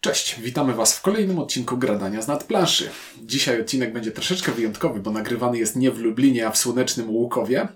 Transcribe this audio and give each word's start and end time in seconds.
Cześć, 0.00 0.40
witamy 0.40 0.74
Was 0.74 0.98
w 0.98 1.02
kolejnym 1.02 1.38
odcinku 1.38 1.76
Gradania 1.76 2.22
z 2.22 2.28
nadplanszy. 2.28 2.90
Dzisiaj 3.22 3.60
odcinek 3.60 3.92
będzie 3.92 4.12
troszeczkę 4.12 4.52
wyjątkowy, 4.52 5.00
bo 5.00 5.10
nagrywany 5.10 5.58
jest 5.58 5.76
nie 5.76 5.90
w 5.90 5.98
Lublinie, 5.98 6.46
a 6.46 6.50
w 6.50 6.58
słonecznym 6.58 7.10
Łukowie. 7.10 7.68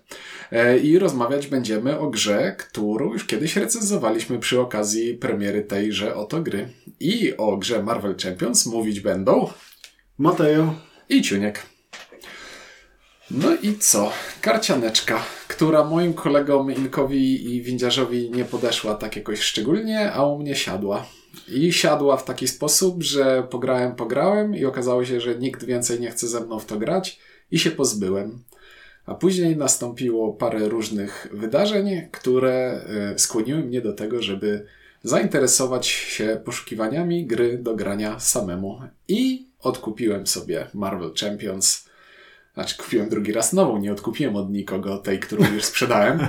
E, 0.53 0.79
I 0.79 0.99
rozmawiać 0.99 1.47
będziemy 1.47 1.99
o 1.99 2.11
grze, 2.11 2.57
którą 2.59 3.13
już 3.13 3.25
kiedyś 3.25 3.57
recenzowaliśmy 3.57 4.39
przy 4.39 4.61
okazji 4.61 5.15
premiery 5.15 5.63
tejże 5.63 6.15
oto 6.15 6.43
gry. 6.43 6.69
I 7.01 7.37
o 7.37 7.57
grze 7.57 7.83
Marvel 7.83 8.17
Champions 8.23 8.67
mówić 8.67 9.01
będą 9.01 9.51
Mateo 10.19 10.75
i 11.09 11.23
Ciuniek. 11.23 11.63
No 13.31 13.49
i 13.63 13.79
co? 13.79 14.13
Karcianeczka, 14.41 15.23
która 15.49 15.85
moim 15.85 16.15
kolegom 16.15 16.73
Inkowi 16.73 17.55
i 17.55 17.63
Windziarzowi 17.63 18.31
nie 18.31 18.45
podeszła 18.45 18.95
tak 18.95 19.17
jakoś 19.17 19.41
szczególnie, 19.41 20.13
a 20.13 20.27
u 20.27 20.39
mnie 20.39 20.57
siadła. 20.57 21.07
I 21.49 21.73
siadła 21.73 22.17
w 22.17 22.25
taki 22.25 22.49
sposób, 22.49 23.03
że 23.03 23.43
pograłem, 23.51 23.95
pograłem 23.95 24.57
i 24.57 24.65
okazało 24.65 25.05
się, 25.05 25.21
że 25.21 25.35
nikt 25.35 25.65
więcej 25.65 26.01
nie 26.01 26.11
chce 26.11 26.29
ze 26.29 26.41
mną 26.41 26.59
w 26.59 26.67
to 26.67 26.79
grać 26.79 27.19
i 27.51 27.59
się 27.59 27.71
pozbyłem. 27.71 28.39
A 29.07 29.15
później 29.15 29.57
nastąpiło 29.57 30.33
parę 30.33 30.69
różnych 30.69 31.29
wydarzeń, 31.33 32.09
które 32.13 32.53
e, 33.15 33.19
skłoniły 33.19 33.61
mnie 33.61 33.81
do 33.81 33.93
tego, 33.93 34.23
żeby 34.23 34.67
zainteresować 35.03 35.87
się 35.87 36.41
poszukiwaniami 36.45 37.27
gry 37.27 37.59
do 37.59 37.77
grania 37.77 38.21
samemu. 38.21 38.81
I 39.09 39.47
odkupiłem 39.61 40.27
sobie 40.27 40.67
Marvel 40.75 41.13
Champions. 41.21 41.89
Znaczy, 42.55 42.77
kupiłem 42.77 43.09
drugi 43.09 43.33
raz 43.33 43.53
nową, 43.53 43.79
nie 43.79 43.93
odkupiłem 43.93 44.37
od 44.37 44.51
nikogo 44.51 44.99
tej, 44.99 45.21
którą 45.21 45.55
już 45.55 45.65
sprzedałem. 45.65 46.21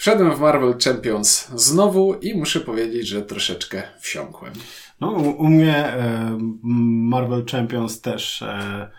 Wszedłem 0.00 0.36
w 0.36 0.40
Marvel 0.40 0.74
Champions 0.84 1.48
znowu 1.48 2.14
i 2.14 2.34
muszę 2.34 2.60
powiedzieć, 2.60 3.08
że 3.08 3.22
troszeczkę 3.22 3.82
wsiąkłem. 4.00 4.52
No, 5.00 5.10
u, 5.10 5.48
mnie 5.48 5.76
e, 5.76 6.38
Marvel 6.62 7.46
Champions 7.46 8.00
też 8.00 8.42
e, 8.42 8.90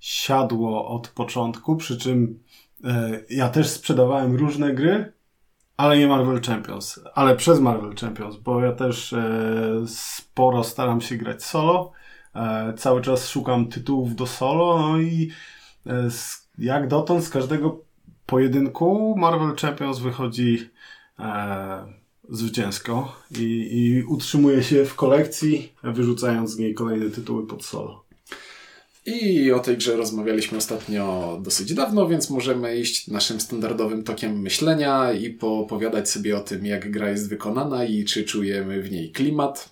siadło 0.00 0.88
od 0.88 1.08
początku, 1.08 1.76
przy 1.76 1.98
czym 1.98 2.42
e, 2.84 3.20
ja 3.30 3.48
też 3.48 3.68
sprzedawałem 3.68 4.36
różne 4.36 4.74
gry, 4.74 5.12
ale 5.76 5.98
nie 5.98 6.06
Marvel 6.06 6.40
Champions, 6.40 7.00
ale 7.14 7.36
przez 7.36 7.60
Marvel 7.60 7.96
Champions, 7.96 8.36
bo 8.36 8.60
ja 8.60 8.72
też 8.72 9.14
sporo 9.86 10.64
staram 10.64 11.00
się 11.00 11.16
grać 11.16 11.44
solo. 11.44 11.92
Cały 12.76 13.02
czas 13.02 13.28
szukam 13.28 13.68
tytułów 13.68 14.16
do 14.16 14.26
solo, 14.26 14.78
no 14.78 14.98
i 15.00 15.30
jak 16.58 16.88
dotąd 16.88 17.24
z 17.24 17.30
każdego 17.30 17.91
pojedynku 18.26 19.14
Marvel 19.18 19.56
Champions 19.56 19.98
wychodzi 19.98 20.70
e, 21.18 22.02
zwycięsko 22.28 23.16
i, 23.30 23.68
i 23.72 24.02
utrzymuje 24.02 24.62
się 24.62 24.84
w 24.84 24.94
kolekcji, 24.94 25.72
wyrzucając 25.82 26.50
z 26.50 26.58
niej 26.58 26.74
kolejne 26.74 27.10
tytuły 27.10 27.46
pod 27.46 27.64
solo. 27.64 28.04
I 29.06 29.52
o 29.52 29.58
tej 29.58 29.76
grze 29.76 29.96
rozmawialiśmy 29.96 30.58
ostatnio 30.58 31.38
dosyć 31.42 31.74
dawno, 31.74 32.08
więc 32.08 32.30
możemy 32.30 32.76
iść 32.76 33.08
naszym 33.08 33.40
standardowym 33.40 34.04
tokiem 34.04 34.40
myślenia 34.40 35.12
i 35.12 35.30
poopowiadać 35.30 36.10
sobie 36.10 36.36
o 36.36 36.40
tym, 36.40 36.66
jak 36.66 36.90
gra 36.90 37.10
jest 37.10 37.28
wykonana 37.28 37.84
i 37.84 38.04
czy 38.04 38.24
czujemy 38.24 38.82
w 38.82 38.90
niej 38.90 39.12
klimat 39.12 39.70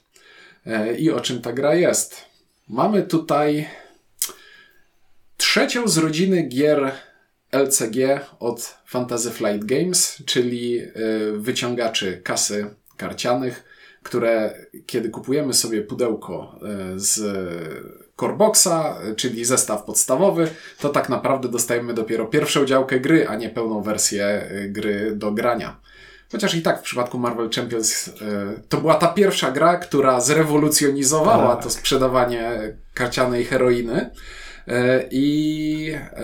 e, 0.67 0.97
i 0.97 1.11
o 1.11 1.21
czym 1.21 1.41
ta 1.41 1.53
gra 1.53 1.75
jest. 1.75 2.25
Mamy 2.69 3.03
tutaj 3.03 3.69
trzecią 5.37 5.89
z 5.89 5.99
rodziny 5.99 6.43
gier 6.43 6.93
LCG 7.53 8.21
od 8.41 8.79
Fantasy 8.87 9.31
Flight 9.31 9.65
Games, 9.65 10.23
czyli 10.27 10.81
y, 10.81 10.89
wyciągaczy 11.37 12.21
kasy 12.25 12.75
karcianych, 12.97 13.65
które 14.03 14.55
kiedy 14.87 15.09
kupujemy 15.09 15.55
sobie 15.55 15.83
pudełko 15.83 16.59
y, 16.97 17.01
z 17.01 17.21
Coreboxa, 18.17 18.99
czyli 19.17 19.45
zestaw 19.45 19.85
podstawowy, 19.85 20.49
to 20.79 20.89
tak 20.89 21.09
naprawdę 21.09 21.49
dostajemy 21.49 21.95
dopiero 21.95 22.27
pierwszą 22.27 22.65
działkę 22.65 23.01
gry, 23.01 23.29
a 23.29 23.37
nie 23.37 23.51
pełną 23.51 23.83
wersję 23.83 24.51
y, 24.53 24.69
gry 24.69 25.17
do 25.17 25.33
grania. 25.33 25.81
Chociaż 26.33 26.55
i 26.55 26.63
tak 26.63 26.79
w 26.79 26.83
przypadku 26.83 27.19
Marvel 27.19 27.51
Champions 27.51 28.11
to 28.69 28.77
była 28.77 28.95
ta 28.95 29.09
pierwsza 29.09 29.51
gra, 29.51 29.77
która 29.77 30.21
zrewolucjonizowała 30.21 31.55
tak. 31.55 31.65
to 31.65 31.71
sprzedawanie 31.71 32.77
karcianej 32.95 33.45
heroiny. 33.45 34.11
E, 34.69 35.05
i 35.11 35.93
e, 35.95 36.23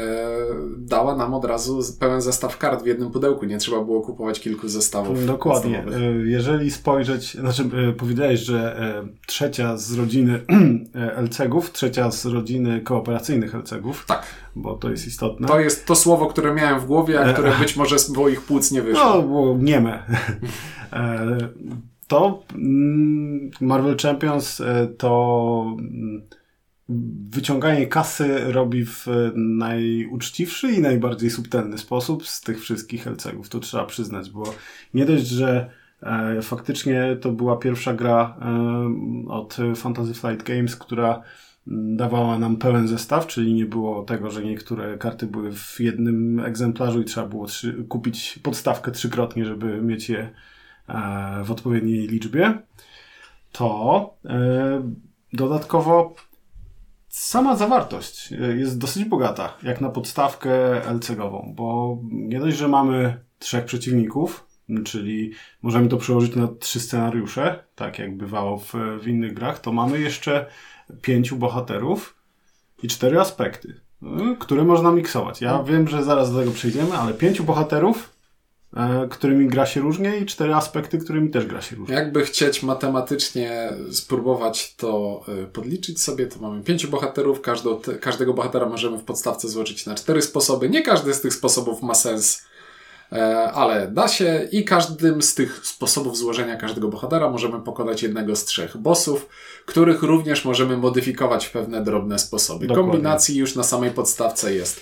dała 0.79 1.17
nam 1.17 1.35
od 1.35 1.45
razu 1.45 1.81
pełen 2.01 2.21
zestaw 2.21 2.59
kart 2.59 2.83
w 2.83 2.87
jednym 2.87 3.11
pudełku. 3.11 3.47
Nie 3.47 3.59
trzeba 3.59 3.85
było 3.85 4.01
kupować 4.01 4.41
kilku 4.41 4.69
zestawów. 4.69 5.27
Dokładnie. 5.27 5.85
E, 5.85 6.01
jeżeli 6.25 6.71
spojrzeć, 6.71 7.35
znaczy 7.35 7.65
powiedziałeś, 7.99 8.41
że 8.41 8.77
trzecia 9.27 9.77
z 9.77 9.93
rodziny 9.93 10.41
LCG-ów, 11.25 11.73
trzecia 11.73 12.11
z 12.11 12.27
rodziny 12.27 12.81
kooperacyjnych 12.81 13.55
LCG-ów. 13.55 14.07
Tak. 14.07 14.23
Bo 14.57 14.75
to 14.75 14.91
jest 14.91 15.07
istotne. 15.07 15.49
To 15.49 15.61
jest 15.61 15.87
to 15.87 15.95
słowo, 15.95 16.27
które 16.27 16.55
miałem 16.55 16.81
w 16.81 16.87
głowie, 16.87 17.21
a 17.21 17.33
które 17.33 17.53
być 17.61 17.77
może 17.77 17.99
z 17.99 18.09
moich 18.09 18.41
płuc 18.41 18.73
nie 18.73 18.83
wyszło. 18.83 19.05
No, 19.05 19.23
było 19.23 19.57
nieme. 19.59 20.03
to 22.09 22.43
mm, 22.55 23.51
Marvel 23.61 23.97
Champions 23.97 24.63
to 24.99 25.77
mm, 25.79 26.23
wyciąganie 26.89 27.87
kasy 27.87 28.53
robi 28.53 28.85
w 28.85 29.07
najuczciwszy 29.35 30.73
i 30.73 30.81
najbardziej 30.81 31.31
subtelny 31.31 31.79
sposób 31.79 32.27
z 32.27 32.41
tych 32.41 32.61
wszystkich 32.61 33.07
LCG-ów. 33.07 33.49
To 33.49 33.61
trzeba 33.61 33.85
przyznać, 33.85 34.31
bo 34.31 34.55
nie 34.95 35.07
dość, 35.07 35.27
że 35.27 35.71
e, 36.03 36.43
faktycznie 36.43 37.17
to 37.21 37.33
była 37.33 37.57
pierwsza 37.57 37.95
gra 37.95 38.37
e, 38.41 39.31
od 39.31 39.57
Fantasy 39.77 40.15
Flight 40.15 40.43
Games, 40.43 40.77
która 40.77 41.23
dawała 41.97 42.39
nam 42.39 42.57
pełen 42.57 42.89
zestaw, 42.89 43.27
czyli 43.27 43.55
nie 43.55 43.67
było 43.67 44.03
tego, 44.03 44.31
że 44.31 44.45
niektóre 44.45 44.99
karty 44.99 45.27
były 45.27 45.53
w 45.53 45.81
jednym 45.81 46.41
egzemplarzu 46.41 47.01
i 47.01 47.05
trzeba 47.05 47.27
było 47.27 47.47
trzy, 47.47 47.85
kupić 47.89 48.39
podstawkę 48.43 48.91
trzykrotnie, 48.91 49.45
żeby 49.45 49.83
mieć 49.83 50.09
je 50.09 50.31
e, 50.89 51.45
w 51.45 51.51
odpowiedniej 51.51 52.09
liczbie. 52.09 52.59
To 53.53 54.15
dodatkowo 55.33 56.15
sama 57.19 57.57
zawartość 57.57 58.33
e, 58.33 58.57
jest 58.57 58.79
dosyć 58.79 59.05
bogata, 59.05 59.57
jak 59.63 59.81
na 59.81 59.89
podstawkę 59.89 60.51
LCG-ową, 60.85 61.53
bo 61.57 61.99
nie 62.11 62.41
dość, 62.41 62.57
że 62.57 62.69
mamy 62.69 63.21
trzech 63.39 63.65
przeciwników, 63.65 64.47
czyli 64.85 65.33
możemy 65.63 65.89
to 65.89 65.97
przełożyć 65.97 66.37
na 66.37 66.49
trzy 66.49 66.81
scenariusze, 66.81 67.65
tak 67.75 67.99
jak 67.99 68.17
bywało 68.17 68.59
w, 68.59 68.75
w 69.03 69.09
innych 69.09 69.35
grach, 69.35 69.59
to 69.59 69.73
mamy 69.73 70.01
jeszcze 70.01 70.47
pięciu 71.03 71.37
bohaterów 71.37 72.17
i 72.83 72.89
cztery 72.89 73.21
aspekty, 73.21 73.81
e, 74.03 74.37
które 74.39 74.65
można 74.65 74.93
miksować. 74.93 75.41
Ja 75.41 75.63
wiem, 75.63 75.89
że 75.89 76.05
zaraz 76.05 76.33
do 76.33 76.39
tego 76.39 76.51
przejdziemy, 76.51 76.97
ale 76.97 77.15
pięciu 77.15 77.45
bohaterów 77.45 78.16
którymi 79.11 79.49
gra 79.49 79.67
się 79.67 79.81
różnie 79.81 80.17
i 80.17 80.27
cztery 80.27 80.55
aspekty, 80.55 80.99
którymi 80.99 81.31
też 81.31 81.47
gra 81.47 81.63
się 81.63 81.77
różnie. 81.77 81.95
Jakby 81.95 82.25
chcieć 82.25 82.63
matematycznie 82.63 83.73
spróbować 83.93 84.75
to 84.75 85.21
e, 85.29 85.47
podliczyć 85.47 86.03
sobie, 86.03 86.27
to 86.27 86.41
mamy 86.41 86.63
pięciu 86.63 86.89
bohaterów, 86.89 87.41
każdo, 87.41 87.81
każdego 88.01 88.35
bohatera 88.35 88.67
możemy 88.69 88.99
w 88.99 89.05
podstawce 89.05 89.49
złożyć 89.49 89.87
na 89.87 89.95
cztery 89.95 90.23
sposoby. 90.23 90.69
Nie 90.69 90.83
każdy 90.83 91.15
z 91.15 91.21
tych 91.21 91.35
sposobów 91.35 91.83
ma 91.83 91.95
sens, 91.95 92.43
e, 93.13 93.53
ale 93.53 93.89
da 93.89 94.09
się 94.09 94.49
i 94.53 94.65
każdym 94.65 95.23
z 95.23 95.35
tych 95.35 95.67
sposobów 95.67 96.17
złożenia 96.17 96.57
każdego 96.57 96.89
bohatera 96.89 97.31
możemy 97.31 97.61
pokonać 97.61 98.03
jednego 98.03 98.37
z 98.37 98.45
trzech 98.45 98.77
bossów, 98.77 99.29
których 99.67 100.03
również 100.03 100.45
możemy 100.45 100.77
modyfikować 100.77 101.47
w 101.47 101.51
pewne 101.51 101.85
drobne 101.85 102.19
sposoby. 102.19 102.67
Dokładnie. 102.67 102.91
Kombinacji 102.91 103.37
już 103.37 103.55
na 103.55 103.63
samej 103.63 103.91
podstawce 103.91 104.55
jest 104.55 104.81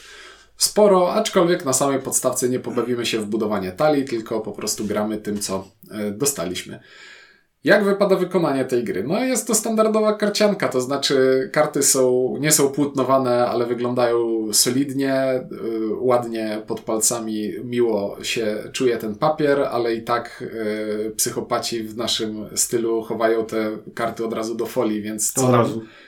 sporo, 0.57 1.13
aczkolwiek 1.13 1.65
na 1.65 1.73
samej 1.73 2.03
podstawce 2.03 2.49
nie 2.49 2.61
pobawimy 2.61 3.07
się 3.07 3.19
w 3.19 3.27
budowanie 3.27 3.73
talii, 3.73 4.05
tylko 4.05 4.41
po 4.41 4.53
prostu 4.53 4.85
gramy 4.85 5.19
tym, 5.19 5.41
co 5.41 5.69
e, 5.91 6.11
dostaliśmy. 6.11 6.81
Jak 7.65 7.85
wypada 7.85 8.17
wykonanie 8.17 8.65
tej 8.65 8.85
gry? 8.85 9.05
No 9.05 9.25
jest 9.25 9.47
to 9.47 9.55
standardowa 9.55 10.15
karcianka, 10.15 10.69
to 10.69 10.81
znaczy 10.81 11.51
karty 11.53 11.83
są, 11.83 12.35
nie 12.41 12.53
są 12.53 12.69
płótnowane, 12.69 13.47
ale 13.47 13.67
wyglądają 13.67 14.49
solidnie, 14.53 15.41
yy, 15.51 15.95
ładnie 16.01 16.63
pod 16.67 16.81
palcami, 16.81 17.53
miło 17.65 18.17
się 18.23 18.57
czuje 18.73 18.99
ten 18.99 19.15
papier, 19.15 19.61
ale 19.61 19.95
i 19.95 20.03
tak 20.03 20.45
yy, 20.55 21.11
psychopaci 21.11 21.83
w 21.83 21.97
naszym 21.97 22.47
stylu 22.55 23.03
chowają 23.03 23.47
te 23.47 23.79
karty 23.95 24.27
od 24.27 24.33
razu 24.33 24.55
do 24.55 24.67
folii, 24.67 25.03
więc 25.03 25.33
co 25.33 25.49
nam, 25.49 25.67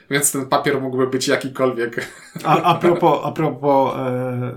więc 0.09 0.31
ten 0.31 0.45
papier 0.45 0.81
mógłby 0.81 1.07
być 1.07 1.27
jakikolwiek. 1.27 2.07
A, 2.43 2.61
a 2.61 2.75
propos, 2.75 3.19
a 3.23 3.31
propos 3.31 3.95
e, 3.95 4.55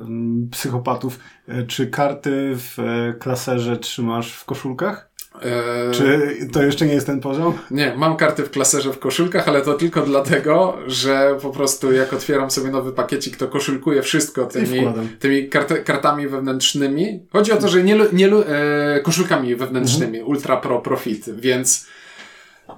psychopatów, 0.51 1.19
e, 1.49 1.67
czy 1.67 1.87
karty 1.87 2.53
w 2.55 2.79
e, 2.79 3.15
klaserze 3.19 3.77
trzymasz 3.77 4.33
w 4.33 4.45
koszulkach? 4.45 5.10
Eee, 5.35 5.93
Czy 5.93 6.37
to 6.53 6.63
jeszcze 6.63 6.87
nie 6.87 6.95
jest 6.95 7.07
ten 7.07 7.21
poziom? 7.21 7.59
Nie, 7.71 7.95
mam 7.97 8.17
karty 8.17 8.43
w 8.43 8.51
klaserze 8.51 8.93
w 8.93 8.99
koszulkach, 8.99 9.49
ale 9.49 9.63
to 9.63 9.75
tylko 9.75 10.03
dlatego, 10.03 10.79
że 10.87 11.37
po 11.43 11.51
prostu 11.51 11.93
jak 11.93 12.13
otwieram 12.13 12.51
sobie 12.51 12.71
nowy 12.71 12.93
pakiecik, 12.93 13.37
to 13.37 13.49
koszulkuję 13.49 14.03
wszystko 14.03 14.47
tymi, 14.47 14.93
tymi 15.19 15.49
kart 15.49 15.85
kartami 15.85 16.29
wewnętrznymi. 16.29 17.21
Chodzi 17.33 17.53
o 17.53 17.57
to, 17.57 17.69
że 17.69 17.83
nie, 17.83 17.99
nie 18.13 18.29
e, 18.29 19.01
koszulkami 19.01 19.57
wewnętrznymi, 19.57 20.19
mhm. 20.19 20.29
Ultra 20.29 20.57
Pro 20.57 20.79
Profit, 20.79 21.41
więc 21.41 21.87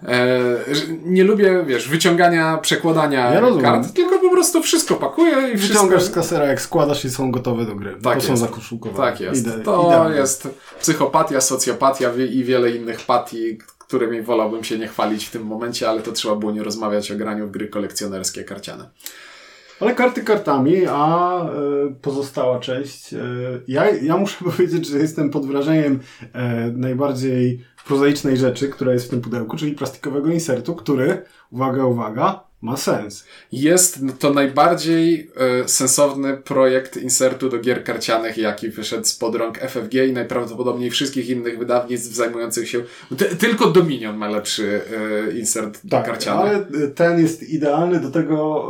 E, 0.08 0.40
nie 1.04 1.24
lubię, 1.24 1.64
wiesz, 1.66 1.88
wyciągania, 1.88 2.58
przekładania 2.58 3.34
Ja 3.34 3.40
kart, 3.62 3.92
tylko 3.92 4.11
prostu 4.32 4.62
wszystko 4.62 4.94
pakuję 4.94 5.52
i 5.54 5.58
wszystko... 5.58 5.82
Wyciągasz 5.82 6.02
z 6.02 6.10
kasera, 6.10 6.44
jak 6.46 6.60
składasz 6.60 7.04
i 7.04 7.10
są 7.10 7.30
gotowe 7.30 7.66
do 7.66 7.74
gry. 7.74 7.96
Tak 8.02 8.18
to 8.18 8.24
są 8.24 8.30
jest. 8.30 8.42
zakoszulkowane. 8.42 9.10
Tak 9.10 9.20
jest. 9.20 9.46
Ide- 9.46 9.62
to 9.64 10.10
jest 10.12 10.48
psychopatia, 10.80 11.40
socjopatia 11.40 12.10
i 12.30 12.44
wiele 12.44 12.70
innych 12.70 13.00
patii, 13.00 13.58
którymi 13.78 14.22
wolałbym 14.22 14.64
się 14.64 14.78
nie 14.78 14.88
chwalić 14.88 15.24
w 15.26 15.30
tym 15.30 15.42
momencie, 15.42 15.88
ale 15.88 16.02
to 16.02 16.12
trzeba 16.12 16.36
było 16.36 16.52
nie 16.52 16.62
rozmawiać 16.62 17.12
o 17.12 17.16
graniu 17.16 17.46
w 17.48 17.50
gry 17.50 17.68
kolekcjonerskie 17.68 18.44
karciane. 18.44 18.88
Ale 19.80 19.94
karty 19.94 20.22
kartami, 20.22 20.86
a 20.88 21.36
e, 21.44 21.48
pozostała 22.02 22.58
część. 22.58 23.14
E, 23.14 23.18
ja, 23.68 23.90
ja 23.90 24.16
muszę 24.16 24.44
powiedzieć, 24.50 24.86
że 24.86 24.98
jestem 24.98 25.30
pod 25.30 25.46
wrażeniem 25.46 26.00
e, 26.32 26.72
najbardziej 26.76 27.64
prozaicznej 27.86 28.36
rzeczy, 28.36 28.68
która 28.68 28.92
jest 28.92 29.06
w 29.06 29.08
tym 29.10 29.20
pudełku, 29.20 29.56
czyli 29.56 29.72
plastikowego 29.72 30.30
insertu, 30.30 30.74
który, 30.74 31.22
uwaga, 31.50 31.84
uwaga, 31.84 32.51
ma 32.62 32.76
sens. 32.76 33.24
Jest 33.52 34.00
to 34.18 34.32
najbardziej 34.34 35.30
e, 35.36 35.68
sensowny 35.68 36.36
projekt 36.36 36.96
insertu 36.96 37.48
do 37.48 37.58
gier 37.58 37.84
karcianych, 37.84 38.38
jaki 38.38 38.68
wyszedł 38.68 39.04
spod 39.04 39.34
rąk 39.34 39.58
FFG 39.58 39.94
i 40.08 40.12
najprawdopodobniej 40.12 40.90
wszystkich 40.90 41.28
innych 41.28 41.58
wydawnictw 41.58 42.14
zajmujących 42.14 42.68
się. 42.68 42.82
Ty, 43.18 43.24
tylko 43.24 43.70
Dominion 43.70 44.16
ma 44.16 44.28
lepszy 44.28 44.80
e, 45.28 45.38
insert 45.38 45.80
Tak, 45.90 46.06
karciany. 46.06 46.40
ale 46.40 46.58
e, 46.84 46.88
ten 46.88 47.20
jest 47.20 47.42
idealny 47.42 48.00
do 48.00 48.10
tego, 48.10 48.68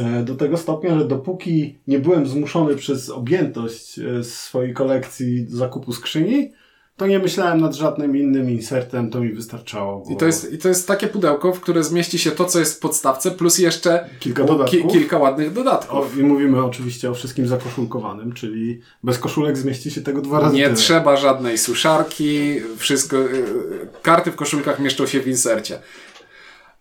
e, 0.00 0.22
do 0.24 0.34
tego 0.34 0.56
stopnia, 0.56 0.98
że 0.98 1.08
dopóki 1.08 1.78
nie 1.86 1.98
byłem 1.98 2.26
zmuszony 2.26 2.76
przez 2.76 3.10
objętość 3.10 4.00
swojej 4.22 4.74
kolekcji 4.74 5.46
zakupu 5.48 5.92
skrzyni, 5.92 6.52
to 6.98 7.06
nie 7.06 7.18
myślałem 7.18 7.60
nad 7.60 7.74
żadnym 7.74 8.16
innym 8.16 8.50
insertem, 8.50 9.10
to 9.10 9.20
mi 9.20 9.32
wystarczało. 9.32 10.04
I 10.08 10.12
bo 10.12 10.18
to, 10.18 10.26
jest, 10.26 10.52
I 10.52 10.58
to 10.58 10.68
jest 10.68 10.88
takie 10.88 11.06
pudełko, 11.06 11.52
w 11.52 11.60
które 11.60 11.84
zmieści 11.84 12.18
się 12.18 12.30
to, 12.30 12.44
co 12.44 12.58
jest 12.58 12.74
w 12.76 12.78
podstawce, 12.78 13.30
plus 13.30 13.58
jeszcze 13.58 14.08
Kilka 14.20 14.42
ki, 14.42 14.48
dodatków. 14.48 14.92
kilka 14.92 15.18
ładnych 15.18 15.48
O, 15.48 15.50
dodatków. 15.54 16.18
I 16.18 16.22
mówimy 16.22 16.64
oczywiście 16.64 17.10
o 17.10 17.14
wszystkim 17.14 17.48
zakoszulkowanym, 17.48 18.32
czyli 18.32 18.80
bez 19.02 19.18
koszulek 19.18 19.56
zmieści 19.56 19.90
się 19.90 20.00
tego 20.00 20.20
dwa 20.22 20.40
razy 20.40 20.56
Nie 20.56 20.64
tyle. 20.64 20.76
trzeba 20.76 21.16
żadnej 21.16 21.58
suszarki, 21.58 22.60
wszystko, 22.76 23.16
y, 23.16 23.44
karty 24.02 24.32
w 24.32 24.36
koszulkach 24.36 24.78
mieszczą 24.80 25.06
się 25.06 25.20
w 25.20 25.28
insercie. 25.28 25.78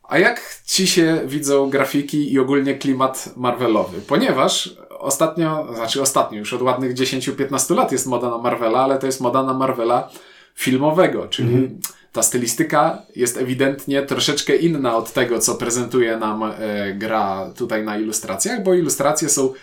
A 0.10 0.20
jak 0.20 0.42
ci 0.66 0.88
się 0.88 1.22
widzą 1.26 1.70
grafiki 1.70 2.34
i 2.34 2.40
ogólnie 2.40 2.76
klimat 2.76 3.30
Marvelowy? 3.36 4.02
Ponieważ 4.08 4.76
ostatnio, 5.00 5.68
znaczy 5.76 6.02
ostatnio, 6.02 6.40
już 6.40 6.54
od 6.54 6.62
ładnych 6.62 6.94
10-15 6.94 7.76
lat 7.76 7.92
jest 7.92 8.08
moda 8.08 8.30
na 8.30 8.38
Marvela, 8.38 8.80
ale 8.80 9.00
to 9.00 9.06
jest 9.06 9.22
moda 9.22 9.44
na 9.44 9.54
Marvela 9.54 10.10
filmowego, 10.56 11.28
czyli 11.28 11.70
ta 12.12 12.24
stylistyka 12.24 13.02
jest 13.16 13.38
ewidentnie 13.38 14.02
troszeczkę 14.02 14.56
inna 14.56 14.96
od 14.96 15.14
tego, 15.14 15.40
co 15.40 15.56
prezentuje 15.56 16.18
nam 16.18 16.44
e, 16.44 16.54
gra 16.94 17.54
tutaj 17.56 17.84
na 17.84 17.98
ilustracjach, 17.98 18.64
bo 18.64 18.74
ilustracje 18.74 19.30
są 19.30 19.54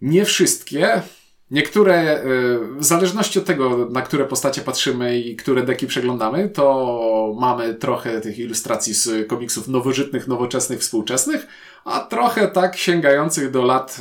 nie 0.00 0.24
wszystkie. 0.24 1.02
Niektóre, 1.50 2.24
y, 2.24 2.58
w 2.78 2.84
zależności 2.84 3.38
od 3.38 3.44
tego, 3.44 3.88
na 3.90 4.02
które 4.02 4.24
postacie 4.24 4.60
patrzymy 4.60 5.18
i 5.18 5.36
które 5.36 5.62
deki 5.62 5.86
przeglądamy, 5.86 6.48
to 6.48 7.36
mamy 7.40 7.74
trochę 7.74 8.20
tych 8.20 8.38
ilustracji 8.38 8.94
z 8.94 9.28
komiksów 9.28 9.68
nowożytnych, 9.68 10.28
nowoczesnych, 10.28 10.80
współczesnych, 10.80 11.46
a 11.84 12.00
trochę 12.00 12.48
tak 12.48 12.76
sięgających 12.76 13.50
do 13.50 13.62
lat 13.62 14.00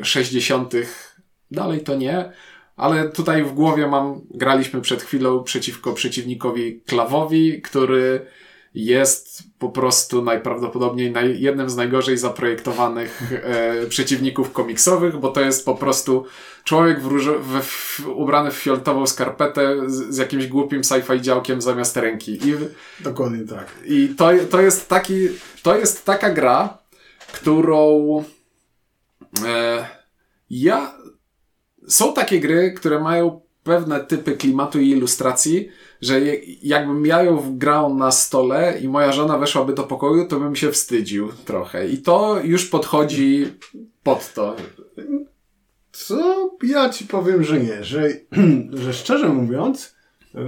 y, 0.00 0.04
60. 0.04 0.72
Dalej 1.50 1.80
to 1.80 1.94
nie, 1.94 2.32
ale 2.76 3.08
tutaj 3.08 3.44
w 3.44 3.52
głowie 3.52 3.86
mam, 3.86 4.20
graliśmy 4.30 4.80
przed 4.80 5.02
chwilą 5.02 5.44
przeciwko 5.44 5.92
przeciwnikowi 5.92 6.80
Klawowi, 6.86 7.62
który 7.62 8.26
jest 8.78 9.42
po 9.58 9.68
prostu 9.68 10.22
najprawdopodobniej 10.22 11.10
naj, 11.10 11.40
jednym 11.40 11.70
z 11.70 11.76
najgorzej 11.76 12.18
zaprojektowanych 12.18 13.32
e, 13.32 13.86
przeciwników 13.94 14.52
komiksowych, 14.52 15.16
bo 15.16 15.28
to 15.28 15.40
jest 15.40 15.64
po 15.64 15.74
prostu 15.74 16.24
człowiek 16.64 17.00
w 17.00 17.08
w, 17.40 17.62
w, 17.62 18.08
ubrany 18.08 18.50
w 18.50 18.54
fioletową 18.54 19.06
skarpetę 19.06 19.90
z, 19.90 20.14
z 20.14 20.16
jakimś 20.16 20.46
głupim 20.46 20.82
sci-fi 20.82 21.20
działkiem 21.20 21.60
zamiast 21.60 21.96
ręki. 21.96 22.48
I, 22.48 22.54
Dokładnie 23.00 23.46
tak. 23.46 23.66
i 23.84 24.08
to, 24.08 24.30
to 24.50 24.60
jest 24.60 24.88
taki, 24.88 25.28
to 25.62 25.78
jest 25.78 26.04
taka 26.04 26.30
gra, 26.30 26.78
którą 27.32 28.24
e, 29.46 29.86
ja 30.50 30.94
są 31.88 32.14
takie 32.14 32.40
gry, 32.40 32.72
które 32.72 33.00
mają 33.00 33.40
pewne 33.62 34.00
typy 34.00 34.32
klimatu 34.32 34.80
i 34.80 34.90
ilustracji, 34.90 35.68
że 36.00 36.20
jakbym 36.62 37.06
ja 37.06 37.22
ją 37.22 37.58
grał 37.58 37.94
na 37.94 38.10
stole 38.10 38.78
i 38.80 38.88
moja 38.88 39.12
żona 39.12 39.38
weszłaby 39.38 39.74
do 39.74 39.82
pokoju, 39.82 40.26
to 40.26 40.40
bym 40.40 40.56
się 40.56 40.72
wstydził 40.72 41.28
trochę. 41.44 41.88
I 41.88 41.98
to 41.98 42.40
już 42.44 42.66
podchodzi 42.66 43.46
pod 44.02 44.34
to. 44.34 44.56
Co 45.92 46.50
ja 46.62 46.88
ci 46.88 47.04
powiem, 47.04 47.44
że 47.44 47.60
nie, 47.60 47.84
że, 47.84 48.08
że 48.82 48.92
szczerze 48.92 49.28
mówiąc, 49.28 49.98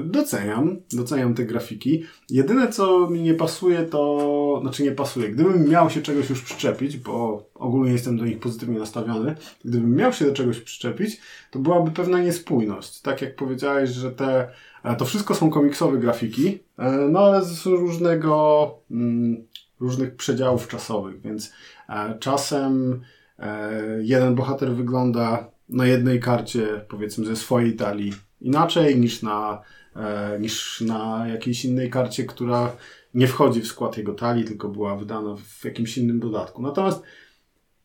doceniam, 0.04 0.76
doceniam 0.92 1.34
te 1.34 1.44
grafiki. 1.44 2.04
Jedyne 2.30 2.68
co 2.68 3.10
mi 3.10 3.22
nie 3.22 3.34
pasuje 3.34 3.82
to, 3.82 4.58
znaczy 4.62 4.82
nie 4.82 4.92
pasuje, 4.92 5.28
gdybym 5.28 5.68
miał 5.68 5.90
się 5.90 6.02
czegoś 6.02 6.30
już 6.30 6.42
przyczepić, 6.42 6.96
bo 6.96 7.44
ogólnie 7.54 7.92
jestem 7.92 8.16
do 8.16 8.24
nich 8.24 8.38
pozytywnie 8.38 8.78
nastawiony, 8.78 9.36
gdybym 9.64 9.96
miał 9.96 10.12
się 10.12 10.24
do 10.24 10.32
czegoś 10.32 10.60
przyczepić, 10.60 11.20
to 11.50 11.58
byłaby 11.58 11.90
pewna 11.90 12.22
niespójność. 12.22 13.00
Tak 13.00 13.22
jak 13.22 13.36
powiedziałeś, 13.36 13.90
że 13.90 14.10
te, 14.10 14.48
to 14.98 15.04
wszystko 15.04 15.34
są 15.34 15.50
komiksowe 15.50 15.98
grafiki, 15.98 16.58
e, 16.78 16.90
no 16.90 17.20
ale 17.20 17.44
z 17.44 17.66
różnego, 17.66 18.74
mm, 18.90 19.46
różnych 19.80 20.16
przedziałów 20.16 20.68
czasowych, 20.68 21.20
więc 21.20 21.52
e, 21.88 22.18
czasem 22.18 23.02
E, 23.40 23.70
jeden 24.02 24.34
bohater 24.34 24.74
wygląda 24.74 25.50
na 25.68 25.86
jednej 25.86 26.20
karcie, 26.20 26.84
powiedzmy, 26.88 27.26
ze 27.26 27.36
swojej 27.36 27.76
talii 27.76 28.12
inaczej 28.40 29.00
niż 29.00 29.22
na, 29.22 29.62
e, 29.96 30.38
niż 30.40 30.80
na 30.80 31.28
jakiejś 31.28 31.64
innej 31.64 31.90
karcie, 31.90 32.24
która 32.24 32.76
nie 33.14 33.26
wchodzi 33.26 33.60
w 33.60 33.66
skład 33.66 33.96
jego 33.96 34.14
talii, 34.14 34.44
tylko 34.44 34.68
była 34.68 34.96
wydana 34.96 35.36
w 35.36 35.64
jakimś 35.64 35.98
innym 35.98 36.20
dodatku. 36.20 36.62
Natomiast 36.62 37.02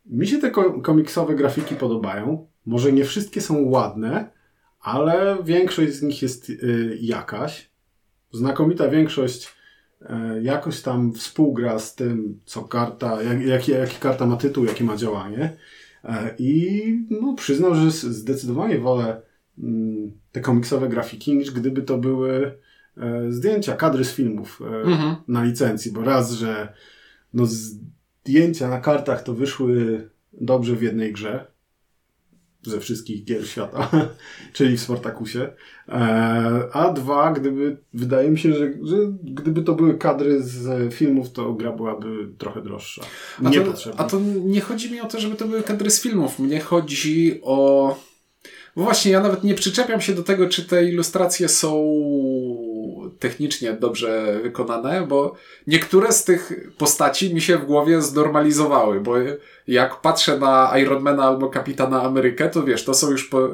mi 0.05 0.27
się 0.27 0.37
te 0.37 0.51
ko- 0.51 0.81
komiksowe 0.81 1.35
grafiki 1.35 1.75
podobają. 1.75 2.47
Może 2.65 2.91
nie 2.91 3.05
wszystkie 3.05 3.41
są 3.41 3.61
ładne, 3.69 4.31
ale 4.85 5.37
większość 5.43 5.93
z 5.93 6.01
nich 6.01 6.21
jest 6.21 6.49
y, 6.49 6.97
jakaś. 7.01 7.69
Znakomita 8.31 8.89
większość 8.89 9.47
e, 10.01 10.39
jakoś 10.41 10.81
tam 10.81 11.13
współgra 11.13 11.79
z 11.79 11.95
tym, 11.95 12.39
co 12.45 12.63
karta, 12.63 13.21
jak, 13.23 13.41
jaki, 13.45 13.71
jaki 13.71 13.95
karta 13.99 14.25
ma 14.25 14.37
tytuł, 14.37 14.65
jakie 14.65 14.83
ma 14.83 14.97
działanie. 14.97 15.57
E, 16.03 16.35
I 16.39 16.83
no, 17.09 17.33
przyznam, 17.33 17.75
że 17.75 17.91
zdecydowanie 17.91 18.79
wolę 18.79 19.21
mm, 19.59 20.11
te 20.31 20.41
komiksowe 20.41 20.89
grafiki, 20.89 21.35
niż 21.37 21.51
gdyby 21.51 21.81
to 21.81 21.97
były 21.97 22.57
e, 22.97 23.31
zdjęcia, 23.31 23.75
kadry 23.75 24.05
z 24.05 24.11
filmów 24.13 24.61
e, 24.61 24.81
Mhm. 24.81 25.15
na 25.27 25.43
licencji, 25.43 25.91
bo 25.91 26.03
raz, 26.03 26.31
że 26.31 26.73
no, 27.33 27.45
zdjęcia 27.45 28.69
na 28.69 28.79
kartach 28.79 29.23
to 29.23 29.33
wyszły 29.33 30.09
dobrze 30.33 30.75
w 30.75 30.81
jednej 30.81 31.13
grze, 31.13 31.47
ze 32.69 32.79
wszystkich 32.79 33.23
gier 33.23 33.47
świata, 33.47 33.89
czyli 34.53 34.77
w 34.77 34.81
Spartakusie. 34.81 35.53
E, 35.89 35.93
a 36.73 36.93
dwa, 36.93 37.31
gdyby, 37.31 37.77
wydaje 37.93 38.29
mi 38.29 38.39
się, 38.39 38.53
że, 38.53 38.65
że 38.83 38.95
gdyby 39.23 39.61
to 39.61 39.73
były 39.73 39.97
kadry 39.97 40.43
z 40.43 40.93
filmów, 40.93 41.31
to 41.31 41.53
gra 41.53 41.71
byłaby 41.71 42.29
trochę 42.37 42.61
droższa. 42.61 43.01
A 43.45 43.49
to, 43.49 43.97
a 43.97 44.03
to 44.03 44.19
nie 44.45 44.61
chodzi 44.61 44.91
mi 44.91 45.01
o 45.01 45.05
to, 45.05 45.19
żeby 45.19 45.35
to 45.35 45.47
były 45.47 45.63
kadry 45.63 45.89
z 45.89 46.01
filmów. 46.01 46.39
Mnie 46.39 46.59
chodzi 46.59 47.39
o. 47.43 47.97
Bo 48.75 48.83
właśnie 48.83 49.11
ja 49.11 49.21
nawet 49.21 49.43
nie 49.43 49.55
przyczepiam 49.55 50.01
się 50.01 50.13
do 50.13 50.23
tego, 50.23 50.49
czy 50.49 50.65
te 50.65 50.85
ilustracje 50.85 51.49
są 51.49 51.71
technicznie 53.19 53.73
dobrze 53.73 54.39
wykonane, 54.43 55.07
bo 55.07 55.35
niektóre 55.67 56.11
z 56.11 56.23
tych 56.23 56.53
postaci 56.77 57.33
mi 57.33 57.41
się 57.41 57.57
w 57.57 57.65
głowie 57.65 58.01
znormalizowały, 58.01 59.01
bo 59.01 59.13
jak 59.67 60.01
patrzę 60.01 60.39
na 60.39 60.77
Ironmana 60.77 61.23
albo 61.23 61.49
Kapitana 61.49 62.03
Amerykę, 62.03 62.49
to 62.49 62.63
wiesz, 62.63 62.83
to 62.83 62.93
są 62.93 63.11
już 63.11 63.25
po... 63.25 63.49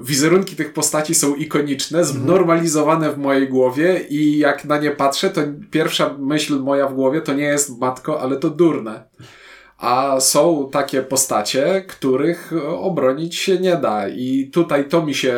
Wizerunki 0.00 0.56
tych 0.56 0.72
postaci 0.72 1.14
są 1.14 1.34
ikoniczne, 1.34 2.04
znormalizowane 2.04 3.12
w 3.12 3.18
mojej 3.18 3.48
głowie 3.48 4.00
i 4.10 4.38
jak 4.38 4.64
na 4.64 4.78
nie 4.78 4.90
patrzę, 4.90 5.30
to 5.30 5.40
pierwsza 5.70 6.14
myśl 6.18 6.58
moja 6.58 6.88
w 6.88 6.94
głowie 6.94 7.20
to 7.20 7.34
nie 7.34 7.44
jest 7.44 7.78
matko, 7.78 8.20
ale 8.20 8.36
to 8.36 8.50
durne. 8.50 9.04
A 9.78 10.20
są 10.20 10.68
takie 10.72 11.02
postacie, 11.02 11.84
których 11.88 12.52
obronić 12.66 13.36
się 13.36 13.58
nie 13.58 13.76
da. 13.76 14.08
I 14.08 14.50
tutaj 14.52 14.88
to 14.88 15.06
mi 15.06 15.14
się 15.14 15.34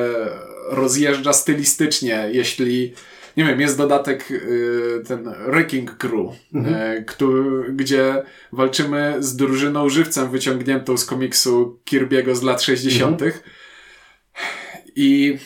rozjeżdża 0.70 1.32
stylistycznie, 1.32 2.28
jeśli, 2.32 2.94
nie 3.36 3.44
wiem, 3.44 3.60
jest 3.60 3.78
dodatek 3.78 4.30
y, 4.30 5.02
ten 5.08 5.34
Wrecking 5.46 5.96
Crew, 5.96 6.32
y, 6.54 7.04
który, 7.04 7.72
gdzie 7.72 8.22
walczymy 8.52 9.16
z 9.18 9.36
drużyną 9.36 9.88
żywcem 9.88 10.30
wyciągniętą 10.30 10.96
z 10.96 11.04
komiksu 11.04 11.80
Kirby'ego 11.90 12.34
z 12.34 12.42
lat 12.42 12.62
60. 12.62 13.22
I 14.96 15.38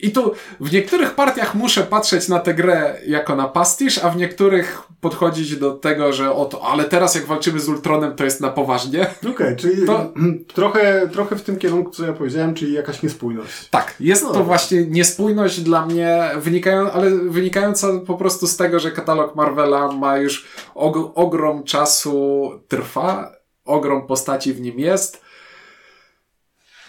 I 0.00 0.10
tu 0.10 0.32
w 0.60 0.72
niektórych 0.72 1.14
partiach 1.14 1.54
muszę 1.54 1.82
patrzeć 1.82 2.28
na 2.28 2.38
tę 2.38 2.54
grę 2.54 2.96
jako 3.06 3.36
na 3.36 3.48
pastisz, 3.48 3.98
a 3.98 4.10
w 4.10 4.16
niektórych 4.16 4.82
podchodzić 5.00 5.56
do 5.56 5.74
tego, 5.74 6.12
że 6.12 6.32
oto, 6.32 6.62
ale 6.62 6.84
teraz 6.84 7.14
jak 7.14 7.26
walczymy 7.26 7.60
z 7.60 7.68
Ultronem, 7.68 8.16
to 8.16 8.24
jest 8.24 8.40
na 8.40 8.50
poważnie. 8.50 9.06
Okej, 9.18 9.30
okay, 9.30 9.56
czyli 9.56 9.86
to... 9.86 10.12
trochę, 10.54 11.08
trochę 11.12 11.36
w 11.36 11.42
tym 11.42 11.56
kierunku, 11.56 11.90
co 11.90 12.06
ja 12.06 12.12
powiedziałem, 12.12 12.54
czyli 12.54 12.72
jakaś 12.72 13.02
niespójność. 13.02 13.68
Tak, 13.68 13.94
jest 14.00 14.22
no. 14.22 14.32
to 14.32 14.44
właśnie 14.44 14.86
niespójność 14.86 15.60
dla 15.60 15.86
mnie, 15.86 16.30
wynikają, 16.36 16.92
ale 16.92 17.10
wynikająca 17.10 17.88
po 18.06 18.14
prostu 18.14 18.46
z 18.46 18.56
tego, 18.56 18.80
że 18.80 18.90
katalog 18.90 19.34
Marvela 19.34 19.92
ma 19.92 20.18
już 20.18 20.46
og 20.74 21.12
ogrom 21.14 21.64
czasu 21.64 22.50
trwa, 22.68 23.32
ogrom 23.64 24.06
postaci 24.06 24.54
w 24.54 24.60
nim 24.60 24.78
jest. 24.78 25.20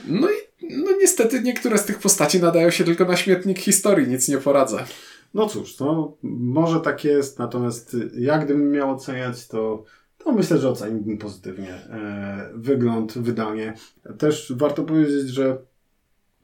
No 0.08 0.30
i 0.30 0.38
niestety 1.00 1.41
niektóre 1.41 1.77
z 1.77 1.86
tych 1.86 2.00
postaci 2.00 2.41
nadają 2.41 2.70
się 2.70 2.84
tylko 2.84 3.06
na 3.06 3.18
śmietnik 3.18 3.60
historii, 3.60 4.08
nic 4.08 4.27
nie 4.27 4.38
poradzę. 4.38 4.86
No 5.34 5.48
cóż, 5.48 5.79
no 5.79 6.18
może 6.24 6.79
tak 6.79 7.03
jest, 7.03 7.39
natomiast 7.39 7.98
jak 8.18 8.46
gdybym 8.46 8.72
miał 8.72 8.91
oceniać, 8.91 9.48
to, 9.48 9.84
to 10.18 10.32
myślę, 10.32 10.58
że 10.58 10.70
oceniłbym 10.70 11.18
pozytywnie 11.18 11.74
e, 11.74 12.50
wygląd, 12.53 13.18
wydanie. 13.18 13.74
Też 14.18 14.53
warto 14.56 14.84
powiedzieć, 14.84 15.27
że 15.27 15.58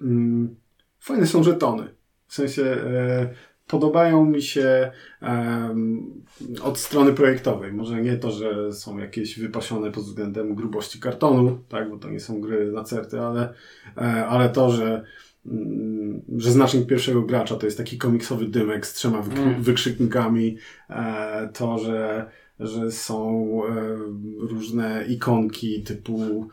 mm, 0.01 0.55
fajne 0.99 1.27
są 1.27 1.43
żetony. 1.43 1.95
W 2.27 2.33
sensie 2.33 2.63
e, 2.63 3.29
podobają 3.67 4.25
mi 4.25 4.41
się 4.41 4.91
um, 5.21 6.23
od 6.63 6.77
strony 6.77 7.13
projektowej. 7.13 7.73
Może 7.73 8.01
nie 8.01 8.17
to, 8.17 8.31
że 8.31 8.73
są 8.73 8.97
jakieś 8.97 9.39
wypasione 9.39 9.91
pod 9.91 10.03
względem 10.03 10.55
grubości 10.55 10.99
kartonu, 10.99 11.59
tak, 11.69 11.89
bo 11.89 11.97
to 11.97 12.09
nie 12.09 12.19
są 12.19 12.41
gry 12.41 12.71
na 12.71 12.83
certy, 12.83 13.19
ale, 13.19 13.53
e, 13.97 14.01
ale 14.27 14.49
to, 14.49 14.71
że 14.71 15.03
mm, 15.45 16.21
że 16.37 16.51
znacznik 16.51 16.87
pierwszego 16.87 17.21
gracza 17.21 17.55
to 17.55 17.65
jest 17.65 17.77
taki 17.77 17.97
komiksowy 17.97 18.45
dymek 18.45 18.85
z 18.85 18.93
trzema 18.93 19.19
mm. 19.19 19.61
wykrzyknikami, 19.63 20.57
e, 20.89 21.49
to, 21.53 21.77
że, 21.77 22.29
że 22.59 22.91
są 22.91 23.61
e, 23.65 23.97
różne 24.39 25.05
ikonki 25.07 25.83
typu 25.83 26.47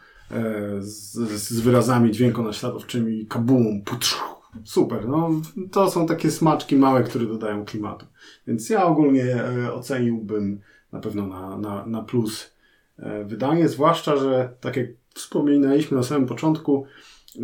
z, 0.81 1.13
z 1.31 1.61
wyrazami 1.61 2.11
dźwiękonaśladowczymi 2.11 3.27
kabum, 3.27 3.83
putru, 3.85 4.19
super. 4.65 5.09
No, 5.09 5.31
to 5.73 5.91
są 5.91 6.07
takie 6.07 6.31
smaczki 6.31 6.77
małe, 6.77 7.03
które 7.03 7.27
dodają 7.27 7.65
klimatu. 7.65 8.07
Więc 8.47 8.71
ja 8.71 8.85
ogólnie 8.85 9.45
e, 9.45 9.73
oceniłbym 9.73 10.61
na 10.93 11.01
pewno 11.01 11.27
na, 11.27 11.59
na, 11.59 11.87
na 11.87 12.03
plus 12.03 12.55
e, 12.99 13.25
wydanie, 13.25 13.69
zwłaszcza, 13.69 14.17
że 14.17 14.57
tak 14.61 14.77
jak 14.77 14.87
wspominaliśmy 15.15 15.97
na 15.97 16.03
samym 16.03 16.29
początku, 16.29 16.87
e, 17.37 17.41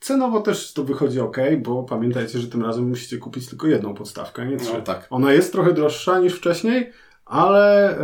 cenowo 0.00 0.40
też 0.40 0.72
to 0.72 0.84
wychodzi 0.84 1.20
ok, 1.20 1.36
bo 1.62 1.82
pamiętajcie, 1.82 2.38
że 2.38 2.48
tym 2.48 2.62
razem 2.62 2.88
musicie 2.88 3.18
kupić 3.18 3.48
tylko 3.48 3.66
jedną 3.66 3.94
podstawkę, 3.94 4.46
nie 4.46 4.56
No, 4.56 4.80
tak. 4.80 5.06
Ona 5.10 5.32
jest 5.32 5.52
trochę 5.52 5.72
droższa 5.72 6.20
niż 6.20 6.34
wcześniej, 6.34 6.90
ale 7.24 7.96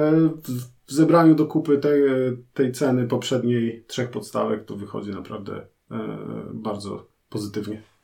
w 0.87 0.93
zebraniu 0.93 1.35
do 1.35 1.47
kupy 1.47 1.79
tej, 1.79 2.03
tej 2.55 2.73
ceny 2.73 3.07
poprzedniej 3.07 3.85
trzech 3.87 4.11
podstawek 4.11 4.65
to 4.65 4.77
wychodzi 4.77 5.11
naprawdę 5.11 5.67
bardzo 6.53 7.07
pozytywnie. 7.29 7.96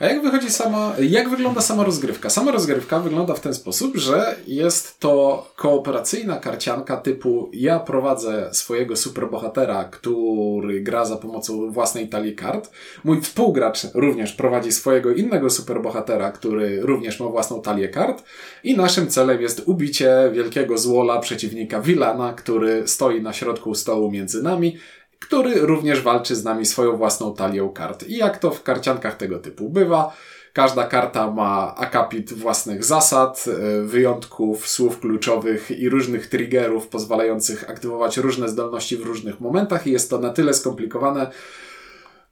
A 0.00 0.06
jak 0.06 0.22
wychodzi 0.22 0.50
sama, 0.50 0.94
jak 1.00 1.28
wygląda 1.28 1.60
sama 1.60 1.84
rozgrywka? 1.84 2.30
Sama 2.30 2.50
rozgrywka 2.50 3.00
wygląda 3.00 3.34
w 3.34 3.40
ten 3.40 3.54
sposób, 3.54 3.96
że 3.96 4.36
jest 4.46 4.98
to 5.00 5.46
kooperacyjna 5.56 6.36
karcianka 6.36 6.96
typu 6.96 7.50
ja 7.52 7.80
prowadzę 7.80 8.48
swojego 8.52 8.96
superbohatera, 8.96 9.84
który 9.84 10.80
gra 10.80 11.04
za 11.04 11.16
pomocą 11.16 11.70
własnej 11.70 12.08
talii 12.08 12.34
kart. 12.34 12.70
Mój 13.04 13.20
współgracz 13.20 13.86
również 13.94 14.32
prowadzi 14.32 14.72
swojego 14.72 15.12
innego 15.12 15.50
superbohatera, 15.50 16.32
który 16.32 16.80
również 16.80 17.20
ma 17.20 17.26
własną 17.26 17.62
talię 17.62 17.88
kart. 17.88 18.22
I 18.64 18.76
naszym 18.76 19.08
celem 19.08 19.42
jest 19.42 19.62
ubicie 19.66 20.30
wielkiego 20.32 20.78
złola 20.78 21.20
przeciwnika 21.20 21.80
Wilana, 21.80 22.32
który 22.32 22.88
stoi 22.88 23.22
na 23.22 23.32
środku 23.32 23.74
stołu 23.74 24.10
między 24.10 24.42
nami 24.42 24.78
który 25.20 25.60
również 25.60 26.02
walczy 26.02 26.36
z 26.36 26.44
nami 26.44 26.66
swoją 26.66 26.96
własną 26.96 27.34
talią 27.34 27.68
kart. 27.68 28.08
I 28.08 28.16
jak 28.16 28.38
to 28.38 28.50
w 28.50 28.62
karciankach 28.62 29.16
tego 29.16 29.38
typu 29.38 29.68
bywa, 29.68 30.12
Każda 30.52 30.86
karta 30.86 31.30
ma 31.30 31.74
akapit 31.76 32.32
własnych 32.32 32.84
zasad, 32.84 33.44
e, 33.48 33.82
wyjątków, 33.82 34.68
słów 34.68 35.00
kluczowych 35.00 35.70
i 35.70 35.88
różnych 35.88 36.26
triggerów 36.26 36.88
pozwalających 36.88 37.70
aktywować 37.70 38.16
różne 38.16 38.48
zdolności 38.48 38.96
w 38.96 39.06
różnych 39.06 39.40
momentach 39.40 39.86
i 39.86 39.92
jest 39.92 40.10
to 40.10 40.18
na 40.18 40.30
tyle 40.30 40.54
skomplikowane, 40.54 41.30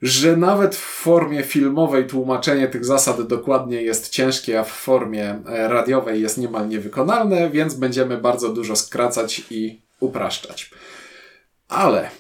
że 0.03 0.37
nawet 0.37 0.77
w 0.77 0.85
formie 1.03 1.43
filmowej 1.43 2.07
tłumaczenie 2.07 2.69
tych 2.69 2.85
zasad 2.85 3.23
dokładnie 3.23 3.83
jest 3.83 4.09
ciężkie, 4.09 4.61
a 4.61 4.65
w 4.65 4.73
formie 4.73 5.43
e, 5.47 5.69
radiowej 5.69 6.23
jest 6.23 6.39
niemal 6.39 6.69
niewykonalne, 6.69 7.51
więc 7.51 7.75
będziemy 7.75 8.19
bardzo 8.19 8.49
dużo 8.49 8.77
skracać 8.77 9.43
i 9.51 9.81
upraszczać. 10.01 10.71
Ale 11.69 12.11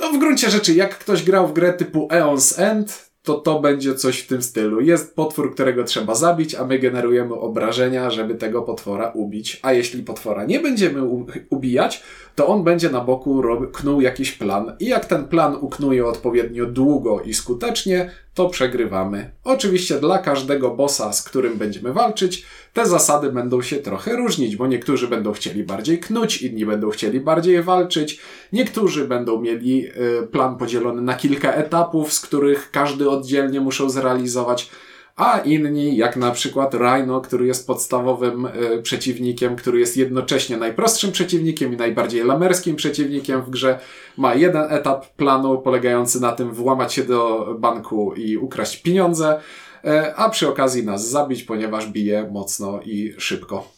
no 0.00 0.12
w 0.12 0.18
gruncie 0.18 0.50
rzeczy, 0.50 0.74
jak 0.74 0.98
ktoś 0.98 1.22
grał 1.22 1.48
w 1.48 1.52
grę 1.52 1.72
typu 1.72 2.08
Eon's 2.08 2.62
End, 2.62 3.10
to 3.24 3.34
to 3.34 3.60
będzie 3.60 3.94
coś 3.94 4.18
w 4.20 4.26
tym 4.26 4.42
stylu. 4.42 4.80
Jest 4.80 5.16
potwór, 5.16 5.54
którego 5.54 5.84
trzeba 5.84 6.14
zabić, 6.14 6.54
a 6.54 6.64
my 6.64 6.78
generujemy 6.78 7.34
obrażenia, 7.34 8.10
żeby 8.10 8.34
tego 8.34 8.62
potwora 8.62 9.10
ubić. 9.14 9.60
A 9.62 9.72
jeśli 9.72 10.02
potwora 10.02 10.44
nie 10.44 10.60
będziemy 10.60 11.02
ubijać, 11.50 12.02
to 12.34 12.46
on 12.46 12.64
będzie 12.64 12.90
na 12.90 13.00
boku 13.00 13.42
knuł 13.72 14.00
jakiś 14.00 14.32
plan. 14.32 14.76
I 14.80 14.86
jak 14.86 15.06
ten 15.06 15.24
plan 15.24 15.56
uknuje 15.60 16.06
odpowiednio 16.06 16.66
długo 16.66 17.20
i 17.20 17.34
skutecznie, 17.34 18.10
to 18.34 18.48
przegrywamy. 18.48 19.30
Oczywiście 19.44 20.00
dla 20.00 20.18
każdego 20.18 20.70
bossa, 20.70 21.12
z 21.12 21.22
którym 21.22 21.58
będziemy 21.58 21.92
walczyć, 21.92 22.46
te 22.72 22.86
zasady 22.86 23.32
będą 23.32 23.62
się 23.62 23.76
trochę 23.76 24.16
różnić, 24.16 24.56
bo 24.56 24.66
niektórzy 24.66 25.08
będą 25.08 25.32
chcieli 25.32 25.64
bardziej 25.64 25.98
knuć, 25.98 26.42
inni 26.42 26.66
będą 26.66 26.90
chcieli 26.90 27.20
bardziej 27.20 27.62
walczyć, 27.62 28.20
niektórzy 28.52 29.08
będą 29.08 29.40
mieli 29.40 29.86
y, 29.86 30.26
plan 30.26 30.56
podzielony 30.56 31.02
na 31.02 31.14
kilka 31.14 31.52
etapów, 31.52 32.12
z 32.12 32.20
których 32.20 32.70
każdy 32.70 33.10
oddzielnie 33.10 33.60
muszą 33.60 33.90
zrealizować 33.90 34.70
a 35.16 35.38
inni, 35.38 35.96
jak 35.96 36.16
na 36.16 36.30
przykład 36.30 36.74
Rhino, 36.74 37.20
który 37.20 37.46
jest 37.46 37.66
podstawowym 37.66 38.46
y, 38.46 38.82
przeciwnikiem, 38.82 39.56
który 39.56 39.80
jest 39.80 39.96
jednocześnie 39.96 40.56
najprostszym 40.56 41.12
przeciwnikiem 41.12 41.72
i 41.72 41.76
najbardziej 41.76 42.24
lamerskim 42.24 42.76
przeciwnikiem 42.76 43.42
w 43.42 43.50
grze, 43.50 43.78
ma 44.16 44.34
jeden 44.34 44.72
etap 44.72 45.06
planu 45.08 45.58
polegający 45.58 46.20
na 46.20 46.32
tym 46.32 46.52
włamać 46.52 46.94
się 46.94 47.04
do 47.04 47.46
banku 47.58 48.14
i 48.14 48.36
ukraść 48.36 48.82
pieniądze, 48.82 49.40
y, 49.84 50.16
a 50.16 50.30
przy 50.30 50.48
okazji 50.48 50.84
nas 50.84 51.10
zabić, 51.10 51.42
ponieważ 51.42 51.86
bije 51.86 52.30
mocno 52.30 52.80
i 52.84 53.14
szybko. 53.18 53.68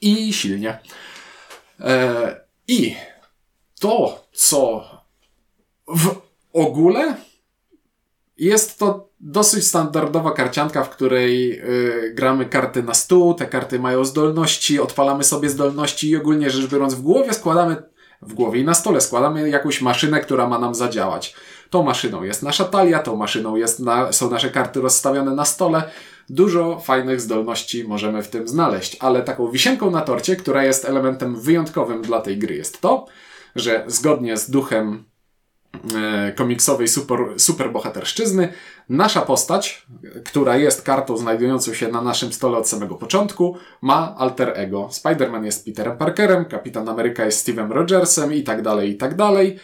I 0.00 0.32
silnie. 0.32 0.78
Y, 1.80 1.84
I 2.68 2.96
to, 3.80 4.24
co 4.32 4.84
w 5.88 6.14
ogóle 6.52 7.16
jest 8.38 8.78
to 8.78 9.08
dosyć 9.20 9.66
standardowa 9.66 10.30
karcianka, 10.30 10.84
w 10.84 10.90
której 10.90 11.48
yy, 11.48 12.12
gramy 12.14 12.46
karty 12.46 12.82
na 12.82 12.94
stół, 12.94 13.34
te 13.34 13.46
karty 13.46 13.78
mają 13.78 14.04
zdolności, 14.04 14.80
odpalamy 14.80 15.24
sobie 15.24 15.50
zdolności 15.50 16.10
i 16.10 16.16
ogólnie 16.16 16.50
rzecz 16.50 16.70
biorąc 16.70 16.94
w 16.94 17.02
głowie 17.02 17.32
składamy, 17.32 17.76
w 18.22 18.34
głowie 18.34 18.60
i 18.60 18.64
na 18.64 18.74
stole 18.74 19.00
składamy 19.00 19.48
jakąś 19.48 19.82
maszynę, 19.82 20.20
która 20.20 20.48
ma 20.48 20.58
nam 20.58 20.74
zadziałać. 20.74 21.34
Tą 21.70 21.82
maszyną 21.82 22.22
jest 22.22 22.42
nasza 22.42 22.64
talia, 22.64 22.98
tą 22.98 23.16
maszyną 23.16 23.56
jest 23.56 23.80
na, 23.80 24.12
są 24.12 24.30
nasze 24.30 24.50
karty 24.50 24.80
rozstawione 24.80 25.34
na 25.34 25.44
stole. 25.44 25.90
Dużo 26.28 26.80
fajnych 26.80 27.20
zdolności 27.20 27.84
możemy 27.84 28.22
w 28.22 28.28
tym 28.28 28.48
znaleźć, 28.48 28.96
ale 29.00 29.22
taką 29.22 29.50
wisienką 29.50 29.90
na 29.90 30.00
torcie, 30.00 30.36
która 30.36 30.64
jest 30.64 30.84
elementem 30.84 31.40
wyjątkowym 31.40 32.02
dla 32.02 32.20
tej 32.20 32.38
gry 32.38 32.54
jest 32.54 32.80
to, 32.80 33.06
że 33.56 33.84
zgodnie 33.86 34.36
z 34.36 34.50
duchem 34.50 35.04
komiksowej 36.36 36.88
super, 36.88 37.18
superbohaterszczyzny. 37.36 38.52
Nasza 38.88 39.22
postać, 39.22 39.86
która 40.24 40.56
jest 40.56 40.82
kartą 40.82 41.16
znajdującą 41.16 41.74
się 41.74 41.88
na 41.88 42.02
naszym 42.02 42.32
stole 42.32 42.58
od 42.58 42.68
samego 42.68 42.94
początku, 42.94 43.56
ma 43.82 44.14
alter 44.16 44.52
ego. 44.54 44.88
Spider-Man 44.92 45.44
jest 45.44 45.64
Peterem 45.64 45.98
Parkerem, 45.98 46.44
Kapitan 46.44 46.88
Ameryka 46.88 47.24
jest 47.24 47.48
Steve'em 47.48 47.70
Rogersem 47.70 48.34
i 48.34 48.42
tak 48.42 48.62
dalej, 48.62 48.90
i 48.90 48.96
tak 48.96 49.14
dalej. 49.14 49.58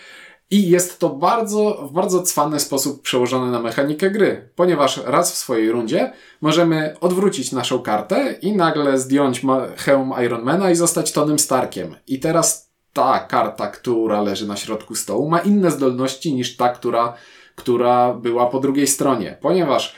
I 0.51 0.71
jest 0.71 0.99
to 0.99 1.09
bardzo, 1.09 1.89
w 1.91 1.93
bardzo 1.93 2.23
cwany 2.23 2.61
sposób 2.61 3.03
przełożone 3.03 3.51
na 3.51 3.61
mechanikę 3.61 4.11
gry, 4.11 4.51
ponieważ 4.55 5.01
raz 5.05 5.33
w 5.33 5.37
swojej 5.37 5.71
rundzie 5.71 6.13
możemy 6.41 6.95
odwrócić 7.01 7.53
naszą 7.53 7.79
kartę 7.79 8.33
i 8.43 8.57
nagle 8.57 8.99
zdjąć 8.99 9.43
hełm 9.77 10.13
Ironmana 10.25 10.71
i 10.71 10.75
zostać 10.75 11.13
Tonym 11.13 11.39
Starkiem. 11.39 11.97
I 12.07 12.21
teraz 12.21 12.72
ta 12.93 13.19
karta, 13.19 13.67
która 13.67 14.23
leży 14.23 14.49
na 14.49 14.57
środku 14.57 14.95
stołu, 14.95 15.29
ma 15.29 15.39
inne 15.39 15.71
zdolności 15.71 16.35
niż 16.35 16.57
ta, 16.57 16.69
która, 16.69 17.15
która 17.55 18.15
była 18.15 18.47
po 18.47 18.61
drugiej 18.61 18.87
stronie, 18.87 19.39
ponieważ 19.41 19.97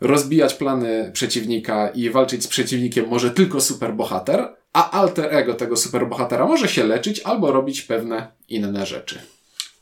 rozbijać 0.00 0.54
plany 0.54 1.10
przeciwnika 1.12 1.88
i 1.88 2.10
walczyć 2.10 2.44
z 2.44 2.48
przeciwnikiem 2.48 3.08
może 3.08 3.30
tylko 3.30 3.60
superbohater, 3.60 4.48
a 4.72 4.90
alter 4.90 5.34
ego 5.34 5.54
tego 5.54 5.76
superbohatera 5.76 6.46
może 6.46 6.68
się 6.68 6.84
leczyć 6.84 7.20
albo 7.20 7.52
robić 7.52 7.82
pewne 7.82 8.32
inne 8.48 8.86
rzeczy. 8.86 9.18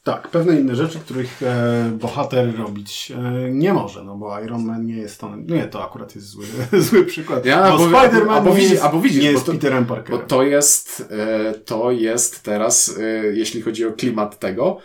Tak, 0.09 0.29
pewne 0.29 0.61
inne 0.61 0.77
rzeczy, 0.77 0.99
których 0.99 1.43
e, 1.43 1.91
bohater 2.01 2.57
robić 2.59 3.13
e, 3.13 3.51
nie 3.51 3.73
może, 3.73 4.05
no 4.05 4.17
bo 4.17 4.41
Iron 4.41 4.65
Man 4.65 4.87
nie 4.87 4.97
jest 4.97 5.21
to, 5.21 5.37
nie, 5.37 5.65
to 5.65 5.85
akurat 5.85 6.15
jest 6.15 6.27
zły, 6.27 6.45
zły 6.83 7.05
przykład. 7.05 7.47
Ja, 7.47 7.71
bo 7.71 7.79
bo, 7.79 7.85
Spider-Man 7.85 8.31
albo, 8.31 8.55
nie 8.55 8.63
jest, 8.63 8.83
albo 8.83 9.01
widzisz, 9.01 9.23
nie 9.23 9.29
bo 9.29 9.33
jest 9.33 9.47
to, 9.47 9.53
Peterem 9.53 9.85
bo 9.85 9.95
Parkerem. 9.95 10.27
to 10.27 10.43
jest, 10.43 11.09
e, 11.11 11.55
to 11.55 11.91
jest 11.91 12.43
teraz, 12.43 12.99
e, 12.99 13.03
jeśli 13.27 13.63
chodzi 13.63 13.87
o 13.87 13.93
klimat 13.93 14.39
tego, 14.39 14.79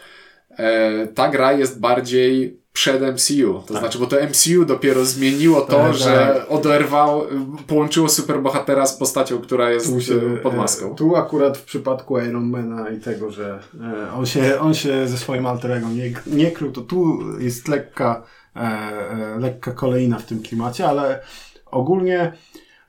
e, 0.49 1.07
ta 1.07 1.29
gra 1.29 1.53
jest 1.53 1.79
bardziej 1.79 2.62
przed 2.73 3.01
MCU. 3.01 3.53
To 3.67 3.73
Tak. 3.73 3.77
znaczy, 3.81 3.99
bo 3.99 4.05
to 4.07 4.15
MCU 4.29 4.65
dopiero 4.65 5.05
zmieniło 5.05 5.61
to, 5.61 5.77
Tak, 5.77 5.93
że 5.93 6.45
oderwał, 6.49 7.23
połączyło 7.67 8.09
superbohatera 8.09 8.85
z 8.85 8.97
postacią, 8.97 9.39
która 9.41 9.71
jest 9.71 9.93
Tu, 9.93 10.01
się, 10.01 10.13
e, 10.15 10.37
pod 10.37 10.55
maską. 10.55 10.91
e, 10.91 10.95
tu 10.95 11.15
akurat 11.15 11.57
w 11.57 11.63
przypadku 11.65 12.19
Ironmana 12.19 12.89
i 12.89 12.99
tego, 12.99 13.31
że 13.31 13.59
e, 14.07 14.11
on, 14.13 14.25
się, 14.25 14.59
on 14.59 14.73
się 14.73 15.07
ze 15.07 15.17
swoim 15.17 15.45
alterego 15.45 15.89
nie, 15.89 16.13
nie 16.27 16.51
krył, 16.51 16.71
to 16.71 16.81
tu 16.81 17.19
jest 17.39 17.67
lekka, 17.67 18.23
e, 18.55 18.59
e, 18.59 19.39
lekka 19.39 19.71
kolejna 19.71 20.19
w 20.19 20.25
tym 20.25 20.41
klimacie, 20.41 20.87
ale 20.87 21.19
ogólnie 21.65 22.33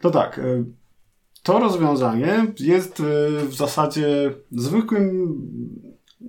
to 0.00 0.11
tak. 0.11 0.41
To 1.43 1.59
rozwiązanie 1.59 2.47
jest 2.61 3.03
w 3.49 3.55
zasadzie 3.55 4.35
zwykłym 4.53 5.35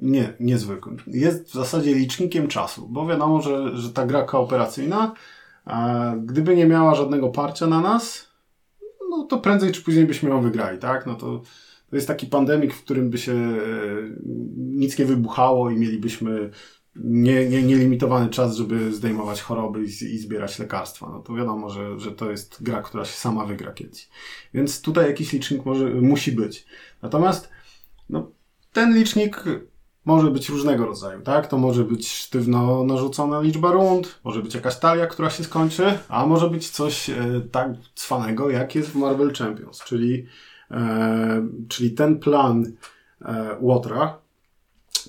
nie, 0.01 0.33
niezwykłym. 0.39 0.97
Jest 1.07 1.49
w 1.49 1.53
zasadzie 1.53 1.95
licznikiem 1.95 2.47
czasu, 2.47 2.87
bo 2.87 3.07
wiadomo, 3.07 3.41
że, 3.41 3.77
że 3.77 3.89
ta 3.89 4.05
gra 4.05 4.23
kooperacyjna, 4.23 5.13
gdyby 6.17 6.55
nie 6.55 6.65
miała 6.65 6.95
żadnego 6.95 7.29
parcia 7.29 7.67
na 7.67 7.81
nas, 7.81 8.27
no 9.09 9.23
to 9.23 9.39
prędzej 9.39 9.71
czy 9.71 9.83
później 9.83 10.05
byśmy 10.05 10.29
ją 10.29 10.41
wygrali, 10.41 10.79
tak? 10.79 11.05
No 11.05 11.15
to, 11.15 11.41
to 11.89 11.95
jest 11.95 12.07
taki 12.07 12.27
pandemik, 12.27 12.73
w 12.73 12.83
którym 12.83 13.09
by 13.09 13.17
się 13.17 13.33
e, 13.33 13.57
nic 14.55 14.99
nie 14.99 15.05
wybuchało 15.05 15.69
i 15.69 15.75
mielibyśmy 15.75 16.49
nie, 16.95 17.49
nie, 17.49 17.63
nielimitowany 17.63 18.29
czas, 18.29 18.55
żeby 18.55 18.93
zdejmować 18.93 19.41
choroby 19.41 19.83
i, 19.83 19.85
i 19.85 20.19
zbierać 20.19 20.59
lekarstwa. 20.59 21.09
No 21.09 21.19
to 21.19 21.33
wiadomo, 21.33 21.69
że, 21.69 21.99
że 21.99 22.11
to 22.11 22.31
jest 22.31 22.63
gra, 22.63 22.81
która 22.81 23.05
się 23.05 23.17
sama 23.17 23.45
wygra 23.45 23.73
kiedyś. 23.73 24.09
Więc 24.53 24.81
tutaj 24.81 25.07
jakiś 25.07 25.33
licznik 25.33 25.65
może, 25.65 25.85
musi 25.89 26.31
być. 26.31 26.65
Natomiast 27.01 27.49
no, 28.09 28.31
ten 28.73 28.95
licznik 28.95 29.43
może 30.05 30.31
być 30.31 30.49
różnego 30.49 30.85
rodzaju, 30.85 31.21
tak? 31.21 31.47
To 31.47 31.57
może 31.57 31.83
być 31.83 32.11
sztywno 32.11 32.83
narzucona 32.83 33.41
liczba 33.41 33.71
rund, 33.71 34.19
może 34.23 34.41
być 34.41 34.55
jakaś 34.55 34.79
talia, 34.79 35.07
która 35.07 35.29
się 35.29 35.43
skończy, 35.43 35.97
a 36.09 36.25
może 36.25 36.49
być 36.49 36.69
coś 36.69 37.09
e, 37.09 37.15
tak 37.51 37.69
cwanego, 37.95 38.49
jak 38.49 38.75
jest 38.75 38.89
w 38.89 38.95
Marvel 38.95 39.33
Champions, 39.33 39.83
czyli, 39.83 40.25
e, 40.71 41.47
czyli 41.67 41.91
ten 41.91 42.19
plan 42.19 42.65
e, 43.21 43.57
Łotra, 43.59 44.17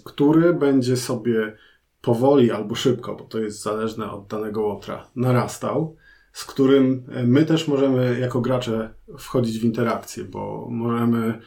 który 0.04 0.54
będzie 0.54 0.96
sobie 0.96 1.56
powoli 2.00 2.50
albo 2.50 2.74
szybko, 2.74 3.14
bo 3.14 3.24
to 3.24 3.38
jest 3.38 3.62
zależne 3.62 4.10
od 4.10 4.26
danego 4.26 4.62
Łotra, 4.62 5.06
narastał, 5.16 5.96
z 6.32 6.44
którym 6.44 7.04
e, 7.12 7.22
my 7.22 7.44
też 7.44 7.68
możemy 7.68 8.20
jako 8.20 8.40
gracze 8.40 8.94
wchodzić 9.18 9.58
w 9.58 9.64
interakcję, 9.64 10.24
bo 10.24 10.68
możemy 10.70 11.40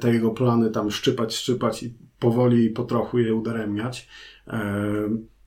te 0.00 0.12
jego 0.14 0.30
plany 0.30 0.70
tam 0.70 0.90
szczypać, 0.90 1.36
szczypać 1.36 1.82
i 1.82 1.94
powoli 2.22 2.64
i 2.64 2.70
po 2.70 2.84
trochu 2.84 3.18
je 3.18 3.34
udaremniać. 3.34 4.08
E, 4.46 4.62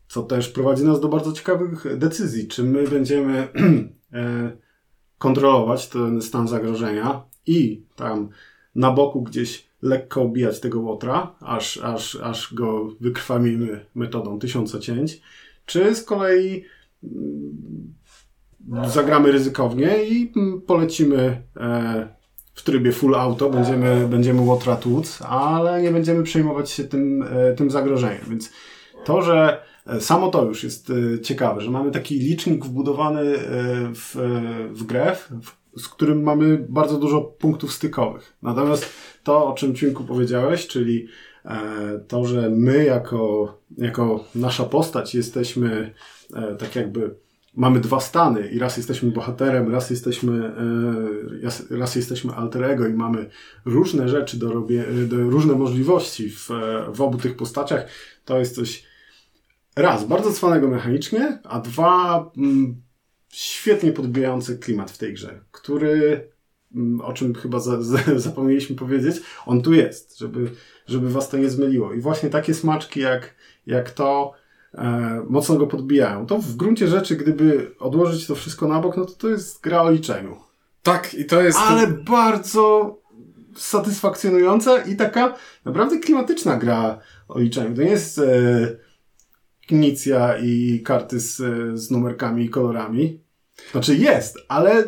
Co 0.08 0.24
też 0.24 0.50
prowadzi 0.50 0.84
nas 0.84 1.00
do 1.00 1.08
bardzo 1.08 1.32
ciekawych 1.32 1.98
decyzji. 1.98 2.48
Czy 2.48 2.64
my 2.64 2.88
będziemy 2.88 3.38
e, 4.14 4.52
kontrolować 5.18 5.90
ten 5.90 6.22
stan 6.22 6.48
zagrożenia 6.48 7.24
i 7.48 7.84
tam 7.96 8.30
na 8.76 8.92
boku 8.92 9.24
gdzieś 9.24 9.68
lekko 9.82 10.22
obijać 10.22 10.60
tego 10.60 10.80
łotra, 10.82 11.36
aż, 11.40 11.78
aż, 11.78 12.16
aż 12.16 12.54
go 12.54 12.88
wykrwawimy 13.00 13.86
metodą 13.96 14.40
tysiąca 14.40 14.80
cięć, 14.80 15.22
czy 15.66 15.96
z 15.96 16.04
kolei 16.04 16.64
mm, 17.04 17.94
zagramy 18.88 19.32
ryzykownie 19.32 20.04
i 20.04 20.32
mm, 20.36 20.62
polecimy 20.62 21.42
e, 21.58 22.15
w 22.56 22.64
trybie 22.64 22.92
full 22.92 23.16
auto, 23.16 23.50
będziemy, 23.50 24.08
będziemy 24.08 24.42
łotra 24.42 24.76
tłuc, 24.76 25.22
ale 25.22 25.82
nie 25.82 25.92
będziemy 25.92 26.24
przejmować 26.24 26.70
się 26.70 26.84
tym, 26.84 27.24
e, 27.24 27.54
tym 27.54 27.72
zagrożeniem. 27.72 28.26
Więc 28.30 28.52
to, 29.06 29.22
że 29.22 29.62
e, 29.88 30.02
samo 30.02 30.32
to 30.32 30.46
już 30.46 30.64
jest 30.64 30.90
e, 30.90 31.22
ciekawe, 31.22 31.62
że 31.62 31.72
mamy 31.72 31.92
taki 31.92 32.20
licznik 32.20 32.66
wbudowany 32.66 33.22
w, 33.96 34.16
w 34.72 34.84
grę, 34.84 35.16
z 35.78 35.88
którym 35.88 36.24
mamy 36.24 36.66
bardzo 36.70 36.98
dużo 36.98 37.22
punktów 37.22 37.74
stykowych. 37.74 38.38
Natomiast 38.42 38.90
to, 39.24 39.48
o 39.48 39.54
czym 39.54 39.76
Ciunku 39.76 40.04
powiedziałeś, 40.04 40.68
czyli 40.68 41.08
to, 42.08 42.26
że 42.26 42.50
my 42.50 42.86
jako, 42.86 43.54
jako 43.78 44.24
nasza 44.36 44.64
postać 44.64 45.16
jesteśmy 45.16 45.94
tak 46.60 46.76
jakby 46.76 47.16
mamy 47.56 47.80
dwa 47.80 48.00
stany 48.00 48.50
i 48.50 48.60
raz 48.60 48.78
jesteśmy 48.78 49.12
bohaterem, 49.12 49.72
raz 49.72 49.90
jesteśmy, 49.90 50.54
e, 51.72 51.78
raz, 51.78 51.96
jesteśmy 51.96 52.34
alter 52.34 52.64
ego 52.64 52.88
i 52.88 52.94
mamy 52.94 53.30
różne 53.66 54.10
rzeczy 54.10 54.40
do 54.40 54.54
robienia, 54.54 54.84
różne 55.12 55.54
możliwości 55.54 56.30
w, 56.30 56.52
e, 56.52 56.86
w 56.94 57.02
obu 57.02 57.18
tych 57.18 57.36
postaciach, 57.36 57.86
to 58.26 58.40
jest 58.40 58.56
coś 58.56 58.84
raz, 59.76 60.08
bardzo 60.08 60.32
cwanego 60.32 60.68
mechanicznie, 60.68 61.40
a 61.44 61.60
dwa, 61.60 62.32
mm, 62.38 62.82
świetnie 63.32 63.92
podbijający 63.92 64.60
klimat 64.60 64.92
w 64.92 64.98
tej 64.98 65.14
grze, 65.14 65.42
który, 65.52 66.28
mm, 66.76 67.02
o 67.02 67.14
czym 67.14 67.36
chyba 67.36 67.60
za, 67.60 67.82
za, 67.82 68.00
zapomnieliśmy 68.16 68.76
powiedzieć, 68.76 69.16
on 69.46 69.62
tu 69.62 69.74
jest, 69.74 70.18
żeby, 70.18 70.52
żeby 70.88 71.10
was 71.10 71.30
to 71.30 71.38
nie 71.38 71.50
zmyliło. 71.50 71.94
I 71.94 72.00
właśnie 72.00 72.30
takie 72.30 72.54
smaczki 72.54 73.00
jak, 73.00 73.36
jak 73.66 73.92
to, 73.92 74.34
mocno 75.30 75.56
go 75.56 75.68
podbijają. 75.68 76.26
To 76.26 76.38
w 76.38 76.56
gruncie 76.56 76.88
rzeczy, 76.88 77.16
gdyby 77.16 77.76
odłożyć 77.80 78.28
to 78.28 78.36
wszystko 78.36 78.68
na 78.68 78.80
bok, 78.80 78.98
no 78.98 79.06
to 79.06 79.12
to 79.12 79.30
jest 79.30 79.62
gra 79.62 79.82
o 79.82 79.92
liczeniu. 79.92 80.36
Tak, 80.84 81.14
i 81.14 81.26
to 81.26 81.42
jest... 81.42 81.58
Ale 81.58 81.88
bardzo 81.88 82.96
satysfakcjonująca 83.56 84.78
i 84.78 84.96
taka 84.96 85.34
naprawdę 85.66 86.00
klimatyczna 86.00 86.58
gra 86.58 87.00
o 87.28 87.40
liczeniu. 87.40 87.76
To 87.76 87.82
nie 87.82 87.90
jest 87.90 88.20
e, 88.20 88.24
knicja 89.68 90.38
i 90.38 90.82
karty 90.86 91.20
z, 91.20 91.36
z 91.80 91.92
numerkami 91.92 92.46
i 92.46 92.50
kolorami. 92.50 93.20
Znaczy 93.72 93.96
jest, 93.96 94.38
ale 94.48 94.84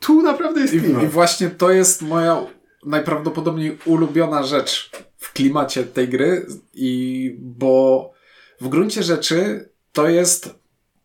tu 0.00 0.22
naprawdę 0.22 0.60
jest 0.60 0.74
I, 0.74 0.80
klimat. 0.80 1.02
I 1.02 1.06
właśnie 1.06 1.50
to 1.50 1.70
jest 1.70 2.02
moja 2.02 2.46
najprawdopodobniej 2.86 3.78
ulubiona 3.84 4.42
rzecz 4.42 4.90
w 5.16 5.32
klimacie 5.32 5.84
tej 5.84 6.08
gry, 6.08 6.46
i 6.74 7.36
bo 7.38 8.12
w 8.60 8.68
gruncie 8.68 9.02
rzeczy 9.02 9.68
to 9.92 10.08
jest 10.08 10.60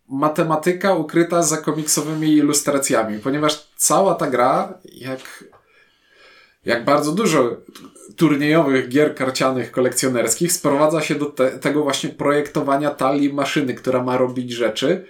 matematyka 0.10 0.94
ukryta 0.94 1.44
za 1.44 1.58
komiksowymi 1.58 2.34
ilustracjami, 2.34 3.20
ponieważ 3.20 3.68
cała 3.76 4.16
ta 4.16 4.30
gra, 4.30 4.80
jak, 4.94 5.44
jak 6.66 6.86
bardzo 6.86 7.12
dużo 7.12 7.58
turniejowych 8.16 8.90
gier 8.90 9.16
karcianych 9.16 9.72
kolekcjonerskich, 9.72 10.52
sprowadza 10.52 11.02
się 11.02 11.16
do 11.16 11.26
te, 11.26 11.52
tego 11.52 11.84
właśnie 11.84 12.10
projektowania 12.10 12.92
talii 12.92 13.34
maszyny, 13.34 13.74
która 13.74 14.04
ma 14.04 14.18
robić 14.18 14.52
rzeczy 14.52 15.06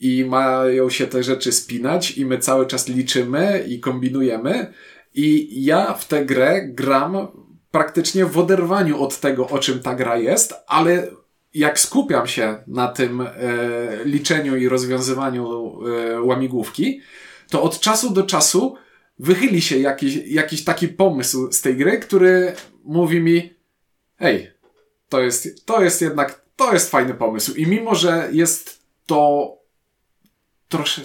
i 0.00 0.24
mają 0.24 0.90
się 0.90 1.06
te 1.06 1.22
rzeczy 1.22 1.52
spinać 1.52 2.18
i 2.18 2.26
my 2.26 2.38
cały 2.38 2.66
czas 2.66 2.88
liczymy 2.88 3.64
i 3.68 3.80
kombinujemy. 3.80 4.72
I 5.14 5.64
ja 5.64 5.94
w 5.94 6.08
tę 6.08 6.24
grę 6.24 6.68
gram 6.68 7.28
praktycznie 7.70 8.26
w 8.26 8.38
oderwaniu 8.38 9.02
od 9.02 9.20
tego, 9.20 9.48
o 9.48 9.58
czym 9.58 9.80
ta 9.80 9.94
gra 9.94 10.16
jest, 10.16 10.54
ale 10.66 11.08
jak 11.54 11.80
skupiam 11.80 12.26
się 12.26 12.62
na 12.66 12.88
tym 12.88 13.20
e, 13.20 13.28
liczeniu 14.04 14.56
i 14.56 14.68
rozwiązywaniu 14.68 15.74
e, 15.86 16.22
łamigłówki, 16.22 17.00
to 17.50 17.62
od 17.62 17.80
czasu 17.80 18.10
do 18.10 18.22
czasu 18.22 18.76
wychyli 19.18 19.62
się 19.62 19.78
jakiś, 19.78 20.16
jakiś 20.26 20.64
taki 20.64 20.88
pomysł 20.88 21.52
z 21.52 21.62
tej 21.62 21.76
gry, 21.76 21.98
który 21.98 22.52
mówi 22.84 23.20
mi, 23.20 23.54
hej, 24.18 24.50
to 25.08 25.20
jest, 25.20 25.66
to 25.66 25.82
jest 25.82 26.02
jednak, 26.02 26.44
to 26.56 26.72
jest 26.72 26.90
fajny 26.90 27.14
pomysł. 27.14 27.54
I 27.54 27.66
mimo, 27.66 27.94
że 27.94 28.28
jest 28.32 28.82
to 29.06 29.52
trosze, 30.68 31.02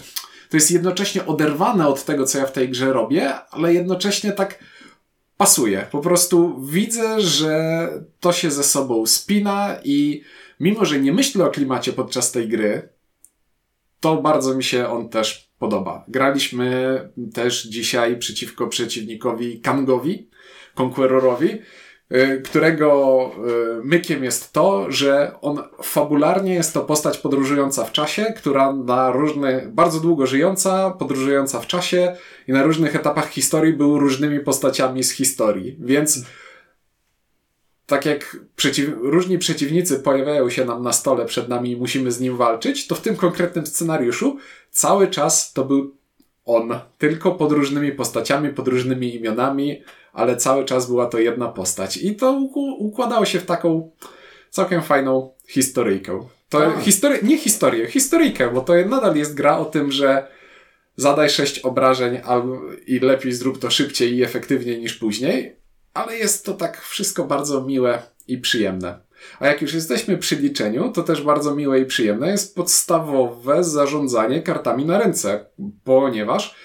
to 0.49 0.57
jest 0.57 0.71
jednocześnie 0.71 1.25
oderwane 1.25 1.87
od 1.87 2.05
tego, 2.05 2.25
co 2.25 2.37
ja 2.37 2.45
w 2.45 2.51
tej 2.51 2.69
grze 2.69 2.93
robię, 2.93 3.33
ale 3.51 3.73
jednocześnie 3.73 4.31
tak 4.31 4.59
pasuje. 5.39 5.87
Po 5.91 5.99
prostu 5.99 6.61
widzę, 6.65 7.21
że 7.21 7.87
to 8.19 8.31
się 8.31 8.51
ze 8.51 8.63
sobą 8.63 9.05
spina 9.05 9.77
i 9.83 10.23
mimo, 10.59 10.85
że 10.85 10.99
nie 10.99 11.13
myślę 11.13 11.45
o 11.45 11.49
klimacie 11.49 11.93
podczas 11.93 12.31
tej 12.31 12.47
gry, 12.47 12.89
to 13.99 14.21
bardzo 14.21 14.55
mi 14.55 14.63
się 14.63 14.87
on 14.87 15.09
też 15.09 15.49
podoba. 15.59 16.05
Graliśmy 16.07 16.99
też 17.33 17.63
dzisiaj 17.63 18.17
przeciwko 18.17 18.67
przeciwnikowi 18.67 19.61
Kangowi, 19.61 20.29
Conquerorowi, 20.75 21.49
którego 22.43 23.31
y, 23.79 23.83
mykiem 23.83 24.23
jest 24.23 24.53
to, 24.53 24.91
że 24.91 25.31
on 25.41 25.63
fabularnie 25.83 26.53
jest 26.53 26.73
to 26.73 26.81
postać 26.81 27.17
podróżująca 27.17 27.85
w 27.85 27.91
czasie, 27.91 28.33
która 28.37 28.73
na 28.73 29.11
różne, 29.11 29.61
bardzo 29.67 29.99
długo 29.99 30.27
żyjąca, 30.27 30.91
podróżująca 30.91 31.59
w 31.59 31.67
czasie 31.67 32.15
i 32.47 32.51
na 32.51 32.63
różnych 32.63 32.95
etapach 32.95 33.29
historii 33.29 33.73
był 33.73 33.99
różnymi 33.99 34.39
postaciami 34.39 35.03
z 35.03 35.11
historii. 35.11 35.77
Więc 35.79 36.23
tak 37.85 38.05
jak 38.05 38.37
przeciw, 38.55 38.89
różni 39.01 39.37
przeciwnicy 39.37 39.99
pojawiają 39.99 40.49
się 40.49 40.65
nam 40.65 40.83
na 40.83 40.93
stole 40.93 41.25
przed 41.25 41.49
nami 41.49 41.71
i 41.71 41.77
musimy 41.77 42.11
z 42.11 42.19
nim 42.19 42.37
walczyć, 42.37 42.87
to 42.87 42.95
w 42.95 43.01
tym 43.01 43.15
konkretnym 43.15 43.67
scenariuszu 43.67 44.37
cały 44.71 45.07
czas 45.07 45.53
to 45.53 45.65
był 45.65 45.95
on. 46.45 46.79
Tylko 46.97 47.31
pod 47.31 47.51
różnymi 47.51 47.91
postaciami, 47.91 48.49
pod 48.49 48.67
różnymi 48.67 49.15
imionami, 49.15 49.83
ale 50.13 50.37
cały 50.37 50.65
czas 50.65 50.87
była 50.87 51.05
to 51.05 51.19
jedna 51.19 51.47
postać. 51.47 51.97
I 51.97 52.15
to 52.15 52.31
układało 52.79 53.25
się 53.25 53.39
w 53.39 53.45
taką 53.45 53.91
całkiem 54.49 54.81
fajną 54.81 55.33
historyjkę. 55.47 56.27
To 56.49 56.59
tak. 56.59 56.79
history, 56.81 57.19
nie 57.23 57.37
historię, 57.37 57.87
historyjkę, 57.87 58.51
bo 58.53 58.61
to 58.61 58.73
nadal 58.85 59.15
jest 59.15 59.33
gra 59.33 59.57
o 59.57 59.65
tym, 59.65 59.91
że 59.91 60.27
zadaj 60.95 61.29
sześć 61.29 61.59
obrażeń 61.59 62.21
i 62.87 62.99
lepiej 62.99 63.33
zrób 63.33 63.59
to 63.59 63.71
szybciej 63.71 64.15
i 64.15 64.23
efektywniej 64.23 64.79
niż 64.79 64.93
później, 64.93 65.55
ale 65.93 66.17
jest 66.17 66.45
to 66.45 66.53
tak 66.53 66.81
wszystko 66.81 67.23
bardzo 67.23 67.61
miłe 67.61 68.01
i 68.27 68.37
przyjemne. 68.37 68.99
A 69.39 69.47
jak 69.47 69.61
już 69.61 69.73
jesteśmy 69.73 70.17
przy 70.17 70.35
liczeniu, 70.35 70.91
to 70.91 71.03
też 71.03 71.21
bardzo 71.21 71.55
miłe 71.55 71.79
i 71.79 71.85
przyjemne 71.85 72.31
jest 72.31 72.55
podstawowe 72.55 73.63
zarządzanie 73.63 74.41
kartami 74.41 74.85
na 74.85 74.97
ręce, 74.97 75.45
ponieważ 75.83 76.55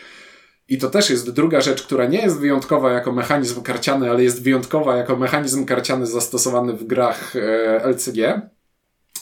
i 0.69 0.79
to 0.79 0.91
też 0.91 1.11
jest 1.11 1.31
druga 1.31 1.61
rzecz, 1.61 1.83
która 1.83 2.07
nie 2.07 2.23
jest 2.23 2.39
wyjątkowa 2.39 2.93
jako 2.93 3.13
mechanizm 3.13 3.63
karciany, 3.63 4.11
ale 4.11 4.23
jest 4.25 4.43
wyjątkowa 4.43 4.97
jako 4.97 5.17
mechanizm 5.17 5.65
karciany 5.65 6.07
zastosowany 6.07 6.73
w 6.73 6.85
grach 6.85 7.37
e, 7.37 7.85
LCG. 7.85 8.19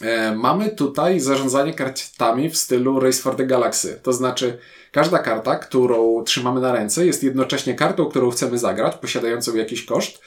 E, 0.00 0.34
mamy 0.34 0.70
tutaj 0.70 1.20
zarządzanie 1.20 1.74
kartami 1.74 2.50
w 2.50 2.56
stylu 2.56 3.00
Race 3.00 3.22
for 3.22 3.36
the 3.36 3.46
Galaxy. 3.46 4.00
To 4.02 4.12
znaczy, 4.12 4.58
każda 4.92 5.18
karta, 5.18 5.56
którą 5.56 6.24
trzymamy 6.24 6.60
na 6.60 6.72
ręce, 6.72 7.06
jest 7.06 7.22
jednocześnie 7.22 7.74
kartą, 7.74 8.06
którą 8.06 8.30
chcemy 8.30 8.58
zagrać, 8.58 8.96
posiadającą 8.96 9.54
jakiś 9.54 9.84
koszt 9.84 10.20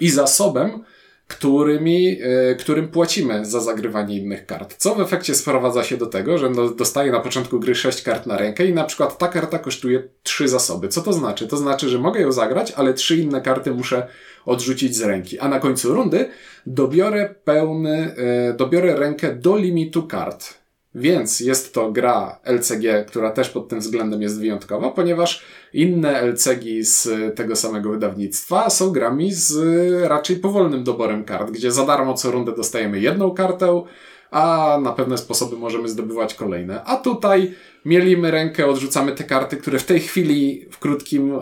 i 0.00 0.10
zasobem, 0.10 0.84
którymi, 1.30 2.18
e, 2.22 2.54
którym 2.54 2.88
płacimy 2.88 3.44
za 3.44 3.60
zagrywanie 3.60 4.18
innych 4.18 4.46
kart. 4.46 4.74
Co 4.78 4.94
w 4.94 5.00
efekcie 5.00 5.34
sprowadza 5.34 5.84
się 5.84 5.96
do 5.96 6.06
tego, 6.06 6.38
że 6.38 6.50
no, 6.50 6.68
dostaję 6.68 7.12
na 7.12 7.20
początku 7.20 7.60
gry 7.60 7.74
6 7.74 8.02
kart 8.02 8.26
na 8.26 8.36
rękę 8.36 8.66
i 8.66 8.74
na 8.74 8.84
przykład 8.84 9.18
ta 9.18 9.28
karta 9.28 9.58
kosztuje 9.58 10.02
3 10.22 10.48
zasoby. 10.48 10.88
Co 10.88 11.00
to 11.00 11.12
znaczy? 11.12 11.46
To 11.46 11.56
znaczy, 11.56 11.88
że 11.88 11.98
mogę 11.98 12.20
ją 12.20 12.32
zagrać, 12.32 12.72
ale 12.76 12.94
3 12.94 13.16
inne 13.16 13.40
karty 13.40 13.70
muszę 13.70 14.06
odrzucić 14.46 14.96
z 14.96 15.02
ręki. 15.02 15.38
A 15.38 15.48
na 15.48 15.60
końcu 15.60 15.94
rundy 15.94 16.28
dobiorę 16.66 17.34
pełny, 17.44 18.14
e, 18.16 18.54
dobiorę 18.54 18.96
rękę 18.96 19.34
do 19.34 19.56
limitu 19.56 20.02
kart. 20.02 20.59
Więc 20.94 21.40
jest 21.40 21.74
to 21.74 21.92
gra 21.92 22.38
LCG, 22.44 23.04
która 23.08 23.30
też 23.30 23.50
pod 23.50 23.68
tym 23.68 23.80
względem 23.80 24.22
jest 24.22 24.40
wyjątkowa, 24.40 24.90
ponieważ 24.90 25.42
inne 25.72 26.20
LCG 26.22 26.84
z 26.84 27.08
tego 27.36 27.56
samego 27.56 27.90
wydawnictwa 27.90 28.70
są 28.70 28.90
grami 28.90 29.32
z 29.32 29.58
raczej 30.08 30.36
powolnym 30.36 30.84
doborem 30.84 31.24
kart, 31.24 31.50
gdzie 31.50 31.72
za 31.72 31.86
darmo 31.86 32.14
co 32.14 32.30
rundę 32.30 32.52
dostajemy 32.52 33.00
jedną 33.00 33.30
kartę, 33.30 33.82
a 34.30 34.78
na 34.82 34.92
pewne 34.92 35.18
sposoby 35.18 35.56
możemy 35.56 35.88
zdobywać 35.88 36.34
kolejne. 36.34 36.84
A 36.84 36.96
tutaj 36.96 37.54
mielimy 37.84 38.30
rękę, 38.30 38.66
odrzucamy 38.66 39.12
te 39.12 39.24
karty, 39.24 39.56
które 39.56 39.78
w 39.78 39.84
tej 39.84 40.00
chwili 40.00 40.66
w 40.70 40.78
krótkim, 40.78 41.32
e, 41.32 41.40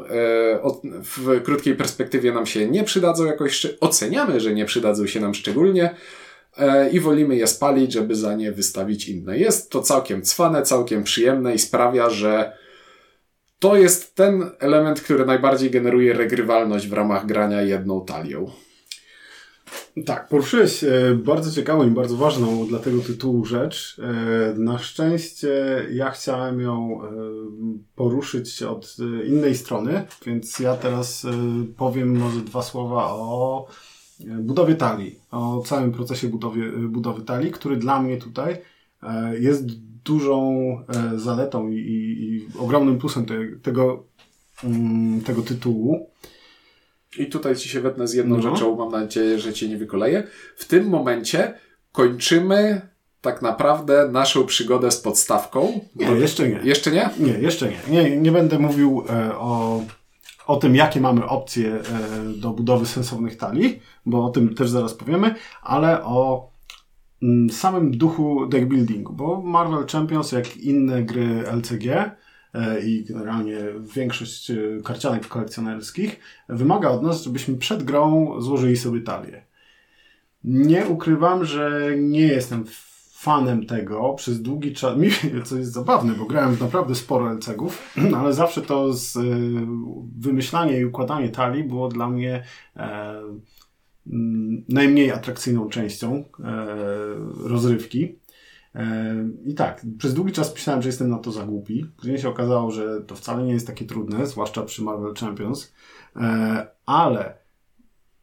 w 0.84 1.42
krótkiej 1.44 1.74
perspektywie 1.74 2.32
nam 2.32 2.46
się 2.46 2.68
nie 2.68 2.84
przydadzą 2.84 3.24
jakoś, 3.24 3.66
oceniamy, 3.80 4.40
że 4.40 4.54
nie 4.54 4.64
przydadzą 4.64 5.06
się 5.06 5.20
nam 5.20 5.34
szczególnie, 5.34 5.94
i 6.92 7.00
wolimy 7.00 7.36
je 7.36 7.46
spalić, 7.46 7.92
żeby 7.92 8.14
za 8.14 8.34
nie 8.34 8.52
wystawić 8.52 9.08
inne. 9.08 9.38
Jest 9.38 9.70
to 9.70 9.82
całkiem 9.82 10.22
cwane, 10.22 10.62
całkiem 10.62 11.04
przyjemne 11.04 11.54
i 11.54 11.58
sprawia, 11.58 12.10
że 12.10 12.52
to 13.58 13.76
jest 13.76 14.14
ten 14.14 14.50
element, 14.58 15.00
który 15.00 15.26
najbardziej 15.26 15.70
generuje 15.70 16.12
regrywalność 16.12 16.88
w 16.88 16.92
ramach 16.92 17.26
grania 17.26 17.62
jedną 17.62 18.04
talią. 18.04 18.50
Tak, 20.06 20.28
poruszyłeś 20.28 20.84
e, 20.84 21.14
bardzo 21.14 21.50
ciekawą 21.52 21.86
i 21.86 21.90
bardzo 21.90 22.16
ważną 22.16 22.66
dla 22.66 22.78
tego 22.78 23.00
tytułu 23.02 23.44
rzecz. 23.44 23.96
E, 23.98 24.54
na 24.58 24.78
szczęście 24.78 25.86
ja 25.90 26.10
chciałem 26.10 26.60
ją 26.60 27.00
poruszyć 27.94 28.62
od 28.62 28.96
innej 29.26 29.54
strony, 29.54 30.04
więc 30.26 30.58
ja 30.58 30.76
teraz 30.76 31.26
powiem 31.76 32.18
może 32.18 32.40
dwa 32.40 32.62
słowa 32.62 33.10
o 33.10 33.66
budowie 34.20 34.74
talii, 34.74 35.18
o 35.30 35.62
całym 35.66 35.92
procesie 35.92 36.28
budowy, 36.28 36.88
budowy 36.88 37.22
talii, 37.22 37.50
który 37.50 37.76
dla 37.76 38.02
mnie 38.02 38.16
tutaj 38.16 38.56
e, 39.02 39.38
jest 39.38 39.64
dużą 40.04 40.62
e, 40.88 41.18
zaletą 41.18 41.68
i, 41.68 41.76
i, 41.76 42.22
i 42.22 42.46
ogromnym 42.58 42.98
plusem 42.98 43.26
te, 43.26 43.34
tego, 43.62 44.04
mm, 44.64 45.20
tego 45.20 45.42
tytułu. 45.42 46.10
I 47.18 47.26
tutaj 47.26 47.56
ci 47.56 47.68
się 47.68 47.80
wetnę 47.80 48.08
z 48.08 48.14
jedną 48.14 48.36
no. 48.36 48.42
rzeczą, 48.42 48.76
mam 48.76 48.92
nadzieję, 48.92 49.38
że 49.38 49.52
cię 49.52 49.68
nie 49.68 49.76
wykoleję. 49.76 50.26
W 50.56 50.64
tym 50.64 50.88
momencie 50.88 51.54
kończymy 51.92 52.80
tak 53.20 53.42
naprawdę 53.42 54.08
naszą 54.12 54.46
przygodę 54.46 54.90
z 54.90 55.00
podstawką. 55.00 55.80
Nie, 55.96 56.06
jeszcze 56.06 56.48
nie. 56.48 56.60
Jeszcze 56.64 56.90
nie? 56.90 57.10
Nie, 57.18 57.32
jeszcze 57.32 57.68
nie. 57.68 57.78
Nie, 57.88 58.16
nie 58.16 58.32
będę 58.32 58.58
mówił 58.58 59.04
e, 59.10 59.38
o 59.38 59.82
o 60.48 60.56
tym, 60.56 60.76
jakie 60.76 61.00
mamy 61.00 61.26
opcje 61.26 61.74
e, 61.74 61.82
do 62.36 62.50
budowy 62.50 62.86
sensownych 62.86 63.36
talii, 63.36 63.80
bo 64.06 64.24
o 64.24 64.30
tym 64.30 64.54
też 64.54 64.70
zaraz 64.70 64.94
powiemy, 64.94 65.34
ale 65.62 66.04
o 66.04 66.50
mm, 67.22 67.50
samym 67.50 67.98
duchu 67.98 68.46
deckbuildingu, 68.46 69.12
bo 69.12 69.42
Marvel 69.42 69.86
Champions, 69.86 70.32
jak 70.32 70.56
inne 70.56 71.02
gry 71.02 71.44
LCG 71.46 71.86
e, 71.86 72.80
i 72.80 73.04
generalnie 73.04 73.58
większość 73.94 74.50
e, 74.50 74.56
karcianek 74.84 75.28
kolekcjonerskich, 75.28 76.20
wymaga 76.48 76.88
od 76.88 77.02
nas, 77.02 77.22
żebyśmy 77.22 77.56
przed 77.56 77.82
grą 77.82 78.34
złożyli 78.40 78.76
sobie 78.76 79.00
talię. 79.00 79.44
Nie 80.44 80.86
ukrywam, 80.86 81.44
że 81.44 81.90
nie 81.98 82.26
jestem 82.26 82.64
fanem 83.18 83.66
tego 83.66 84.14
przez 84.14 84.42
długi 84.42 84.72
czas, 84.72 84.94
co 85.44 85.56
jest 85.58 85.72
zabawne, 85.72 86.12
bo 86.14 86.24
grałem 86.24 86.56
naprawdę 86.60 86.94
sporo 86.94 87.32
LCG-ów, 87.32 87.96
ale 88.18 88.32
zawsze 88.32 88.62
to 88.62 88.92
z, 88.92 89.16
y, 89.16 89.20
wymyślanie 90.18 90.80
i 90.80 90.84
układanie 90.84 91.28
talii 91.28 91.64
było 91.64 91.88
dla 91.88 92.08
mnie 92.08 92.44
e, 92.76 93.22
mm, 94.06 94.64
najmniej 94.68 95.10
atrakcyjną 95.10 95.68
częścią 95.68 96.24
e, 96.44 96.66
rozrywki. 97.44 98.18
E, 98.74 99.14
I 99.44 99.54
tak, 99.54 99.86
przez 99.98 100.14
długi 100.14 100.32
czas 100.32 100.54
myślałem, 100.54 100.82
że 100.82 100.88
jestem 100.88 101.08
na 101.08 101.18
to 101.18 101.32
za 101.32 101.44
głupi. 101.44 101.86
Później 101.96 102.18
się 102.18 102.28
okazało, 102.28 102.70
że 102.70 103.00
to 103.00 103.14
wcale 103.14 103.42
nie 103.42 103.52
jest 103.52 103.66
takie 103.66 103.84
trudne, 103.84 104.26
zwłaszcza 104.26 104.62
przy 104.62 104.82
Marvel 104.82 105.14
Champions, 105.14 105.74
e, 106.16 106.66
ale 106.86 107.38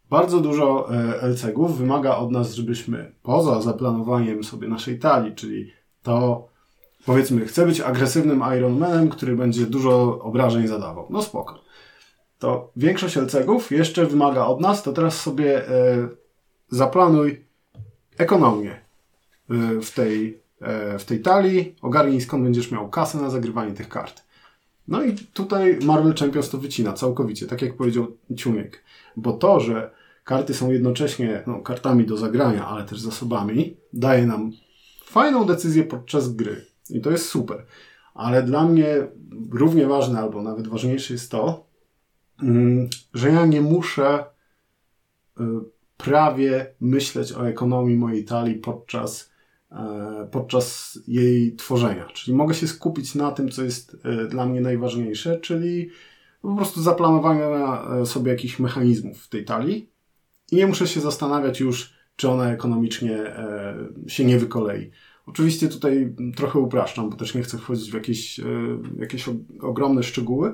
bardzo 0.09 0.39
dużo 0.39 0.93
e, 0.93 1.27
LCG-ów 1.27 1.77
wymaga 1.77 2.15
od 2.15 2.31
nas, 2.31 2.53
żebyśmy 2.53 3.11
poza 3.23 3.61
zaplanowaniem 3.61 4.43
sobie 4.43 4.67
naszej 4.67 4.99
talii, 4.99 5.35
czyli 5.35 5.71
to 6.03 6.47
powiedzmy, 7.05 7.45
chcę 7.45 7.65
być 7.65 7.81
agresywnym 7.81 8.43
Ironmanem, 8.57 9.09
który 9.09 9.35
będzie 9.35 9.65
dużo 9.65 10.19
obrażeń 10.21 10.67
zadawał. 10.67 11.07
No 11.09 11.21
spoko. 11.21 11.61
To 12.39 12.71
większość 12.75 13.17
LCG-ów 13.17 13.71
jeszcze 13.71 14.05
wymaga 14.05 14.45
od 14.45 14.61
nas, 14.61 14.83
to 14.83 14.93
teraz 14.93 15.21
sobie 15.21 15.69
e, 15.69 16.07
zaplanuj 16.69 17.45
ekonomię 18.17 18.71
e, 18.71 19.81
w, 19.81 19.91
tej, 19.91 20.41
w 20.99 21.05
tej 21.05 21.21
talii, 21.21 21.75
ogarnij 21.81 22.21
skąd 22.21 22.43
będziesz 22.43 22.71
miał 22.71 22.89
kasę 22.89 23.17
na 23.17 23.29
zagrywanie 23.29 23.73
tych 23.73 23.89
kart. 23.89 24.25
No 24.87 25.03
i 25.03 25.15
tutaj 25.15 25.79
Marvel 25.83 26.15
Champions 26.15 26.49
to 26.49 26.57
wycina 26.57 26.93
całkowicie, 26.93 27.45
tak 27.47 27.61
jak 27.61 27.77
powiedział 27.77 28.07
Ciuniek. 28.37 28.83
Bo 29.17 29.33
to, 29.33 29.59
że 29.59 29.91
karty 30.23 30.53
są 30.53 30.71
jednocześnie 30.71 31.43
no, 31.47 31.59
kartami 31.59 32.05
do 32.05 32.17
zagrania, 32.17 32.67
ale 32.67 32.83
też 32.83 32.99
zasobami, 32.99 33.77
daje 33.93 34.25
nam 34.25 34.51
fajną 35.05 35.45
decyzję 35.45 35.83
podczas 35.83 36.35
gry. 36.35 36.65
I 36.89 37.01
to 37.01 37.11
jest 37.11 37.29
super. 37.29 37.65
Ale 38.13 38.43
dla 38.43 38.65
mnie 38.65 39.07
równie 39.51 39.87
ważne, 39.87 40.19
albo 40.19 40.41
nawet 40.41 40.67
ważniejsze 40.67 41.13
jest 41.13 41.31
to, 41.31 41.67
mm, 42.41 42.89
że 43.13 43.29
ja 43.29 43.45
nie 43.45 43.61
muszę 43.61 44.25
y, 45.39 45.43
prawie 45.97 46.73
myśleć 46.81 47.33
o 47.33 47.47
ekonomii 47.47 47.95
mojej 47.95 48.25
talii 48.25 48.55
podczas, 48.55 49.31
e, 49.71 50.27
podczas 50.31 50.99
jej 51.07 51.55
tworzenia. 51.55 52.05
Czyli 52.05 52.37
mogę 52.37 52.53
się 52.53 52.67
skupić 52.67 53.15
na 53.15 53.31
tym, 53.31 53.49
co 53.49 53.63
jest 53.63 53.97
e, 54.03 54.27
dla 54.27 54.45
mnie 54.45 54.61
najważniejsze, 54.61 55.39
czyli 55.39 55.89
po 56.45 56.55
prostu 56.55 56.81
zaplanowania 56.81 57.47
e, 58.01 58.05
sobie 58.05 58.31
jakichś 58.31 58.59
mechanizmów 58.59 59.23
w 59.23 59.29
tej 59.29 59.45
talii 59.45 59.89
i 60.51 60.55
nie 60.55 60.67
muszę 60.67 60.87
się 60.87 61.01
zastanawiać 61.01 61.59
już, 61.59 61.93
czy 62.15 62.29
ona 62.29 62.51
ekonomicznie 62.51 63.17
e, 63.17 63.75
się 64.07 64.25
nie 64.25 64.39
wykolei. 64.39 64.91
Oczywiście 65.25 65.67
tutaj 65.67 66.15
trochę 66.35 66.59
upraszczam, 66.59 67.09
bo 67.09 67.15
też 67.15 67.35
nie 67.35 67.41
chcę 67.41 67.57
wchodzić 67.57 67.91
w 67.91 67.93
jakieś, 67.93 68.39
e, 68.39 68.43
jakieś 68.99 69.29
ogromne 69.61 70.03
szczegóły, 70.03 70.53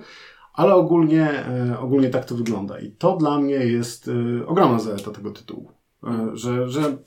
ale 0.53 0.75
ogólnie, 0.75 1.45
ogólnie 1.79 2.09
tak 2.09 2.25
to 2.25 2.35
wygląda. 2.35 2.79
I 2.79 2.91
to 2.91 3.17
dla 3.17 3.39
mnie 3.39 3.55
jest 3.55 4.09
ogromna 4.47 4.79
zaleta 4.79 5.11
tego 5.11 5.31
tytułu. 5.31 5.71
Że, 6.33 6.69
że 6.69 6.97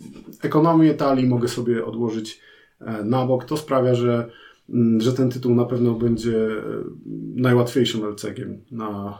ekonomię 0.43 0.95
talii 0.95 1.27
mogę 1.27 1.49
sobie 1.49 1.85
odłożyć 1.85 2.41
na 3.05 3.27
bok. 3.27 3.45
To 3.45 3.57
sprawia, 3.57 3.95
że, 3.95 4.31
że 4.99 5.13
ten 5.13 5.31
tytuł 5.31 5.55
na 5.55 5.65
pewno 5.65 5.95
będzie 5.95 6.49
najłatwiejszym 7.35 8.05
LCG-iem 8.05 8.65
na, 8.71 9.19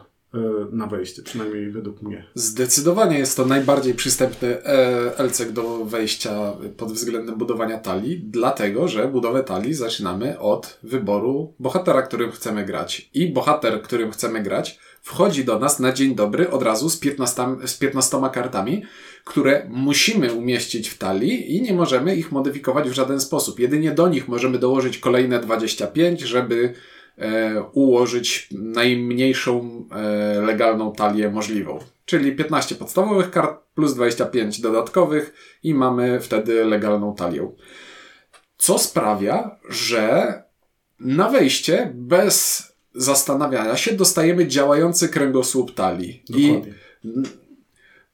na 0.71 0.87
wejście, 0.87 1.21
przynajmniej 1.21 1.71
według 1.71 2.01
mnie. 2.01 2.25
Zdecydowanie 2.33 3.17
jest 3.17 3.37
to 3.37 3.45
najbardziej 3.45 3.93
przystępny 3.93 4.63
e, 4.63 5.23
LCG 5.23 5.51
do 5.51 5.85
wejścia 5.85 6.53
pod 6.77 6.91
względem 6.91 7.35
budowania 7.35 7.77
talii, 7.77 8.21
dlatego 8.23 8.87
że 8.87 9.07
budowę 9.07 9.43
talii 9.43 9.73
zaczynamy 9.73 10.39
od 10.39 10.79
wyboru 10.83 11.53
bohatera, 11.59 12.01
którym 12.01 12.31
chcemy 12.31 12.65
grać. 12.65 13.09
I 13.13 13.33
bohater, 13.33 13.81
którym 13.81 14.11
chcemy 14.11 14.43
grać, 14.43 14.79
wchodzi 15.01 15.45
do 15.45 15.59
nas 15.59 15.79
na 15.79 15.91
dzień 15.91 16.15
dobry 16.15 16.49
od 16.49 16.63
razu 16.63 16.89
z 16.89 16.97
15, 16.97 17.43
z 17.65 17.77
15 17.77 18.17
kartami, 18.33 18.83
które 19.23 19.67
musimy 19.69 20.33
umieścić 20.33 20.89
w 20.89 20.97
talii 20.97 21.55
i 21.55 21.61
nie 21.61 21.73
możemy 21.73 22.15
ich 22.15 22.31
modyfikować 22.31 22.89
w 22.89 22.93
żaden 22.93 23.19
sposób. 23.19 23.59
Jedynie 23.59 23.91
do 23.91 24.07
nich 24.07 24.27
możemy 24.27 24.59
dołożyć 24.59 24.97
kolejne 24.97 25.39
25, 25.39 26.21
żeby 26.21 26.73
e, 26.73 26.94
ułożyć 27.73 28.49
najmniejszą 28.51 29.83
e, 29.91 30.41
legalną 30.41 30.91
talię 30.91 31.29
możliwą. 31.29 31.79
Czyli 32.05 32.31
15 32.31 32.75
podstawowych 32.75 33.31
kart 33.31 33.61
plus 33.75 33.95
25 33.95 34.61
dodatkowych 34.61 35.33
i 35.63 35.73
mamy 35.73 36.19
wtedy 36.19 36.65
legalną 36.65 37.15
talię. 37.15 37.51
Co 38.57 38.79
sprawia, 38.79 39.59
że 39.69 40.33
na 40.99 41.29
wejście 41.29 41.91
bez 41.93 42.63
zastanawiania 42.93 43.77
się 43.77 43.93
dostajemy 43.93 44.47
działający 44.47 45.09
kręgosłup 45.09 45.73
talii. 45.73 46.23
Dokładnie. 46.29 46.73
I 47.03 47.09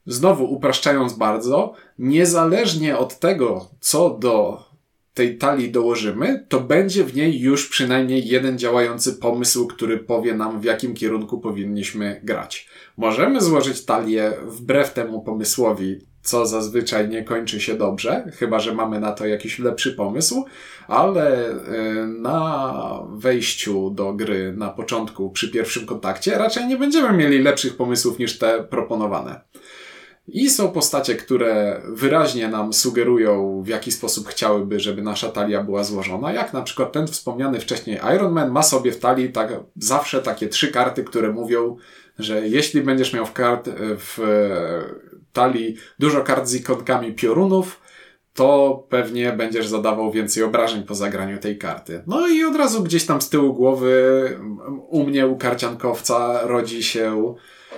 znowu 0.05 0.53
upraszczając 0.53 1.13
bardzo, 1.13 1.73
niezależnie 1.99 2.97
od 2.97 3.19
tego, 3.19 3.69
co 3.79 4.09
do 4.09 4.63
tej 5.13 5.37
talii 5.37 5.71
dołożymy, 5.71 6.45
to 6.49 6.59
będzie 6.59 7.03
w 7.03 7.15
niej 7.15 7.39
już 7.39 7.69
przynajmniej 7.69 8.27
jeden 8.27 8.59
działający 8.59 9.13
pomysł, 9.13 9.67
który 9.67 9.97
powie 9.97 10.33
nam, 10.33 10.61
w 10.61 10.63
jakim 10.63 10.93
kierunku 10.93 11.39
powinniśmy 11.39 12.21
grać. 12.23 12.69
Możemy 12.97 13.41
złożyć 13.41 13.85
talię 13.85 14.33
wbrew 14.45 14.93
temu 14.93 15.21
pomysłowi, 15.21 15.99
co 16.21 16.45
zazwyczaj 16.45 17.09
nie 17.09 17.23
kończy 17.23 17.59
się 17.59 17.75
dobrze, 17.75 18.31
chyba 18.35 18.59
że 18.59 18.73
mamy 18.73 18.99
na 18.99 19.11
to 19.11 19.25
jakiś 19.25 19.59
lepszy 19.59 19.93
pomysł, 19.93 20.45
ale 20.87 21.49
y, 21.51 21.55
na 22.07 23.03
wejściu 23.09 23.89
do 23.89 24.13
gry 24.13 24.53
na 24.57 24.69
początku, 24.69 25.29
przy 25.29 25.51
pierwszym 25.51 25.85
kontakcie, 25.85 26.37
raczej 26.37 26.67
nie 26.67 26.77
będziemy 26.77 27.17
mieli 27.17 27.39
lepszych 27.39 27.77
pomysłów 27.77 28.19
niż 28.19 28.37
te 28.37 28.63
proponowane. 28.63 29.41
I 30.27 30.49
są 30.49 30.71
postacie, 30.71 31.15
które 31.15 31.81
wyraźnie 31.87 32.47
nam 32.47 32.73
sugerują, 32.73 33.61
w 33.65 33.67
jaki 33.67 33.91
sposób 33.91 34.27
chciałyby, 34.27 34.79
żeby 34.79 35.01
nasza 35.01 35.29
talia 35.29 35.63
była 35.63 35.83
złożona. 35.83 36.33
Jak 36.33 36.53
na 36.53 36.61
przykład 36.61 36.91
ten 36.91 37.07
wspomniany 37.07 37.59
wcześniej 37.59 37.99
Iron 38.15 38.33
Man 38.33 38.51
ma 38.51 38.63
sobie 38.63 38.91
w 38.91 38.99
talii 38.99 39.31
tak, 39.31 39.59
zawsze 39.75 40.21
takie 40.21 40.47
trzy 40.47 40.71
karty, 40.71 41.03
które 41.03 41.31
mówią, 41.31 41.77
że 42.19 42.47
jeśli 42.47 42.81
będziesz 42.81 43.13
miał 43.13 43.25
w, 43.25 43.33
kart, 43.33 43.69
w 43.97 44.19
talii 45.33 45.75
dużo 45.99 46.21
kart 46.21 46.47
z 46.47 46.55
ikonkami 46.55 47.13
piorunów, 47.13 47.81
to 48.33 48.83
pewnie 48.89 49.31
będziesz 49.31 49.67
zadawał 49.67 50.11
więcej 50.11 50.43
obrażeń 50.43 50.83
po 50.83 50.95
zagraniu 50.95 51.37
tej 51.37 51.57
karty. 51.57 52.03
No 52.07 52.27
i 52.27 52.43
od 52.43 52.55
razu 52.55 52.83
gdzieś 52.83 53.05
tam 53.05 53.21
z 53.21 53.29
tyłu 53.29 53.53
głowy 53.53 54.39
u 54.89 55.03
mnie, 55.03 55.27
u 55.27 55.37
karciankowca 55.37 56.41
rodzi 56.47 56.83
się 56.83 57.35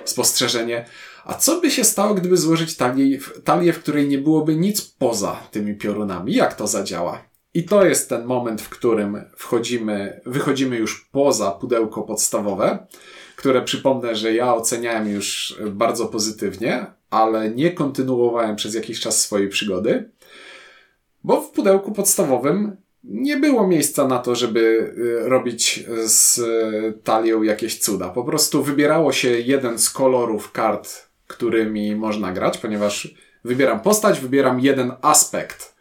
spostrzeżenie, 0.09 0.85
a 1.25 1.33
co 1.33 1.61
by 1.61 1.71
się 1.71 1.83
stało, 1.83 2.13
gdyby 2.13 2.37
złożyć 2.37 2.77
talię, 2.77 3.19
talię, 3.43 3.73
w 3.73 3.79
której 3.79 4.07
nie 4.07 4.17
byłoby 4.17 4.55
nic 4.55 4.81
poza 4.81 5.35
tymi 5.51 5.75
piorunami? 5.75 6.33
Jak 6.33 6.53
to 6.53 6.67
zadziała? 6.67 7.21
I 7.53 7.63
to 7.63 7.85
jest 7.85 8.09
ten 8.09 8.25
moment, 8.25 8.61
w 8.61 8.69
którym 8.69 9.25
wchodzimy, 9.37 10.21
wychodzimy 10.25 10.77
już 10.77 11.09
poza 11.11 11.51
pudełko 11.51 12.01
podstawowe, 12.01 12.87
które 13.35 13.61
przypomnę, 13.61 14.15
że 14.15 14.33
ja 14.33 14.53
oceniałem 14.53 15.09
już 15.09 15.57
bardzo 15.71 16.05
pozytywnie, 16.05 16.85
ale 17.09 17.49
nie 17.49 17.71
kontynuowałem 17.71 18.55
przez 18.55 18.75
jakiś 18.75 18.99
czas 18.99 19.21
swojej 19.21 19.49
przygody, 19.49 20.11
bo 21.23 21.41
w 21.41 21.51
pudełku 21.51 21.91
podstawowym 21.91 22.77
nie 23.03 23.37
było 23.37 23.67
miejsca 23.67 24.07
na 24.07 24.19
to, 24.19 24.35
żeby 24.35 24.59
y, 24.97 25.29
robić 25.29 25.85
z 26.05 26.41
talią 27.03 27.43
jakieś 27.43 27.79
cuda. 27.79 28.09
Po 28.09 28.23
prostu 28.23 28.63
wybierało 28.63 29.11
się 29.11 29.29
jeden 29.29 29.79
z 29.79 29.89
kolorów 29.89 30.51
kart 30.51 31.13
którymi 31.33 31.95
można 31.95 32.31
grać, 32.31 32.57
ponieważ 32.57 33.13
wybieram 33.43 33.79
postać, 33.79 34.19
wybieram 34.19 34.59
jeden 34.59 34.91
aspekt 35.01 35.75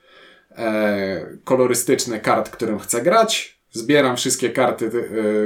e, 0.51 1.37
kolorystyczny 1.45 2.21
kart, 2.21 2.51
którym 2.51 2.79
chcę 2.79 3.03
grać, 3.03 3.59
zbieram 3.71 4.17
wszystkie 4.17 4.51
karty, 4.51 4.91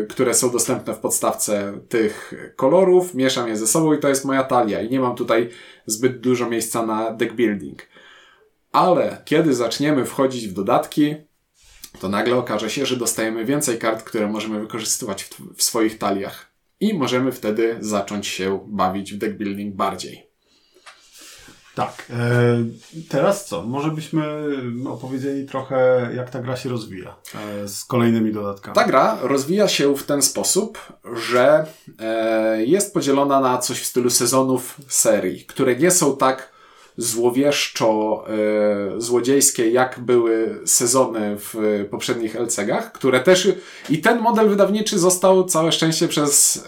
które 0.09 0.35
są 0.35 0.51
dostępne 0.51 0.95
w 0.95 0.99
podstawce 0.99 1.79
tych 1.89 2.35
kolorów, 2.57 3.15
mieszam 3.15 3.49
je 3.49 3.57
ze 3.57 3.67
sobą 3.67 3.93
i 3.93 3.99
to 3.99 4.09
jest 4.09 4.25
moja 4.25 4.43
talia 4.43 4.81
i 4.83 4.91
nie 4.91 5.01
mam 5.01 5.17
tutaj 5.17 5.51
zbyt 5.87 6.21
dużo 6.21 6.51
miejsca 6.51 6.87
na 6.87 7.11
deck 7.13 7.33
building. 7.33 7.83
Ale 8.73 9.23
kiedy 9.25 9.55
zaczniemy 9.55 10.05
wchodzić 10.05 10.49
w 10.49 10.53
dodatki, 10.53 11.15
to 12.01 12.09
nagle 12.09 12.37
okaże 12.37 12.71
się, 12.71 12.87
że 12.87 12.97
dostajemy 12.97 13.45
więcej 13.45 13.79
kart, 13.79 14.03
które 14.03 14.27
możemy 14.27 14.61
wykorzystywać 14.61 15.25
w, 15.25 15.55
w 15.57 15.63
swoich 15.63 15.99
taliach 15.99 16.47
i 16.81 16.95
możemy 16.95 17.33
wtedy 17.33 17.77
zacząć 17.81 18.27
się 18.27 18.61
bawić 18.67 19.15
w 19.15 19.19
deck 19.19 19.35
building 19.35 19.75
bardziej. 19.75 20.27
Tak. 21.77 22.07
E, 22.11 22.65
teraz 23.09 23.47
co? 23.47 23.63
Może 23.63 23.91
byśmy 23.91 24.25
opowiedzieli 24.89 25.47
trochę, 25.47 26.11
jak 26.15 26.31
ta 26.31 26.41
gra 26.41 26.57
się 26.57 26.69
rozwija 26.69 27.17
e, 27.35 27.69
z 27.69 27.85
kolejnymi 27.85 28.33
dodatkami. 28.33 28.75
Ta 28.75 28.85
gra 28.85 29.19
rozwija 29.23 29.69
się 29.69 29.97
w 29.97 30.03
ten 30.03 30.23
sposób, 30.23 30.79
że 31.13 31.67
e, 31.99 32.65
jest 32.65 32.95
podzielona 32.95 33.41
na 33.41 33.59
coś 33.59 33.81
w 33.81 33.87
stylu 33.87 34.11
sezonów 34.11 34.77
serii, 34.89 35.45
które 35.45 35.77
nie 35.77 35.91
są 35.91 36.17
tak 36.17 36.56
złowieszczo 36.97 38.25
e, 38.29 39.01
złodziejskie, 39.01 39.71
jak 39.71 40.01
były 40.01 40.61
sezony 40.65 41.37
w 41.39 41.55
poprzednich 41.91 42.37
LCG-ach, 42.37 42.93
które 42.93 43.21
też 43.21 43.49
i 43.91 43.99
ten 43.99 44.21
model 44.21 44.49
wydawniczy 44.49 44.99
został 44.99 45.45
całe 45.45 45.73
szczęście 45.73 46.09
przez 46.09 46.65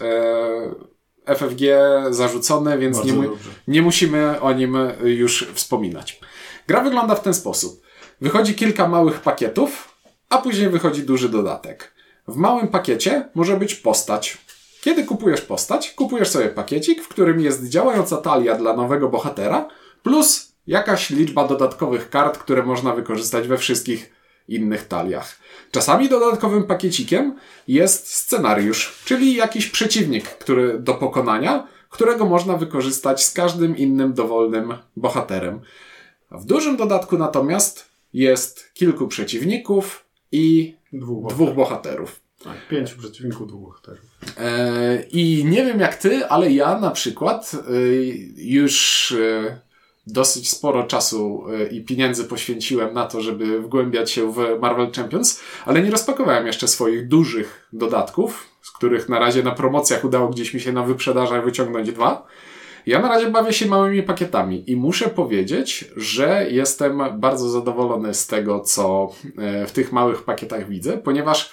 e, 1.25 1.35
FFG 1.35 1.61
zarzucony, 2.09 2.77
więc 2.77 3.03
nie, 3.03 3.13
mu, 3.13 3.23
nie 3.67 3.81
musimy 3.81 4.41
o 4.41 4.53
nim 4.53 4.77
już 5.03 5.47
wspominać. 5.53 6.19
Gra 6.67 6.81
wygląda 6.81 7.15
w 7.15 7.21
ten 7.21 7.33
sposób. 7.33 7.81
Wychodzi 8.21 8.55
kilka 8.55 8.87
małych 8.87 9.19
pakietów, 9.19 9.95
a 10.29 10.37
później 10.37 10.69
wychodzi 10.69 11.03
duży 11.03 11.29
dodatek. 11.29 11.93
W 12.27 12.35
małym 12.35 12.67
pakiecie 12.67 13.29
może 13.35 13.57
być 13.57 13.75
postać. 13.75 14.37
Kiedy 14.81 15.03
kupujesz 15.03 15.41
postać, 15.41 15.91
kupujesz 15.91 16.29
sobie 16.29 16.49
pakiecik, 16.49 17.03
w 17.03 17.07
którym 17.07 17.39
jest 17.39 17.69
działająca 17.69 18.17
talia 18.17 18.55
dla 18.55 18.75
nowego 18.75 19.09
bohatera, 19.09 19.67
plus 20.03 20.55
jakaś 20.67 21.09
liczba 21.09 21.47
dodatkowych 21.47 22.09
kart, 22.09 22.37
które 22.37 22.63
można 22.63 22.95
wykorzystać 22.95 23.47
we 23.47 23.57
wszystkich 23.57 24.11
innych 24.47 24.87
taliach. 24.87 25.39
Czasami 25.71 26.09
dodatkowym 26.09 26.63
pakiecikiem 26.63 27.35
jest 27.67 28.13
scenariusz, 28.13 29.01
czyli 29.05 29.35
jakiś 29.35 29.67
przeciwnik, 29.67 30.23
który 30.23 30.79
do 30.79 30.93
pokonania, 30.93 31.67
którego 31.89 32.25
można 32.25 32.57
wykorzystać 32.57 33.23
z 33.23 33.33
każdym 33.33 33.77
innym 33.77 34.13
dowolnym 34.13 34.73
bohaterem. 34.95 35.61
W 36.31 36.45
dużym 36.45 36.77
dodatku 36.77 37.17
natomiast 37.17 37.89
jest 38.13 38.73
kilku 38.73 39.07
przeciwników 39.07 40.05
i 40.31 40.75
dwóch 40.93 41.23
bohaterów. 41.23 41.35
Dwóch 41.37 41.55
bohaterów. 41.55 42.21
Tak, 42.43 42.67
pięciu 42.67 42.97
przeciwników, 42.97 43.47
dwóch 43.47 43.61
bohaterów. 43.61 44.01
E, 44.37 45.03
I 45.11 45.45
nie 45.45 45.65
wiem 45.65 45.79
jak 45.79 45.95
ty, 45.95 46.25
ale 46.25 46.51
ja 46.51 46.79
na 46.79 46.91
przykład 46.91 47.51
e, 47.55 47.59
już 48.35 49.11
e, 49.11 49.59
dosyć 50.11 50.49
sporo 50.49 50.83
czasu 50.83 51.43
e, 51.49 51.67
i 51.67 51.81
pieniędzy 51.81 52.25
poświęciłem 52.25 52.93
na 52.93 53.05
to, 53.05 53.21
żeby 53.21 53.61
wgłębiać 53.61 54.11
się 54.11 54.33
w 54.33 54.37
Marvel 54.61 54.91
Champions, 54.91 55.41
ale 55.65 55.81
nie 55.81 55.91
rozpakowałem 55.91 56.47
jeszcze 56.47 56.67
swoich 56.67 57.07
dużych 57.07 57.67
dodatków, 57.73 58.45
z 58.61 58.71
których 58.71 59.09
na 59.09 59.19
razie 59.19 59.43
na 59.43 59.51
promocjach 59.51 60.05
udało 60.05 60.27
gdzieś 60.27 60.53
mi 60.53 60.59
się 60.59 60.73
na 60.73 60.83
wyprzedażach 60.83 61.45
wyciągnąć 61.45 61.91
dwa. 61.91 62.27
Ja 62.85 62.99
na 62.99 63.07
razie 63.07 63.27
bawię 63.27 63.53
się 63.53 63.65
małymi 63.65 64.03
pakietami 64.03 64.71
i 64.71 64.75
muszę 64.75 65.09
powiedzieć, 65.09 65.91
że 65.95 66.47
jestem 66.51 67.01
bardzo 67.19 67.49
zadowolony 67.49 68.13
z 68.13 68.27
tego, 68.27 68.59
co 68.59 69.11
e, 69.37 69.65
w 69.65 69.71
tych 69.71 69.91
małych 69.91 70.23
pakietach 70.23 70.69
widzę, 70.69 70.97
ponieważ 70.97 71.51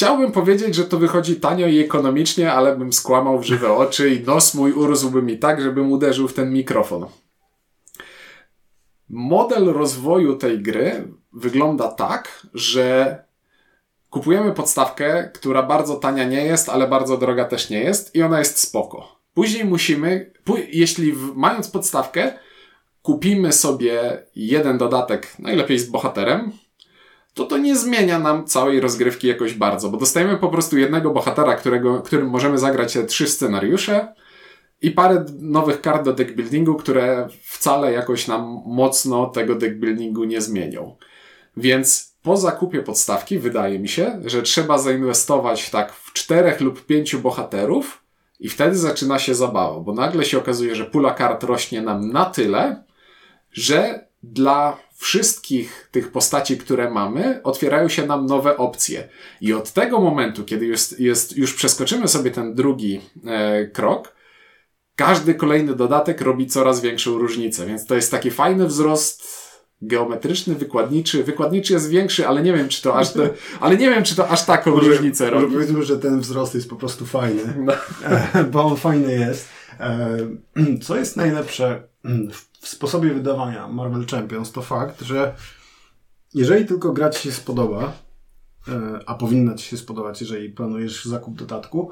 Chciałbym 0.00 0.32
powiedzieć, 0.32 0.74
że 0.74 0.84
to 0.84 0.98
wychodzi 0.98 1.36
tanio 1.36 1.66
i 1.66 1.78
ekonomicznie, 1.78 2.52
ale 2.52 2.76
bym 2.76 2.92
skłamał 2.92 3.38
w 3.38 3.44
żywe 3.44 3.72
oczy 3.72 4.14
i 4.14 4.20
nos 4.20 4.54
mój 4.54 4.72
urósłby 4.72 5.22
mi 5.22 5.38
tak, 5.38 5.62
żebym 5.62 5.92
uderzył 5.92 6.28
w 6.28 6.34
ten 6.34 6.52
mikrofon. 6.52 7.06
Model 9.08 9.64
rozwoju 9.64 10.36
tej 10.36 10.62
gry 10.62 11.08
wygląda 11.32 11.88
tak, 11.88 12.46
że 12.54 13.18
kupujemy 14.10 14.52
podstawkę, 14.52 15.30
która 15.34 15.62
bardzo 15.62 15.96
tania 15.96 16.24
nie 16.24 16.44
jest, 16.44 16.68
ale 16.68 16.88
bardzo 16.88 17.16
droga 17.16 17.44
też 17.44 17.70
nie 17.70 17.80
jest 17.80 18.14
i 18.14 18.22
ona 18.22 18.38
jest 18.38 18.58
spoko. 18.58 19.20
Później 19.34 19.64
musimy, 19.64 20.32
jeśli 20.70 21.12
mając 21.34 21.68
podstawkę, 21.68 22.32
kupimy 23.02 23.52
sobie 23.52 24.22
jeden 24.34 24.78
dodatek, 24.78 25.32
najlepiej 25.38 25.78
z 25.78 25.90
bohaterem, 25.90 26.52
to 27.34 27.44
to 27.44 27.58
nie 27.58 27.76
zmienia 27.76 28.18
nam 28.18 28.46
całej 28.46 28.80
rozgrywki 28.80 29.28
jakoś 29.28 29.54
bardzo, 29.54 29.90
bo 29.90 29.96
dostajemy 29.96 30.36
po 30.36 30.48
prostu 30.48 30.78
jednego 30.78 31.10
bohatera, 31.10 31.54
którego, 31.54 32.00
którym 32.00 32.28
możemy 32.28 32.58
zagrać 32.58 32.98
trzy 33.08 33.28
scenariusze 33.28 34.14
i 34.82 34.90
parę 34.90 35.24
nowych 35.40 35.80
kart 35.80 36.04
do 36.04 36.12
deckbuildingu, 36.12 36.74
które 36.74 37.28
wcale 37.42 37.92
jakoś 37.92 38.28
nam 38.28 38.62
mocno 38.66 39.26
tego 39.26 39.54
deckbuildingu 39.54 40.24
nie 40.24 40.40
zmienią. 40.40 40.96
Więc 41.56 42.16
po 42.22 42.36
zakupie 42.36 42.82
podstawki 42.82 43.38
wydaje 43.38 43.78
mi 43.78 43.88
się, 43.88 44.20
że 44.24 44.42
trzeba 44.42 44.78
zainwestować 44.78 45.70
tak 45.70 45.92
w 45.92 46.12
czterech 46.12 46.60
lub 46.60 46.86
pięciu 46.86 47.18
bohaterów 47.18 48.04
i 48.40 48.48
wtedy 48.48 48.76
zaczyna 48.76 49.18
się 49.18 49.34
zabawa, 49.34 49.80
bo 49.80 49.92
nagle 49.92 50.24
się 50.24 50.38
okazuje, 50.38 50.74
że 50.74 50.84
pula 50.84 51.14
kart 51.14 51.42
rośnie 51.42 51.82
nam 51.82 52.12
na 52.12 52.24
tyle, 52.24 52.84
że 53.52 54.08
dla 54.22 54.76
wszystkich 55.00 55.88
tych 55.90 56.12
postaci, 56.12 56.58
które 56.58 56.90
mamy, 56.90 57.42
otwierają 57.42 57.88
się 57.88 58.06
nam 58.06 58.26
nowe 58.26 58.56
opcje. 58.56 59.08
I 59.40 59.52
od 59.52 59.72
tego 59.72 60.00
momentu, 60.00 60.44
kiedy 60.44 60.66
jest, 60.66 61.00
jest 61.00 61.36
już 61.36 61.54
przeskoczymy 61.54 62.08
sobie 62.08 62.30
ten 62.30 62.54
drugi 62.54 63.00
e, 63.26 63.66
krok, 63.66 64.14
każdy 64.96 65.34
kolejny 65.34 65.74
dodatek 65.74 66.20
robi 66.20 66.46
coraz 66.46 66.80
większą 66.80 67.18
różnicę. 67.18 67.66
Więc 67.66 67.86
to 67.86 67.94
jest 67.94 68.10
taki 68.10 68.30
fajny 68.30 68.66
wzrost 68.66 69.24
geometryczny, 69.82 70.54
wykładniczy. 70.54 71.24
Wykładniczy 71.24 71.72
jest 71.72 71.90
większy, 71.90 72.28
ale 72.28 72.42
nie 72.42 72.52
wiem, 72.52 72.68
czy 72.68 72.82
to 72.82 72.96
aż, 72.96 73.12
te, 73.12 73.30
ale 73.60 73.76
nie 73.76 73.90
wiem, 73.90 74.04
czy 74.04 74.16
to 74.16 74.28
aż 74.28 74.44
taką 74.44 74.70
może, 74.70 74.88
różnicę 74.88 75.30
robi. 75.30 75.52
Powiedzmy, 75.52 75.82
że 75.82 75.98
ten 75.98 76.20
wzrost 76.20 76.54
jest 76.54 76.70
po 76.70 76.76
prostu 76.76 77.06
fajny, 77.06 77.42
no. 77.58 77.72
bo 78.52 78.64
on 78.64 78.76
fajny 78.76 79.12
jest. 79.12 79.48
E, 79.80 80.16
co 80.86 80.96
jest 80.96 81.16
najlepsze 81.16 81.89
w 82.60 82.68
sposobie 82.68 83.14
wydawania 83.14 83.68
Marvel 83.68 84.06
Champions, 84.06 84.52
to 84.52 84.62
fakt, 84.62 85.02
że 85.02 85.34
jeżeli 86.34 86.66
tylko 86.66 86.92
gra 86.92 87.10
Ci 87.10 87.22
się 87.22 87.32
spodoba, 87.32 87.92
e, 88.68 89.00
a 89.06 89.14
powinna 89.14 89.54
Ci 89.54 89.68
się 89.68 89.76
spodobać, 89.76 90.20
jeżeli 90.20 90.50
planujesz 90.50 91.04
zakup 91.04 91.38
dodatku, 91.38 91.90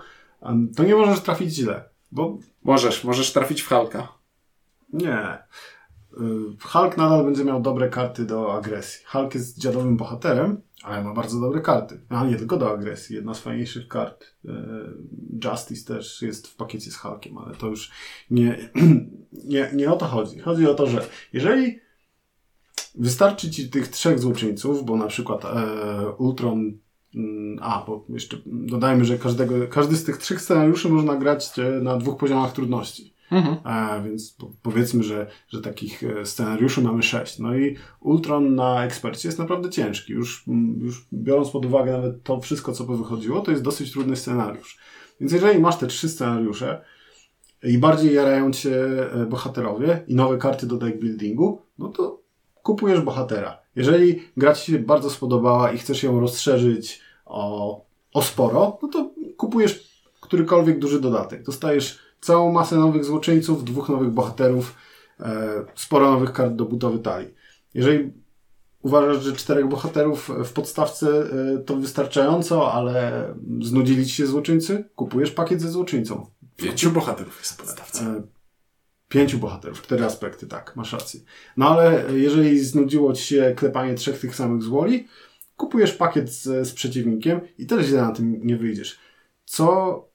to 0.76 0.84
nie 0.84 0.94
możesz 0.94 1.20
trafić 1.20 1.54
źle. 1.54 1.84
Bo... 2.12 2.38
Możesz, 2.62 3.04
możesz 3.04 3.32
trafić 3.32 3.62
w 3.62 3.68
Hulka. 3.68 4.08
Nie. 4.92 5.38
Y, 6.20 6.56
Hulk 6.62 6.96
nadal 6.96 7.24
będzie 7.24 7.44
miał 7.44 7.62
dobre 7.62 7.88
karty 7.88 8.24
do 8.24 8.54
agresji. 8.54 9.04
Hulk 9.06 9.34
jest 9.34 9.58
dziadowym 9.58 9.96
bohaterem, 9.96 10.60
ale 10.82 11.04
ma 11.04 11.14
bardzo 11.14 11.40
dobre 11.40 11.60
karty. 11.60 12.00
A 12.08 12.26
nie 12.26 12.36
tylko 12.36 12.56
do 12.56 12.70
agresji. 12.70 13.16
Jedna 13.16 13.34
z 13.34 13.40
fajniejszych 13.40 13.88
kart. 13.88 14.24
Y, 14.44 14.48
Justice 15.44 15.94
też 15.94 16.22
jest 16.22 16.48
w 16.48 16.56
pakiecie 16.56 16.90
z 16.90 16.96
Hulkiem, 16.96 17.38
ale 17.38 17.54
to 17.54 17.66
już 17.66 17.90
nie, 18.30 18.70
nie, 19.44 19.70
nie 19.74 19.92
o 19.92 19.96
to 19.96 20.06
chodzi. 20.06 20.38
Chodzi 20.38 20.66
o 20.66 20.74
to, 20.74 20.86
że 20.86 21.06
jeżeli 21.32 21.80
wystarczy 22.94 23.50
ci 23.50 23.70
tych 23.70 23.88
trzech 23.88 24.18
złoczyńców, 24.18 24.84
bo 24.84 24.96
na 24.96 25.06
przykład 25.06 25.44
e, 25.44 26.10
Ultron 26.18 26.78
mm, 27.14 27.58
a, 27.62 27.84
bo 27.86 28.04
jeszcze 28.08 28.36
dodajmy, 28.46 29.04
że 29.04 29.18
każdego, 29.18 29.68
każdy 29.68 29.96
z 29.96 30.04
tych 30.04 30.16
trzech 30.16 30.40
scenariuszy 30.40 30.88
można 30.88 31.16
grać 31.16 31.58
e, 31.58 31.62
na 31.62 31.96
dwóch 31.96 32.16
poziomach 32.16 32.52
trudności. 32.52 33.17
Mhm. 33.30 33.56
A, 33.64 34.00
więc 34.00 34.36
powiedzmy, 34.62 35.02
że, 35.02 35.26
że 35.48 35.60
takich 35.60 36.02
e, 36.02 36.26
scenariuszy 36.26 36.82
mamy 36.82 37.02
sześć. 37.02 37.38
No 37.38 37.56
i 37.56 37.76
Ultron 38.00 38.54
na 38.54 38.84
ekspercie 38.84 39.28
jest 39.28 39.38
naprawdę 39.38 39.70
ciężki. 39.70 40.12
Już, 40.12 40.44
już 40.78 41.06
biorąc 41.12 41.50
pod 41.50 41.64
uwagę 41.64 41.92
nawet 41.92 42.22
to 42.22 42.40
wszystko, 42.40 42.72
co 42.72 42.84
wychodziło, 42.84 43.40
to 43.40 43.50
jest 43.50 43.62
dosyć 43.62 43.92
trudny 43.92 44.16
scenariusz. 44.16 44.78
Więc 45.20 45.32
jeżeli 45.32 45.60
masz 45.60 45.76
te 45.78 45.86
trzy 45.86 46.08
scenariusze 46.08 46.84
i 47.62 47.78
bardziej 47.78 48.14
jarają 48.14 48.52
cię 48.52 48.76
e, 49.12 49.26
bohaterowie 49.26 50.04
i 50.06 50.14
nowe 50.14 50.38
karty 50.38 50.66
do 50.66 50.76
deck 50.76 50.98
buildingu, 50.98 51.62
no 51.78 51.88
to 51.88 52.20
kupujesz 52.62 53.00
bohatera. 53.00 53.58
Jeżeli 53.76 54.22
gra 54.36 54.54
ci 54.54 54.72
się 54.72 54.78
bardzo 54.78 55.10
spodobała 55.10 55.72
i 55.72 55.78
chcesz 55.78 56.02
ją 56.02 56.20
rozszerzyć 56.20 57.00
o, 57.26 57.80
o 58.14 58.22
sporo, 58.22 58.78
no 58.82 58.88
to 58.88 59.10
kupujesz 59.36 59.88
którykolwiek 60.20 60.78
duży 60.78 61.00
dodatek. 61.00 61.42
Dostajesz 61.42 61.98
całą 62.20 62.52
masę 62.52 62.76
nowych 62.76 63.04
złoczyńców, 63.04 63.64
dwóch 63.64 63.88
nowych 63.88 64.10
bohaterów, 64.10 64.74
e, 65.20 65.64
sporo 65.74 66.10
nowych 66.10 66.32
kart 66.32 66.54
do 66.54 66.64
budowy 66.64 66.98
talii. 66.98 67.34
Jeżeli 67.74 68.12
uważasz, 68.82 69.22
że 69.22 69.32
czterech 69.32 69.68
bohaterów 69.68 70.30
w 70.44 70.52
podstawce 70.52 71.08
e, 71.08 71.58
to 71.58 71.76
wystarczająco, 71.76 72.72
ale 72.72 73.24
znudzili 73.62 74.06
ci 74.06 74.12
się 74.14 74.26
złoczyńcy, 74.26 74.84
kupujesz 74.96 75.30
pakiet 75.30 75.60
ze 75.60 75.70
złoczyńcą. 75.70 76.26
Pięciu 76.56 76.90
bohaterów 76.90 77.38
jest 77.38 77.52
w 77.52 77.56
podstawce. 77.56 78.00
E, 78.00 78.22
pięciu 79.08 79.38
bohaterów, 79.38 79.82
cztery 79.82 80.04
aspekty, 80.04 80.46
tak, 80.46 80.76
masz 80.76 80.92
rację. 80.92 81.20
No 81.56 81.68
ale 81.68 82.04
jeżeli 82.12 82.60
znudziło 82.60 83.12
ci 83.12 83.22
się 83.22 83.54
klepanie 83.56 83.94
trzech 83.94 84.20
tych 84.20 84.36
samych 84.36 84.62
złoli, 84.62 85.08
kupujesz 85.56 85.92
pakiet 85.92 86.32
z, 86.32 86.68
z 86.68 86.72
przeciwnikiem 86.72 87.40
i 87.58 87.66
też 87.66 87.86
źle 87.86 88.02
na 88.02 88.12
tym 88.12 88.40
nie 88.46 88.56
wyjdziesz. 88.56 88.98
Co 89.44 90.08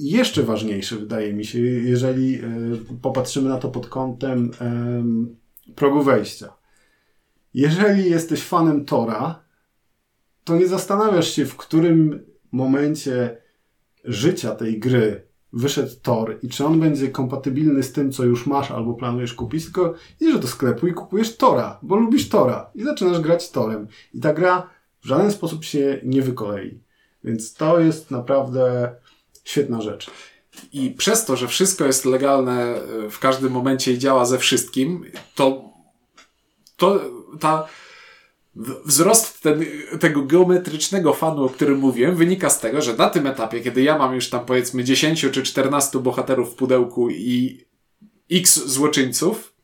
jeszcze 0.00 0.42
ważniejsze, 0.42 0.96
wydaje 0.96 1.32
mi 1.32 1.44
się, 1.44 1.58
jeżeli 1.60 2.34
e, 2.34 2.42
popatrzymy 3.02 3.48
na 3.48 3.58
to 3.58 3.68
pod 3.68 3.86
kątem 3.86 4.50
progu 5.74 6.02
wejścia. 6.02 6.52
Jeżeli 7.54 8.10
jesteś 8.10 8.42
fanem 8.42 8.84
Tora, 8.84 9.42
to 10.44 10.56
nie 10.56 10.68
zastanawiasz 10.68 11.28
się, 11.28 11.46
w 11.46 11.56
którym 11.56 12.24
momencie 12.52 13.36
życia 14.04 14.54
tej 14.54 14.78
gry 14.78 15.30
wyszedł 15.52 15.90
Tor 16.02 16.38
i 16.42 16.48
czy 16.48 16.64
on 16.64 16.80
będzie 16.80 17.08
kompatybilny 17.08 17.82
z 17.82 17.92
tym, 17.92 18.12
co 18.12 18.24
już 18.24 18.46
masz 18.46 18.70
albo 18.70 18.94
planujesz 18.94 19.34
kupić, 19.34 19.64
tylko 19.64 19.94
idziesz 20.20 20.38
do 20.38 20.48
sklepu 20.48 20.86
i 20.86 20.92
kupujesz 20.92 21.36
Tora, 21.36 21.78
bo 21.82 21.96
lubisz 21.96 22.28
Tora 22.28 22.70
i 22.74 22.84
zaczynasz 22.84 23.20
grać 23.20 23.50
Torem. 23.50 23.86
I 24.14 24.20
ta 24.20 24.34
gra 24.34 24.70
w 25.00 25.06
żaden 25.06 25.32
sposób 25.32 25.64
się 25.64 26.00
nie 26.04 26.22
wykolei. 26.22 26.80
Więc 27.24 27.54
to 27.54 27.80
jest 27.80 28.10
naprawdę 28.10 28.94
Świetna 29.50 29.80
rzecz. 29.80 30.10
I 30.72 30.90
przez 30.90 31.24
to, 31.24 31.36
że 31.36 31.48
wszystko 31.48 31.86
jest 31.86 32.04
legalne 32.04 32.74
e, 32.74 33.10
w 33.10 33.18
każdym 33.18 33.52
momencie 33.52 33.92
i 33.92 33.98
działa 33.98 34.24
ze 34.24 34.38
wszystkim, 34.38 35.04
to, 35.34 35.64
to 36.76 37.00
ta 37.40 37.68
wzrost 38.84 39.40
ten, 39.42 39.64
tego 40.00 40.22
geometrycznego 40.22 41.12
fanu, 41.12 41.44
o 41.44 41.48
którym 41.48 41.78
mówiłem, 41.78 42.16
wynika 42.16 42.50
z 42.50 42.60
tego, 42.60 42.82
że 42.82 42.96
na 42.96 43.10
tym 43.10 43.26
etapie, 43.26 43.60
kiedy 43.60 43.82
ja 43.82 43.98
mam 43.98 44.14
już 44.14 44.30
tam 44.30 44.46
powiedzmy 44.46 44.84
10 44.84 45.26
czy 45.32 45.42
14 45.42 45.98
bohaterów 45.98 46.52
w 46.52 46.54
pudełku 46.54 47.10
i 47.10 47.64
x 48.30 48.64
złoczyńców, 48.66 49.54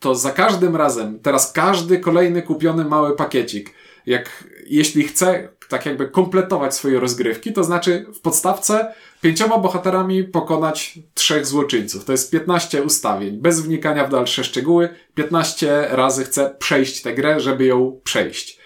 to 0.00 0.14
za 0.14 0.30
każdym 0.30 0.76
razem, 0.76 1.20
teraz 1.20 1.52
każdy 1.52 1.98
kolejny 1.98 2.42
kupiony 2.42 2.84
mały 2.84 3.16
pakiecik, 3.16 3.74
jak 4.06 4.44
jeśli 4.66 5.04
chcę 5.04 5.48
tak 5.68 5.86
jakby 5.86 6.08
kompletować 6.08 6.74
swoje 6.74 7.00
rozgrywki, 7.00 7.52
to 7.52 7.64
znaczy 7.64 8.06
w 8.14 8.20
podstawce 8.20 8.94
pięcioma 9.20 9.58
bohaterami 9.58 10.24
pokonać 10.24 10.98
trzech 11.14 11.46
złoczyńców. 11.46 12.04
To 12.04 12.12
jest 12.12 12.30
15 12.30 12.82
ustawień, 12.82 13.38
bez 13.38 13.60
wnikania 13.60 14.04
w 14.04 14.10
dalsze 14.10 14.44
szczegóły. 14.44 14.88
15 15.14 15.88
razy 15.90 16.24
chcę 16.24 16.54
przejść 16.58 17.02
tę 17.02 17.14
grę, 17.14 17.40
żeby 17.40 17.64
ją 17.64 18.00
przejść. 18.04 18.58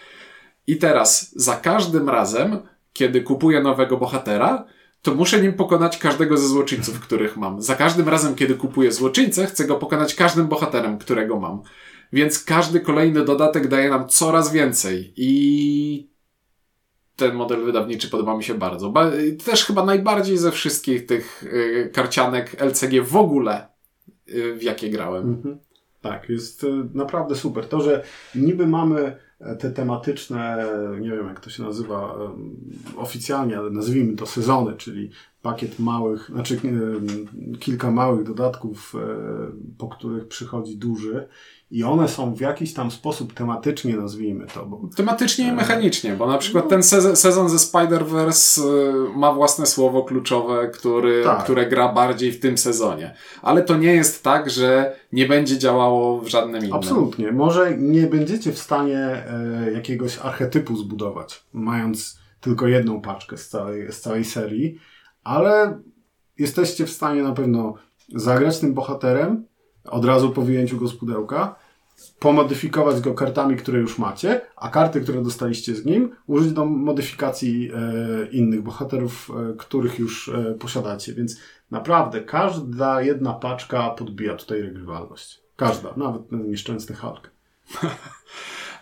I 0.67 0.77
teraz 0.77 1.33
za 1.37 1.57
każdym 1.57 2.09
razem, 2.09 2.59
kiedy 2.93 3.21
kupuję 3.21 3.61
nowego 3.61 3.97
bohatera, 3.97 4.65
to 5.03 5.15
muszę 5.15 5.41
nim 5.43 5.53
pokonać 5.53 5.99
każdego 5.99 6.37
ze 6.37 6.49
złoczyńców, 6.49 7.01
których 7.01 7.37
mam. 7.37 7.63
Za 7.63 7.75
każdym 7.75 8.09
razem, 8.09 8.35
kiedy 8.35 8.55
kupuję 8.55 8.93
złoczyńcę, 8.93 9.47
chcę 9.47 9.65
go 9.65 9.77
pokonać 9.77 10.15
każdym 10.15 10.49
bohaterem, 10.49 10.99
którego 10.99 11.41
mam. 11.41 11.63
Więc 12.13 12.45
każdy 12.45 12.81
kolejny 12.81 13.25
dodatek 13.25 13.69
daje 13.69 13.91
nam 13.91 14.09
coraz 14.09 14.53
więcej. 14.53 15.13
I 15.17 16.11
ten 17.17 17.35
model 17.35 17.65
wydawniczy 17.65 18.11
podoba 18.11 18.37
mi 18.37 18.45
się 18.45 18.55
bardzo. 18.55 18.93
Też 19.45 19.65
chyba 19.65 19.85
najbardziej 19.85 20.39
ze 20.39 20.53
wszystkich 20.53 21.07
tych 21.07 21.43
y, 21.43 21.91
karcianek 21.93 22.57
LCG 22.61 23.03
w 23.03 23.17
ogóle, 23.17 23.69
y, 24.29 24.55
w 24.55 24.63
jakie 24.63 24.91
grałem. 24.91 25.29
Mhm. 25.29 25.59
Tak, 26.01 26.29
jest 26.29 26.65
y, 26.65 26.69
naprawdę 26.95 27.35
super. 27.35 27.67
To, 27.67 27.81
że 27.81 28.05
niby 28.35 28.67
mamy 28.67 29.17
te 29.59 29.71
tematyczne, 29.71 30.67
nie 31.01 31.11
wiem 31.11 31.27
jak 31.27 31.41
to 31.41 31.51
się 31.51 31.63
nazywa 31.63 32.19
oficjalnie, 32.97 33.59
ale 33.59 33.71
nazwijmy 33.71 34.17
to 34.17 34.27
sezony, 34.27 34.77
czyli 34.77 35.11
pakiet 35.43 35.79
małych, 35.79 36.31
znaczy 36.35 36.61
kilka 37.61 37.91
małych 37.91 38.27
dodatków, 38.27 38.95
e, 38.95 39.07
po 39.79 39.89
których 39.89 40.29
przychodzi 40.29 40.77
duży 40.77 41.29
i 41.71 41.85
one 41.85 42.09
są 42.09 42.35
w 42.35 42.41
jakiś 42.41 42.75
tam 42.75 42.91
sposób 42.91 43.35
tematycznie, 43.35 43.97
nazwijmy 43.97 44.47
to. 44.47 44.67
Bo, 44.67 44.89
tematycznie 44.97 45.49
i 45.49 45.53
mechanicznie, 45.53 46.13
bo 46.13 46.27
na 46.27 46.39
przykład 46.39 46.65
no, 46.65 46.71
ten 46.71 46.83
sezon, 46.83 47.17
sezon 47.17 47.49
ze 47.49 47.57
Spider-Verse 47.57 48.63
y, 48.63 49.19
ma 49.19 49.33
własne 49.33 49.67
słowo 49.67 50.03
kluczowe, 50.03 50.69
który, 50.69 51.25
tak. 51.25 51.45
które 51.45 51.67
gra 51.67 51.93
bardziej 51.93 52.33
w 52.33 52.41
tym 52.41 52.59
sezonie. 52.59 53.15
Ale 53.43 53.63
to 53.63 53.77
nie 53.77 53.93
jest 53.93 54.25
tak, 54.25 54.51
że 54.51 54.97
nie 55.13 55.27
będzie 55.27 55.59
działało 55.59 56.21
w 56.21 56.29
żadnym 56.29 56.61
innym. 56.61 56.77
Absolutnie. 56.77 57.33
Może 57.33 57.77
nie 57.79 58.07
będziecie 58.07 58.53
w 58.53 58.59
stanie 58.59 58.99
e, 58.99 59.73
jakiegoś 59.73 60.19
archetypu 60.19 60.77
zbudować, 60.77 61.45
mając 61.53 62.21
tylko 62.41 62.67
jedną 62.67 63.01
paczkę 63.01 63.37
z 63.37 63.49
całej, 63.49 63.93
z 63.93 64.01
całej 64.01 64.25
serii, 64.25 64.79
ale 65.25 65.79
jesteście 66.39 66.87
w 66.87 66.91
stanie 66.91 67.23
na 67.23 67.33
pewno 67.33 67.75
zagrać 68.15 68.59
tym 68.59 68.75
bohaterem 68.75 69.45
od 69.85 70.05
razu 70.05 70.31
po 70.31 70.43
wyjęciu 70.43 70.77
go 70.77 70.89
z 70.89 70.95
pudełka 70.95 71.57
Pomodyfikować 72.19 73.01
go 73.01 73.15
kartami, 73.15 73.57
które 73.57 73.79
już 73.79 73.99
macie, 73.99 74.41
a 74.57 74.69
karty, 74.69 75.01
które 75.01 75.23
dostaliście 75.23 75.75
z 75.75 75.85
nim, 75.85 76.17
użyć 76.27 76.53
do 76.53 76.65
modyfikacji 76.65 77.71
e, 77.75 78.27
innych 78.27 78.63
bohaterów, 78.63 79.31
e, 79.31 79.57
których 79.57 79.99
już 79.99 80.29
e, 80.29 80.55
posiadacie. 80.55 81.15
Więc 81.15 81.37
naprawdę 81.71 82.21
każda 82.21 83.03
jedna 83.03 83.33
paczka 83.33 83.91
podbija 83.91 84.35
tutaj 84.35 84.63
regrywalność. 84.63 85.41
Każda, 85.57 85.93
nawet 85.97 86.29
ten 86.29 86.51
nieszczęsny 86.51 86.97
Hulk. 86.97 87.31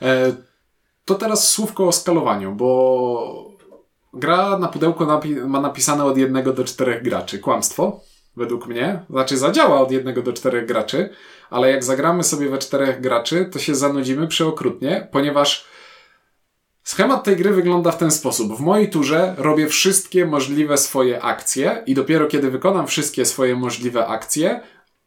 E, 0.03 0.33
to 1.05 1.15
teraz 1.15 1.51
słówko 1.51 1.89
o 1.89 1.93
skalowaniu, 1.93 2.55
bo 2.55 3.51
gra 4.15 4.59
na 4.59 4.69
pudełku 4.69 5.07
napi 5.07 5.35
ma 5.35 5.61
napisane 5.61 6.05
od 6.05 6.19
jednego 6.19 6.53
do 6.53 6.65
czterech 6.65 7.03
graczy. 7.03 7.39
Kłamstwo, 7.39 8.01
według 8.39 8.67
mnie. 8.67 9.01
Znaczy 9.11 9.39
zadziała 9.39 9.81
od 9.81 9.91
jednego 9.91 10.23
do 10.23 10.33
czterech 10.33 10.67
graczy, 10.67 11.11
ale 11.51 11.71
jak 11.71 11.85
zagramy 11.85 12.25
sobie 12.25 12.49
we 12.49 12.59
czterech 12.59 13.01
graczy, 13.01 13.49
to 13.53 13.59
się 13.59 13.75
zanudzimy 13.75 14.29
przeokrutnie, 14.29 15.09
ponieważ 15.13 15.65
schemat 16.83 17.25
tej 17.25 17.37
gry 17.37 17.51
wygląda 17.51 17.93
w 17.93 17.99
ten 17.99 18.11
sposób. 18.11 18.57
W 18.57 18.61
mojej 18.61 18.91
turze 18.91 19.35
robię 19.39 19.67
wszystkie 19.67 20.27
możliwe 20.27 20.77
swoje 20.77 21.23
akcje 21.23 21.83
i 21.87 21.95
dopiero 21.95 22.27
kiedy 22.27 22.51
wykonam 22.51 22.87
wszystkie 22.87 23.25
swoje 23.25 23.57
możliwe 23.57 24.07
akcje, 24.07 24.61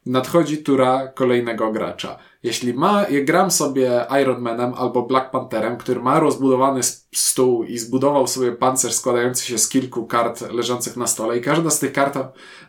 nadchodzi 0.06 0.58
tura 0.58 1.08
kolejnego 1.14 1.72
gracza. 1.72 2.18
Jeśli 2.42 2.74
ma, 2.74 3.08
jak 3.08 3.24
gram 3.24 3.50
sobie 3.50 4.06
Iron 4.22 4.40
Manem 4.40 4.74
albo 4.74 5.02
Black 5.02 5.30
Pantherem, 5.30 5.76
który 5.76 6.00
ma 6.00 6.20
rozbudowany 6.20 6.80
stół 7.14 7.64
i 7.64 7.78
zbudował 7.78 8.26
sobie 8.26 8.52
pancerz 8.52 8.94
składający 8.94 9.46
się 9.46 9.58
z 9.58 9.68
kilku 9.68 10.06
kart 10.06 10.40
leżących 10.40 10.96
na 10.96 11.06
stole 11.06 11.38
i 11.38 11.40
każda 11.40 11.70
z 11.70 11.78
tych 11.78 11.92
kart 11.92 12.18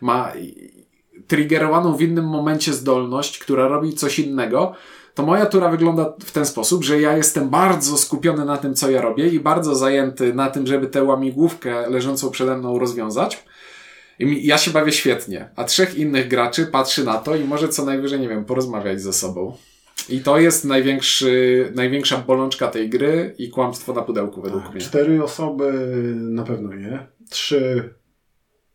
ma 0.00 0.32
triggerowaną 1.26 1.96
w 1.96 2.02
innym 2.02 2.28
momencie 2.28 2.72
zdolność, 2.72 3.38
która 3.38 3.68
robi 3.68 3.94
coś 3.94 4.18
innego, 4.18 4.74
to 5.14 5.22
moja 5.22 5.46
tura 5.46 5.68
wygląda 5.68 6.12
w 6.24 6.32
ten 6.32 6.46
sposób, 6.46 6.84
że 6.84 7.00
ja 7.00 7.16
jestem 7.16 7.48
bardzo 7.48 7.98
skupiony 7.98 8.44
na 8.44 8.56
tym, 8.56 8.74
co 8.74 8.90
ja 8.90 9.02
robię 9.02 9.28
i 9.28 9.40
bardzo 9.40 9.74
zajęty 9.74 10.34
na 10.34 10.50
tym, 10.50 10.66
żeby 10.66 10.86
tę 10.86 11.04
łamigłówkę 11.04 11.90
leżącą 11.90 12.30
przede 12.30 12.56
mną 12.56 12.78
rozwiązać. 12.78 13.44
I 14.18 14.46
ja 14.46 14.58
się 14.58 14.70
bawię 14.70 14.92
świetnie, 14.92 15.48
a 15.56 15.64
trzech 15.64 15.94
innych 15.94 16.28
graczy 16.28 16.66
patrzy 16.66 17.04
na 17.04 17.18
to 17.18 17.36
i 17.36 17.44
może 17.44 17.68
co 17.68 17.84
najwyżej, 17.84 18.20
nie 18.20 18.28
wiem, 18.28 18.44
porozmawiać 18.44 19.00
ze 19.00 19.12
sobą. 19.12 19.56
I 20.08 20.20
to 20.20 20.38
jest 20.38 20.64
największy, 20.64 21.72
największa 21.74 22.18
bolączka 22.18 22.68
tej 22.68 22.90
gry 22.90 23.34
i 23.38 23.50
kłamstwo 23.50 23.92
na 23.92 24.02
pudełku 24.02 24.42
według 24.42 24.70
mnie. 24.70 24.80
Cztery 24.80 25.24
osoby 25.24 25.72
na 26.16 26.42
pewno 26.42 26.74
nie. 26.74 27.06
Trzy 27.30 27.94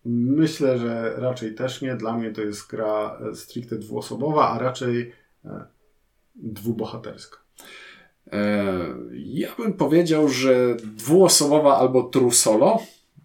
myślę, 0.05 0.77
że 0.77 1.13
raczej 1.17 1.55
też 1.55 1.81
nie. 1.81 1.95
Dla 1.95 2.17
mnie 2.17 2.31
to 2.31 2.41
jest 2.41 2.67
gra 2.67 3.19
stricte 3.33 3.75
dwuosobowa, 3.75 4.49
a 4.49 4.59
raczej 4.59 5.11
e, 5.45 5.65
dwubohaterska. 6.35 7.37
E, 8.31 8.75
ja 9.13 9.55
bym 9.57 9.73
powiedział, 9.73 10.27
że 10.27 10.75
dwuosobowa 10.75 11.77
albo 11.77 12.03
true 12.03 12.31
solo 12.31 12.79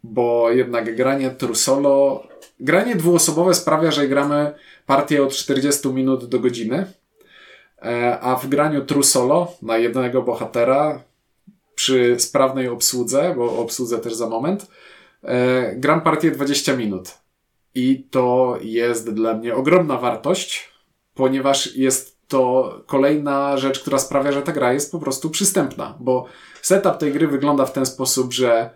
bo 0.05 0.51
jednak 0.51 0.97
granie 0.97 1.31
trusolo, 1.31 2.27
granie 2.61 2.97
dwuosobowe 2.97 3.55
sprawia, 3.55 3.91
że 3.91 4.09
gramy 4.09 4.55
partię 4.87 5.23
od 5.23 5.33
40 5.33 5.89
minut 5.89 6.25
do 6.25 6.41
godziny, 6.41 6.93
e, 7.83 8.19
a 8.21 8.37
w 8.37 8.49
graniu 8.49 8.85
trusolo 8.85 9.53
na 9.63 9.79
jednego 9.79 10.23
bohatera 10.23 11.03
przy 11.75 12.17
sprawnej 12.21 12.69
obsłudze, 12.69 13.35
bo 13.37 13.59
obsłudzę 13.59 13.99
też 13.99 14.15
za 14.15 14.29
moment, 14.29 14.67
e, 15.23 15.77
gram 15.77 16.01
partię 16.01 16.31
20 16.31 16.77
minut. 16.77 17.09
I 17.75 18.07
to 18.11 18.59
jest 18.61 19.11
dla 19.11 19.35
mnie 19.35 19.55
ogromna 19.55 19.99
wartość, 19.99 20.73
ponieważ 21.15 21.77
jest 21.77 22.29
to 22.29 22.75
kolejna 22.87 23.57
rzecz, 23.57 23.81
która 23.81 23.99
sprawia, 23.99 24.33
że 24.33 24.43
ta 24.43 24.53
gra 24.53 24.73
jest 24.73 24.93
po 24.93 24.99
prostu 24.99 25.31
przystępna, 25.31 25.97
bo 26.01 26.27
setup 26.63 26.97
tej 26.97 27.13
gry 27.13 27.29
wygląda 27.29 27.67
w 27.67 27.73
ten 27.73 27.87
sposób, 27.87 28.33
że 28.33 28.71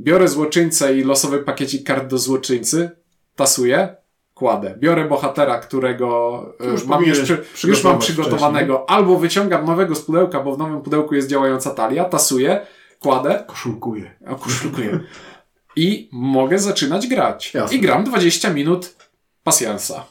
Biorę 0.00 0.28
złoczyńcę 0.28 0.94
i 0.94 1.04
losowy 1.04 1.38
pakiecik 1.38 1.86
kart 1.86 2.06
do 2.06 2.18
złoczyńcy, 2.18 2.90
tasuję, 3.36 3.96
kładę. 4.34 4.74
Biorę 4.78 5.08
bohatera, 5.08 5.58
którego 5.58 6.42
e, 6.60 6.66
już 6.66 6.84
mam, 6.84 7.04
już, 7.04 7.18
już 7.64 7.84
mam 7.84 7.98
przygotowanego, 7.98 8.74
wcześniej. 8.74 8.98
albo 8.98 9.18
wyciągam 9.18 9.66
nowego 9.66 9.94
z 9.94 10.00
pudełka, 10.00 10.40
bo 10.40 10.54
w 10.54 10.58
nowym 10.58 10.80
pudełku 10.82 11.14
jest 11.14 11.28
działająca 11.28 11.70
talia, 11.70 12.04
tasuję, 12.04 12.66
kładę. 13.00 13.44
Koszulkuję. 13.46 14.10
A 14.26 14.34
koszulkuję. 14.34 15.00
I 15.76 16.08
mogę 16.12 16.58
zaczynać 16.58 17.06
grać. 17.06 17.54
Jasne. 17.54 17.76
I 17.76 17.80
gram 17.80 18.04
20 18.04 18.52
minut 18.52 18.96
pasjansa. 19.44 20.04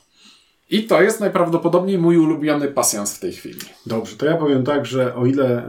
I 0.69 0.83
to 0.83 1.01
jest 1.01 1.19
najprawdopodobniej 1.19 1.97
mój 1.97 2.17
ulubiony 2.17 2.67
pasjans 2.67 3.15
w 3.15 3.19
tej 3.19 3.33
chwili. 3.33 3.59
Dobrze, 3.85 4.15
to 4.15 4.25
ja 4.25 4.37
powiem 4.37 4.63
tak, 4.63 4.85
że 4.85 5.15
o 5.15 5.25
ile 5.25 5.63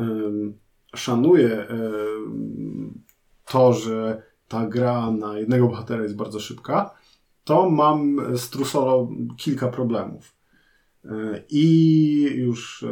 szanuję 0.95 1.67
to, 3.51 3.73
że 3.73 4.23
ta 4.49 4.67
gra 4.67 5.11
na 5.11 5.39
jednego 5.39 5.69
bohatera 5.69 6.03
jest 6.03 6.17
bardzo 6.17 6.41
szybka, 6.41 6.95
to 7.45 7.71
mam 7.71 8.21
z 8.39 8.51
Trusolo 8.51 9.09
kilka 9.37 9.69
problemów. 9.69 10.35
E, 11.05 11.43
I 11.49 12.33
już 12.35 12.83
e, 12.83 12.89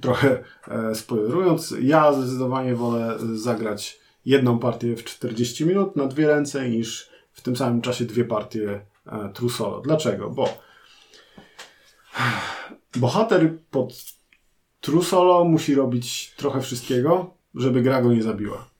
trochę 0.00 0.44
e, 0.68 0.94
spoilerując, 0.94 1.74
ja 1.80 2.12
zdecydowanie 2.12 2.74
wolę 2.74 3.18
zagrać 3.34 4.00
jedną 4.24 4.58
partię 4.58 4.96
w 4.96 5.04
40 5.04 5.66
minut 5.66 5.96
na 5.96 6.06
dwie 6.06 6.26
ręce 6.26 6.70
niż 6.70 7.10
w 7.32 7.40
tym 7.40 7.56
samym 7.56 7.80
czasie 7.80 8.04
dwie 8.04 8.24
partie 8.24 8.80
Trusolo. 9.34 9.80
Dlaczego? 9.80 10.30
Bo 10.30 10.48
bohater 12.96 13.58
pod 13.70 13.92
Trusolo 14.80 15.44
musi 15.44 15.74
robić 15.74 16.34
trochę 16.36 16.60
wszystkiego, 16.60 17.34
żeby 17.54 17.82
gra 17.82 18.02
go 18.02 18.12
nie 18.12 18.22
zabiła. 18.22 18.70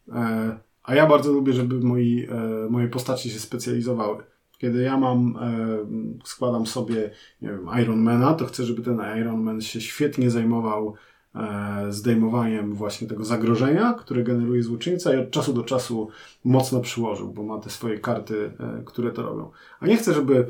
A 0.83 0.95
ja 0.95 1.07
bardzo 1.07 1.33
lubię, 1.33 1.53
żeby 1.53 1.81
moi, 1.81 2.26
e, 2.31 2.70
moje 2.70 2.89
postacie 2.89 3.31
się 3.31 3.39
specjalizowały. 3.41 4.24
Kiedy 4.59 4.83
ja 4.83 4.97
mam, 4.97 5.37
e, 5.37 6.24
składam 6.24 6.66
sobie, 6.66 7.11
nie 7.43 7.49
wiem, 7.49 7.68
Ironmana, 7.83 8.35
to 8.35 8.47
chcę, 8.47 8.64
żeby 8.64 8.83
ten 8.83 9.01
Ironman 9.20 9.61
się 9.61 9.81
świetnie 9.81 10.31
zajmował 10.31 10.95
e, 11.35 11.87
zdejmowaniem 11.89 12.74
właśnie 12.74 13.09
tego 13.09 13.24
zagrożenia, 13.24 13.95
które 13.95 14.22
generuje 14.22 14.62
złoczyńca 14.62 15.14
i 15.14 15.18
od 15.18 15.31
czasu 15.31 15.53
do 15.53 15.62
czasu 15.62 16.09
mocno 16.45 16.81
przyłożył, 16.81 17.33
bo 17.33 17.43
ma 17.43 17.59
te 17.59 17.70
swoje 17.70 17.99
karty, 17.99 18.53
e, 18.61 18.83
które 18.85 19.12
to 19.12 19.22
robią. 19.22 19.51
A 19.81 19.87
nie 19.87 19.97
chcę, 19.97 20.14
żeby 20.14 20.47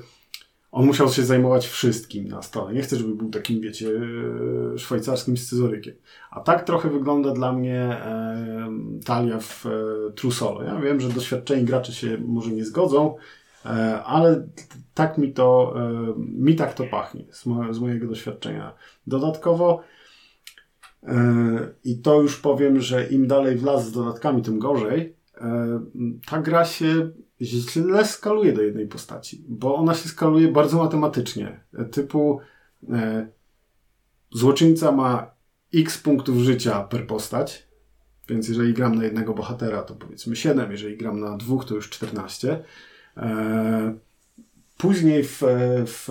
on 0.73 0.87
musiał 0.87 1.09
się 1.09 1.25
zajmować 1.25 1.67
wszystkim 1.67 2.29
na 2.29 2.43
stole. 2.43 2.75
Nie 2.75 2.83
chcę, 2.83 2.97
żeby 2.97 3.15
był 3.15 3.31
takim, 3.31 3.61
wiecie, 3.61 3.89
e, 4.75 4.79
szwajcarskim 4.79 5.37
scyzorykiem. 5.37 5.95
A 6.31 6.41
tak 6.41 6.65
trochę 6.65 6.91
wygląda 6.91 7.33
dla 7.33 7.53
mnie 7.53 7.81
e, 7.81 8.71
talia 9.05 9.41
w 9.41 9.67
e, 9.67 9.71
True 10.13 10.33
Solo. 10.33 10.63
Ja 10.63 10.81
wiem, 10.81 11.01
że 11.01 11.09
doświadczeni 11.09 11.65
gracze 11.65 11.93
się 11.93 12.19
może 12.27 12.51
nie 12.51 12.65
zgodzą, 12.65 13.17
e, 13.65 13.69
ale 14.03 14.49
tak 14.95 15.19
mi 15.19 15.33
to, 15.33 15.75
e, 15.77 16.15
mi 16.19 16.57
tak 16.57 16.75
to 16.75 16.85
pachnie 16.85 17.25
z, 17.31 17.47
mo 17.47 17.75
z 17.75 17.79
mojego 17.79 18.07
doświadczenia. 18.07 18.75
Dodatkowo 19.07 19.83
e, 21.03 21.15
i 21.85 21.99
to 21.99 22.23
już 22.23 22.37
powiem, 22.37 22.81
że 22.81 23.07
im 23.07 23.27
dalej 23.27 23.57
w 23.57 23.65
las 23.65 23.87
z 23.87 23.93
dodatkami, 23.93 24.43
tym 24.43 24.59
gorzej. 24.59 25.21
Ta 26.31 26.39
gra 26.39 26.65
się 26.65 27.11
źle 27.41 28.05
skaluje 28.05 28.53
do 28.53 28.63
jednej 28.63 28.89
postaci, 28.89 29.45
bo 29.49 29.77
ona 29.77 29.95
się 29.95 30.09
skaluje 30.09 30.49
bardzo 30.49 30.79
matematycznie. 30.79 31.61
Typu 31.91 32.41
e, 32.91 33.29
złoczyńca 34.33 34.93
ma 34.93 35.31
x 35.75 35.99
punktów 35.99 36.37
życia 36.37 36.83
per 36.83 37.07
postać, 37.07 37.69
więc 38.29 38.49
jeżeli 38.49 38.75
gram 38.75 38.95
na 38.95 39.05
jednego 39.05 39.35
bohatera, 39.35 39.83
to 39.83 39.95
powiedzmy 39.95 40.37
7, 40.37 40.71
jeżeli 40.71 40.97
gram 40.97 41.21
na 41.21 41.37
dwóch, 41.37 41.65
to 41.65 41.75
już 41.75 41.91
14. 41.91 42.65
E, 43.17 43.95
później 44.79 45.25
w, 45.25 45.43
w, 45.87 46.09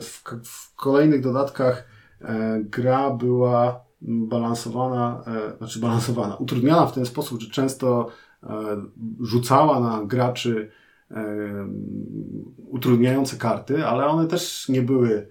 w, 0.00 0.22
w 0.44 0.74
kolejnych 0.76 1.20
dodatkach 1.20 1.88
e, 2.20 2.60
gra 2.64 3.10
była 3.10 3.84
balansowana, 4.02 5.24
e, 5.26 5.56
znaczy 5.58 5.78
balansowana, 5.78 6.36
utrudniana 6.36 6.86
w 6.86 6.94
ten 6.94 7.06
sposób, 7.06 7.40
że 7.40 7.50
często 7.50 8.10
rzucała 9.20 9.80
na 9.80 10.06
graczy 10.06 10.70
e, 11.10 11.68
utrudniające 12.56 13.36
karty, 13.36 13.86
ale 13.86 14.06
one 14.06 14.28
też 14.28 14.68
nie 14.68 14.82
były 14.82 15.28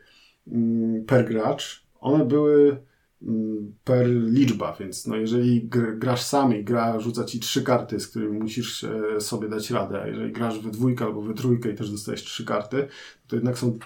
mm, 0.47 1.05
per 1.05 1.27
gracz, 1.27 1.85
one 1.99 2.25
były 2.25 2.83
mm, 3.21 3.73
per 3.83 4.07
liczba, 4.07 4.75
więc 4.79 5.07
no 5.07 5.15
jeżeli 5.15 5.69
grasz 5.97 6.21
sami, 6.21 6.63
gra 6.63 6.99
rzuca 6.99 7.23
ci 7.23 7.39
trzy 7.39 7.63
karty, 7.63 7.99
z 7.99 8.07
którymi 8.07 8.39
musisz 8.39 8.83
e, 8.83 9.21
sobie 9.21 9.49
dać 9.49 9.71
radę, 9.71 10.01
a 10.01 10.07
jeżeli 10.07 10.31
grasz 10.31 10.59
we 10.59 10.71
dwójkę 10.71 11.05
albo 11.05 11.21
we 11.21 11.33
trójkę 11.33 11.71
i 11.71 11.75
też 11.75 11.91
dostajesz 11.91 12.23
trzy 12.23 12.45
karty, 12.45 12.87
to 13.27 13.35
jednak 13.35 13.57
są 13.57 13.79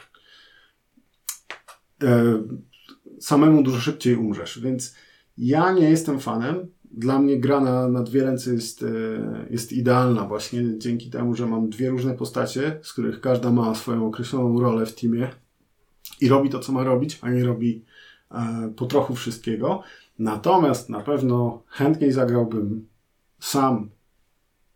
samemu 3.19 3.63
dużo 3.63 3.79
szybciej 3.79 4.15
umrzesz, 4.15 4.59
więc 4.59 4.95
ja 5.37 5.71
nie 5.71 5.89
jestem 5.89 6.19
fanem 6.19 6.67
dla 6.93 7.19
mnie 7.19 7.39
gra 7.39 7.59
na, 7.59 7.87
na 7.87 8.03
dwie 8.03 8.23
ręce 8.23 8.53
jest, 8.53 8.83
e, 8.83 8.87
jest 9.49 9.73
idealna 9.73 10.25
właśnie 10.25 10.63
dzięki 10.77 11.09
temu, 11.09 11.35
że 11.35 11.45
mam 11.45 11.69
dwie 11.69 11.89
różne 11.89 12.13
postacie, 12.13 12.79
z 12.81 12.93
których 12.93 13.21
każda 13.21 13.51
ma 13.51 13.75
swoją 13.75 14.07
określoną 14.07 14.59
rolę 14.59 14.85
w 14.85 14.95
teamie 14.95 15.29
i 16.21 16.29
robi 16.29 16.49
to, 16.49 16.59
co 16.59 16.71
ma 16.71 16.83
robić, 16.83 17.19
a 17.21 17.29
nie 17.29 17.43
robi 17.43 17.85
e, 18.31 18.73
po 18.75 18.85
trochu 18.85 19.15
wszystkiego. 19.15 19.83
Natomiast 20.19 20.89
na 20.89 20.99
pewno 20.99 21.63
chętniej 21.67 22.11
zagrałbym 22.11 22.87
sam 23.39 23.89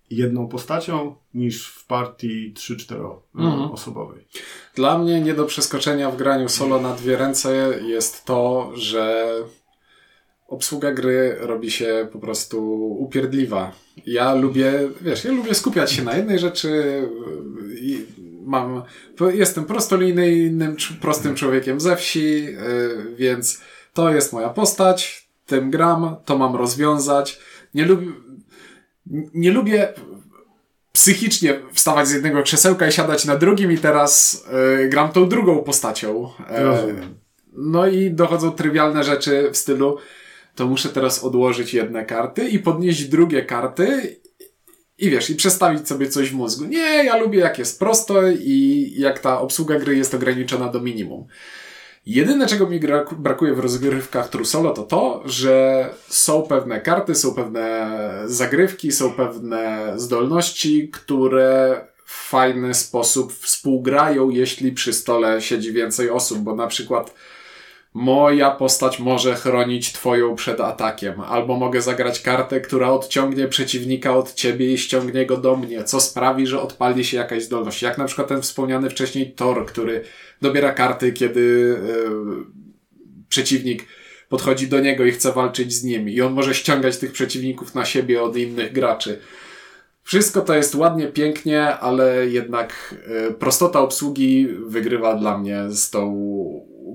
jedną 0.10 0.48
postacią 0.48 1.16
niż 1.34 1.68
w 1.68 1.88
partii 1.88 2.54
3-4 2.54 3.16
mhm. 3.36 3.72
osobowej. 3.72 4.28
Dla 4.76 4.98
mnie 4.98 5.22
nie 5.22 5.34
do 5.34 5.46
przeskoczenia 5.46 6.12
w 6.12 6.18
graniu 6.18 6.50
solo 6.50 6.82
na 6.82 6.94
dwie 6.96 7.18
ręce 7.18 7.80
jest 7.84 8.26
to, 8.26 8.72
że 8.76 9.26
obsługa 10.48 10.92
gry 10.92 11.38
robi 11.40 11.72
się 11.72 12.08
po 12.12 12.20
prostu 12.20 12.88
upierdliwa. 13.00 13.72
Ja 14.06 14.34
lubię, 14.34 14.74
wiesz, 15.02 15.26
ja 15.26 15.32
lubię 15.32 15.54
skupiać 15.54 15.92
się 15.92 16.04
na 16.04 16.18
jednej 16.18 16.40
rzeczy 16.40 17.02
i 17.82 18.06
mam, 18.46 18.84
jestem 19.34 19.66
prostolinijnym, 19.66 20.76
prostym 21.02 21.36
człowiekiem 21.36 21.80
ze 21.80 21.96
wsi, 21.96 22.48
y, 22.48 23.16
więc 23.16 23.62
to 23.94 24.14
jest 24.14 24.34
moja 24.34 24.50
postać, 24.50 25.30
tym 25.46 25.72
gram, 25.72 26.16
to 26.26 26.38
mam 26.38 26.56
rozwiązać. 26.56 27.40
Nie 27.74 27.86
lubię, 27.86 28.08
nie 29.34 29.52
lubię 29.52 29.94
psychicznie 30.92 31.60
wstawać 31.74 32.08
z 32.08 32.14
jednego 32.14 32.44
krzesełka 32.44 32.88
i 32.88 32.92
siadać 32.92 33.26
na 33.26 33.36
drugim 33.36 33.72
i 33.72 33.78
teraz 33.78 34.44
y, 34.84 34.90
gram 34.90 35.12
tą 35.12 35.30
drugą 35.30 35.64
postacią. 35.64 36.30
No 37.54 37.88
i 37.88 38.12
dochodzą 38.12 38.52
trywialne 38.52 39.04
rzeczy 39.04 39.50
w 39.52 39.58
stylu 39.58 39.98
to 40.58 40.68
muszę 40.68 40.90
teraz 40.90 41.24
odłożyć 41.24 41.74
jedne 41.74 42.06
karty 42.06 42.50
i 42.50 42.60
podnieść 42.60 43.06
drugie 43.06 43.46
karty 43.46 44.20
i 44.98 45.10
wiesz, 45.10 45.30
i 45.30 45.36
przestawić 45.36 45.88
sobie 45.88 46.10
coś 46.10 46.30
w 46.30 46.36
mózgu. 46.36 46.66
Nie, 46.66 47.04
ja 47.04 47.18
lubię 47.18 47.40
jak 47.40 47.60
jest 47.60 47.80
prosto 47.80 48.28
i 48.30 48.94
jak 48.98 49.20
ta 49.20 49.42
obsługa 49.42 49.80
gry 49.80 49.98
jest 49.98 50.14
ograniczona 50.14 50.68
do 50.70 50.80
minimum. 50.82 51.28
Jedyne, 52.06 52.48
czego 52.48 52.68
mi 52.68 52.80
brakuje 53.18 53.54
w 53.54 53.60
rozgrywkach 53.60 54.30
Trusolo, 54.30 54.74
to 54.74 54.84
to, 54.84 55.24
że 55.26 55.90
są 56.08 56.42
pewne 56.42 56.82
karty, 56.82 57.16
są 57.16 57.34
pewne 57.34 57.90
zagrywki, 58.26 58.92
są 58.92 59.14
pewne 59.14 59.94
zdolności, 59.96 60.90
które 60.90 61.82
w 62.06 62.30
fajny 62.30 62.74
sposób 62.74 63.34
współgrają, 63.34 64.30
jeśli 64.30 64.72
przy 64.72 64.94
stole 64.94 65.42
siedzi 65.42 65.74
więcej 65.74 66.10
osób, 66.10 66.40
bo 66.40 66.56
na 66.56 66.68
przykład 66.68 67.14
moja 67.98 68.52
postać 68.52 69.00
może 69.00 69.36
chronić 69.36 69.94
twoją 69.94 70.36
przed 70.36 70.62
atakiem, 70.62 71.22
albo 71.22 71.58
mogę 71.58 71.82
zagrać 71.82 72.22
kartę, 72.22 72.62
która 72.62 72.90
odciągnie 72.90 73.48
przeciwnika 73.48 74.16
od 74.16 74.34
ciebie 74.34 74.74
i 74.74 74.78
ściągnie 74.78 75.26
go 75.26 75.38
do 75.38 75.56
mnie, 75.56 75.84
co 75.84 76.00
sprawi, 76.00 76.48
że 76.48 76.62
odpali 76.62 77.06
się 77.06 77.18
jakaś 77.18 77.44
zdolność. 77.44 77.82
Jak 77.82 77.98
na 77.98 78.06
przykład 78.06 78.28
ten 78.28 78.42
wspomniany 78.42 78.90
wcześniej 78.90 79.32
Thor, 79.32 79.66
który 79.66 80.04
dobiera 80.42 80.72
karty, 80.72 81.14
kiedy 81.14 81.40
yy, 81.40 82.46
przeciwnik 83.30 83.86
podchodzi 84.30 84.68
do 84.68 84.80
niego 84.80 85.06
i 85.06 85.12
chce 85.12 85.34
walczyć 85.34 85.74
z 85.74 85.84
nim 85.84 86.10
i 86.10 86.22
on 86.22 86.34
może 86.34 86.56
ściągać 86.56 86.98
tych 86.98 87.12
przeciwników 87.12 87.76
na 87.76 87.86
siebie 87.86 88.22
od 88.22 88.38
innych 88.38 88.74
graczy. 88.74 89.20
Wszystko 90.04 90.42
to 90.42 90.56
jest 90.56 90.76
ładnie, 90.76 91.08
pięknie, 91.08 91.78
ale 91.78 92.28
jednak 92.28 92.96
yy, 93.08 93.34
prostota 93.34 93.80
obsługi 93.80 94.48
wygrywa 94.48 95.16
dla 95.16 95.38
mnie 95.38 95.64
z 95.70 95.90
tą 95.90 96.14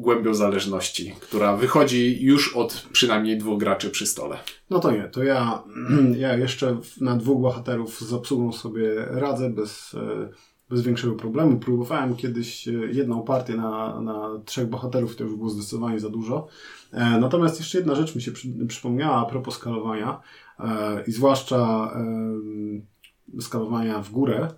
głębią 0.00 0.34
zależności, 0.34 1.14
która 1.20 1.56
wychodzi 1.56 2.24
już 2.24 2.56
od 2.56 2.86
przynajmniej 2.92 3.38
dwóch 3.38 3.58
graczy 3.58 3.90
przy 3.90 4.06
stole. 4.06 4.38
No 4.70 4.78
to 4.80 4.90
nie, 4.90 5.02
to 5.02 5.22
ja, 5.22 5.62
ja 6.16 6.36
jeszcze 6.36 6.80
na 7.00 7.16
dwóch 7.16 7.42
bohaterów 7.42 8.00
z 8.00 8.12
obsługą 8.12 8.52
sobie 8.52 8.94
radzę 9.10 9.50
bez, 9.50 9.94
e, 9.94 10.28
bez 10.70 10.82
większego 10.82 11.14
problemu. 11.14 11.58
Próbowałem 11.58 12.16
kiedyś 12.16 12.68
e, 12.68 12.72
jedną 12.72 13.22
partię 13.22 13.54
na, 13.54 14.00
na 14.00 14.28
trzech 14.44 14.68
bohaterów, 14.68 15.16
to 15.16 15.24
już 15.24 15.36
było 15.36 15.50
zdecydowanie 15.50 16.00
za 16.00 16.08
dużo. 16.08 16.46
E, 16.92 17.18
natomiast 17.20 17.58
jeszcze 17.58 17.78
jedna 17.78 17.94
rzecz 17.94 18.14
mi 18.14 18.22
się 18.22 18.32
przy, 18.32 18.48
przypomniała 18.68 19.16
a 19.16 19.24
propos 19.24 19.54
skalowania 19.54 20.20
i 21.06 21.12
zwłaszcza 21.12 21.90
skalowania 23.40 24.02
w 24.02 24.10
górę, 24.10 24.48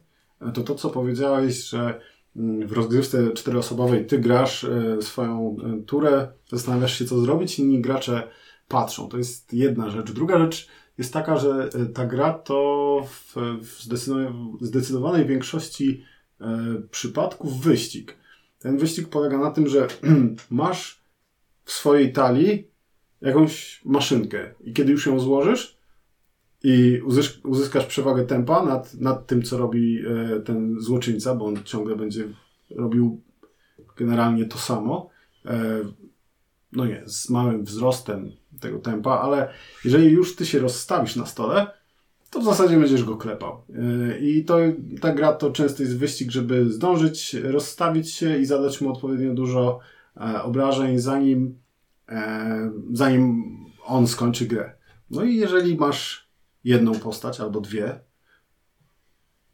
to 0.54 0.62
to, 0.62 0.74
co 0.74 0.90
powiedziałeś, 0.90 1.68
że 1.68 2.00
w 2.36 2.72
rozgrywce 2.72 3.32
czteroosobowej 3.32 4.06
ty 4.06 4.18
grasz 4.18 4.64
e, 4.64 5.02
swoją 5.02 5.56
e, 5.64 5.82
turę, 5.82 6.28
zastanawiasz 6.48 6.98
się 6.98 7.04
co 7.04 7.20
zrobić, 7.20 7.58
inni 7.58 7.80
gracze 7.80 8.28
patrzą. 8.68 9.08
To 9.08 9.18
jest 9.18 9.52
jedna 9.52 9.90
rzecz. 9.90 10.12
Druga 10.12 10.38
rzecz 10.38 10.68
jest 10.98 11.12
taka, 11.12 11.36
że 11.36 11.68
e, 11.74 11.86
ta 11.86 12.06
gra 12.06 12.32
to 12.32 13.06
w, 13.10 13.34
zdecydowanej 14.60 15.26
większości 15.26 16.04
przypadków 16.90 17.60
wyścig. 17.60 18.16
Ten 18.58 18.78
wyścig 18.78 19.08
polega 19.08 19.38
na 19.38 19.50
tym, 19.50 19.68
że 19.68 19.86
masz 20.50 21.00
w 21.64 21.72
swojej 21.72 22.12
talii 22.12 22.68
jakąś 23.20 23.80
maszynkę 23.84 24.54
i 24.60 24.72
kiedy 24.72 24.92
już 24.92 25.06
ją 25.06 25.20
złożysz, 25.20 25.76
i 26.64 27.00
uzyskasz 27.44 27.86
przewagę 27.86 28.24
tempa 28.24 28.64
nad, 28.64 28.94
nad 28.94 29.26
tym, 29.26 29.42
co 29.42 29.58
robi 29.58 30.02
e, 30.06 30.40
ten 30.40 30.80
złoczyńca, 30.80 31.34
bo 31.34 31.46
on 31.46 31.62
ciągle 31.64 31.96
będzie 31.96 32.24
robił 32.76 33.20
generalnie 33.96 34.44
to 34.44 34.58
samo. 34.58 35.10
E, 35.46 35.80
no 36.72 36.86
nie, 36.86 37.02
z 37.06 37.30
małym 37.30 37.64
wzrostem 37.64 38.32
tego 38.60 38.78
tempa, 38.78 39.10
ale 39.10 39.48
jeżeli 39.84 40.10
już 40.10 40.36
ty 40.36 40.46
się 40.46 40.58
rozstawisz 40.58 41.16
na 41.16 41.26
stole, 41.26 41.66
to 42.30 42.40
w 42.40 42.44
zasadzie 42.44 42.78
będziesz 42.78 43.04
go 43.04 43.16
klepał. 43.16 43.62
E, 43.74 44.18
I 44.18 44.44
to, 44.44 44.58
ta 45.00 45.12
gra 45.12 45.32
to 45.32 45.50
często 45.50 45.82
jest 45.82 45.98
wyścig, 45.98 46.30
żeby 46.30 46.72
zdążyć 46.72 47.34
rozstawić 47.34 48.10
się 48.10 48.38
i 48.38 48.46
zadać 48.46 48.80
mu 48.80 48.92
odpowiednio 48.92 49.34
dużo 49.34 49.80
obrażeń, 50.42 50.98
zanim, 50.98 51.58
zanim 52.92 53.44
on 53.84 54.06
skończy 54.06 54.46
grę. 54.46 54.72
No 55.10 55.24
i 55.24 55.36
jeżeli 55.36 55.76
masz 55.76 56.23
jedną 56.64 56.94
postać 56.94 57.40
albo 57.40 57.60
dwie, 57.60 58.00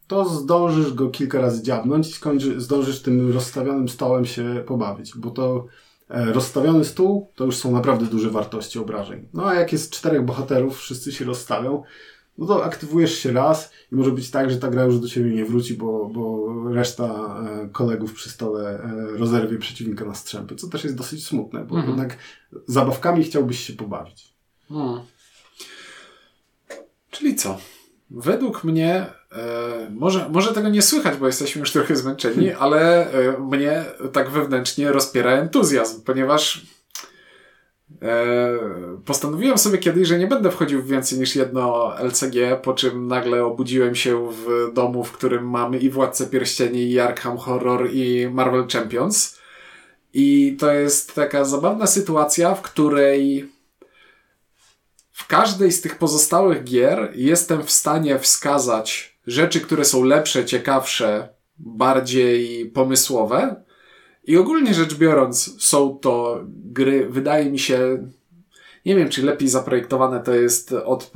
to 0.07 0.25
zdążysz 0.25 0.93
go 0.93 1.11
kilka 1.11 1.41
razy 1.41 1.63
dziabnąć 1.63 2.09
i 2.09 2.13
skończy, 2.13 2.61
zdążysz 2.61 3.03
tym 3.03 3.33
rozstawionym 3.33 3.89
stołem 3.89 4.25
się 4.25 4.65
pobawić, 4.67 5.17
bo 5.17 5.31
to 5.31 5.67
e, 6.09 6.33
rozstawiony 6.33 6.85
stół 6.85 7.33
to 7.35 7.45
już 7.45 7.57
są 7.57 7.73
naprawdę 7.73 8.07
duże 8.07 8.31
wartości 8.31 8.79
obrażeń. 8.79 9.29
No 9.35 9.47
a 9.47 9.55
jak 9.55 9.73
jest 9.73 9.93
czterech 9.93 10.25
bohaterów, 10.25 10.79
wszyscy 10.79 11.13
się 11.13 11.25
rozstawią, 11.25 11.83
no 12.39 12.47
to 12.47 12.65
aktywujesz 12.65 13.19
się 13.19 13.33
raz 13.33 13.73
i 13.93 13.95
może 13.95 14.11
być 14.11 14.31
tak, 14.31 14.51
że 14.51 14.57
ta 14.57 14.69
gra 14.69 14.85
już 14.85 15.01
do 15.01 15.09
ciebie 15.09 15.31
nie 15.31 15.45
wróci, 15.45 15.75
bo, 15.75 16.09
bo 16.09 16.49
reszta 16.73 17.05
e, 17.05 17.69
kolegów 17.69 18.15
przy 18.15 18.31
stole 18.31 18.83
e, 18.83 19.19
rozerwie 19.19 19.59
przeciwnika 19.59 20.05
na 20.05 20.15
strzępy, 20.15 20.57
co 20.57 20.69
też 20.69 20.85
jest 20.85 20.97
dosyć 20.97 21.27
smutne, 21.27 21.65
bo 21.65 21.77
mhm. 21.77 21.89
jednak 21.89 22.19
zabawkami 22.67 23.25
chciałbyś 23.25 23.61
się 23.61 23.73
pobawić. 23.73 24.35
Hmm. 24.69 25.01
Czyli 27.21 27.35
co? 27.35 27.59
Według 28.11 28.65
mnie, 28.65 29.07
e, 29.33 29.91
może, 29.91 30.29
może 30.29 30.53
tego 30.53 30.69
nie 30.69 30.83
słychać, 30.83 31.17
bo 31.17 31.27
jesteśmy 31.27 31.61
już 31.61 31.73
trochę 31.73 31.97
zmęczeni, 31.97 32.47
hmm. 32.47 32.57
ale 32.63 33.13
e, 33.13 33.39
mnie 33.39 33.85
tak 34.13 34.31
wewnętrznie 34.31 34.93
rozpiera 34.93 35.31
entuzjazm, 35.31 36.03
ponieważ 36.03 36.67
e, 38.03 38.59
postanowiłem 39.05 39.59
sobie 39.59 39.79
kiedyś, 39.79 40.09
że 40.09 40.19
nie 40.19 40.27
będę 40.27 40.51
wchodził 40.51 40.83
w 40.83 40.87
więcej 40.87 41.19
niż 41.19 41.37
jedno 41.37 41.93
LCG, 41.99 42.61
po 42.63 42.75
czym 42.75 43.07
nagle 43.07 43.45
obudziłem 43.45 43.95
się 43.95 44.33
w 44.33 44.73
domu, 44.75 45.05
w 45.05 45.13
którym 45.13 45.51
mamy 45.51 45.79
i 45.79 45.91
Władcę 45.91 46.27
Pierścieni, 46.27 46.91
i 46.91 47.01
Arkham 47.01 47.39
Horror, 47.39 47.91
i 47.93 48.29
Marvel 48.33 48.69
Champions. 48.73 49.39
I 50.15 50.57
to 50.61 50.73
jest 50.73 51.15
taka 51.15 51.45
zabawna 51.45 51.87
sytuacja, 51.87 52.55
w 52.55 52.63
której 52.63 53.51
w 55.21 55.27
każdej 55.27 55.73
z 55.73 55.81
tych 55.81 55.99
pozostałych 55.99 56.65
gier 56.65 57.13
jestem 57.15 57.63
w 57.63 57.71
stanie 57.71 58.19
wskazać 58.19 59.19
rzeczy, 59.27 59.61
które 59.61 59.85
są 59.85 60.05
lepsze, 60.05 60.45
ciekawsze, 60.45 61.29
bardziej 61.59 62.67
pomysłowe. 62.67 63.65
I 64.25 64.37
ogólnie 64.37 64.75
rzecz 64.75 64.95
biorąc, 64.95 65.63
są 65.63 65.99
to 65.99 66.41
gry, 66.47 67.09
wydaje 67.09 67.51
mi 67.51 67.59
się, 67.59 68.09
nie 68.87 68.97
wiem, 68.97 69.09
czy 69.09 69.23
lepiej 69.23 69.49
zaprojektowane 69.49 70.21
to 70.21 70.35
jest 70.35 70.73
od. 70.73 71.13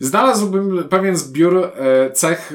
Znalazłbym 0.00 0.88
pewien 0.88 1.16
zbiór 1.16 1.56
e, 1.58 2.10
cech, 2.10 2.52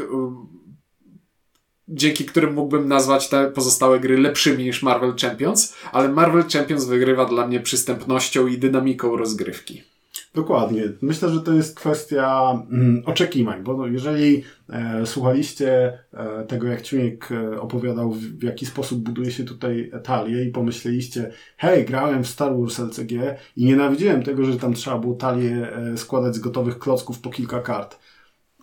dzięki 1.87 2.25
którym 2.25 2.53
mógłbym 2.53 2.87
nazwać 2.87 3.29
te 3.29 3.51
pozostałe 3.51 3.99
gry 3.99 4.17
lepszymi 4.17 4.63
niż 4.63 4.83
Marvel 4.83 5.13
Champions, 5.21 5.75
ale 5.91 6.09
Marvel 6.09 6.43
Champions 6.53 6.85
wygrywa 6.85 7.25
dla 7.25 7.47
mnie 7.47 7.59
przystępnością 7.59 8.47
i 8.47 8.57
dynamiką 8.57 9.17
rozgrywki. 9.17 9.91
Dokładnie. 10.33 10.83
Myślę, 11.01 11.29
że 11.29 11.41
to 11.41 11.53
jest 11.53 11.75
kwestia 11.75 12.51
mm, 12.71 13.03
oczekiwań, 13.05 13.63
bo 13.63 13.77
no, 13.77 13.87
jeżeli 13.87 14.43
e, 14.69 15.05
słuchaliście 15.05 15.99
e, 16.13 16.45
tego, 16.47 16.67
jak 16.67 16.81
Ciuniek 16.81 17.31
e, 17.31 17.61
opowiadał, 17.61 18.11
w, 18.11 18.43
jaki 18.43 18.65
sposób 18.65 18.99
buduje 18.99 19.31
się 19.31 19.43
tutaj 19.43 19.91
talię 20.03 20.45
i 20.45 20.51
pomyśleliście, 20.51 21.31
hej, 21.57 21.85
grałem 21.85 22.23
w 22.23 22.27
Star 22.27 22.57
Wars 22.57 22.79
LCG 22.79 23.37
i 23.57 23.65
nienawidziłem 23.65 24.23
tego, 24.23 24.45
że 24.45 24.57
tam 24.57 24.73
trzeba 24.73 24.97
było 24.97 25.15
talię 25.15 25.71
składać 25.95 26.35
z 26.35 26.39
gotowych 26.39 26.79
klocków 26.79 27.19
po 27.19 27.29
kilka 27.29 27.61
kart. 27.61 27.99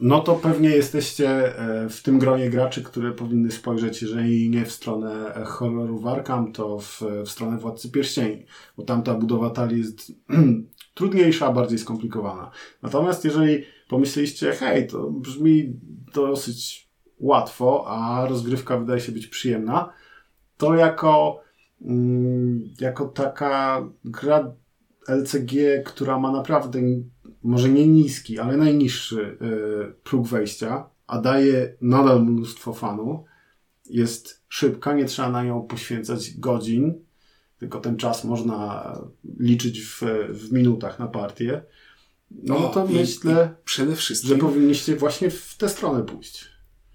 no 0.01 0.21
to 0.21 0.35
pewnie 0.35 0.69
jesteście 0.71 1.53
w 1.91 2.03
tym 2.03 2.19
gronie 2.19 2.51
graczy, 2.51 2.83
które 2.83 3.13
powinny 3.13 3.51
spojrzeć, 3.51 4.03
jeżeli 4.03 4.51
nie 4.51 4.65
w 4.65 4.73
stronę 4.73 5.33
horroru 5.47 6.09
Arkham, 6.09 6.53
to 6.53 6.79
w, 6.79 7.03
w 7.25 7.31
stronę 7.31 7.59
Władcy 7.59 7.91
Pierścieni, 7.91 8.47
bo 8.77 8.83
tam 8.83 9.03
ta 9.03 9.15
budowa 9.15 9.51
talii 9.51 9.79
jest 9.79 10.13
trudniejsza, 10.99 11.53
bardziej 11.53 11.79
skomplikowana. 11.79 12.51
Natomiast 12.83 13.25
jeżeli 13.25 13.65
pomyśleliście, 13.89 14.53
hej, 14.53 14.87
to 14.87 15.11
brzmi 15.11 15.73
dosyć 16.15 16.89
łatwo, 17.19 17.85
a 17.89 18.27
rozgrywka 18.29 18.79
wydaje 18.79 19.01
się 19.01 19.13
być 19.13 19.27
przyjemna, 19.27 19.93
to 20.57 20.75
jako, 20.75 21.41
mm, 21.83 22.71
jako 22.81 23.05
taka 23.05 23.85
gra 24.05 24.53
LCG, 25.09 25.83
która 25.85 26.19
ma 26.19 26.33
naprawdę 26.33 26.81
może 27.43 27.69
nie 27.69 27.87
niski, 27.87 28.39
ale 28.39 28.57
najniższy 28.57 29.21
y, 29.23 30.03
próg 30.03 30.27
wejścia, 30.27 30.91
a 31.07 31.21
daje 31.21 31.75
nadal 31.81 32.25
mnóstwo 32.25 32.73
fanu, 32.73 33.25
jest 33.91 34.45
szybka, 34.49 34.95
nie 34.95 35.05
trzeba 35.05 35.31
na 35.31 35.45
nią 35.45 35.63
poświęcać 35.63 36.39
godzin, 36.39 36.95
tylko 37.59 37.81
ten 37.81 37.97
czas 37.97 38.25
można 38.25 38.93
liczyć 39.39 39.81
w, 39.81 40.03
w 40.29 40.53
minutach 40.53 40.99
na 40.99 41.07
partię. 41.07 41.63
No, 42.31 42.61
no 42.61 42.69
to 42.69 42.87
i, 42.87 42.95
myślę, 42.95 43.51
i 43.53 43.65
przede 43.65 43.97
wszystkim, 43.97 44.31
że 44.31 44.37
powinniście 44.37 44.97
właśnie 44.97 45.31
w 45.31 45.57
tę 45.57 45.69
stronę 45.69 46.03
pójść. 46.03 46.45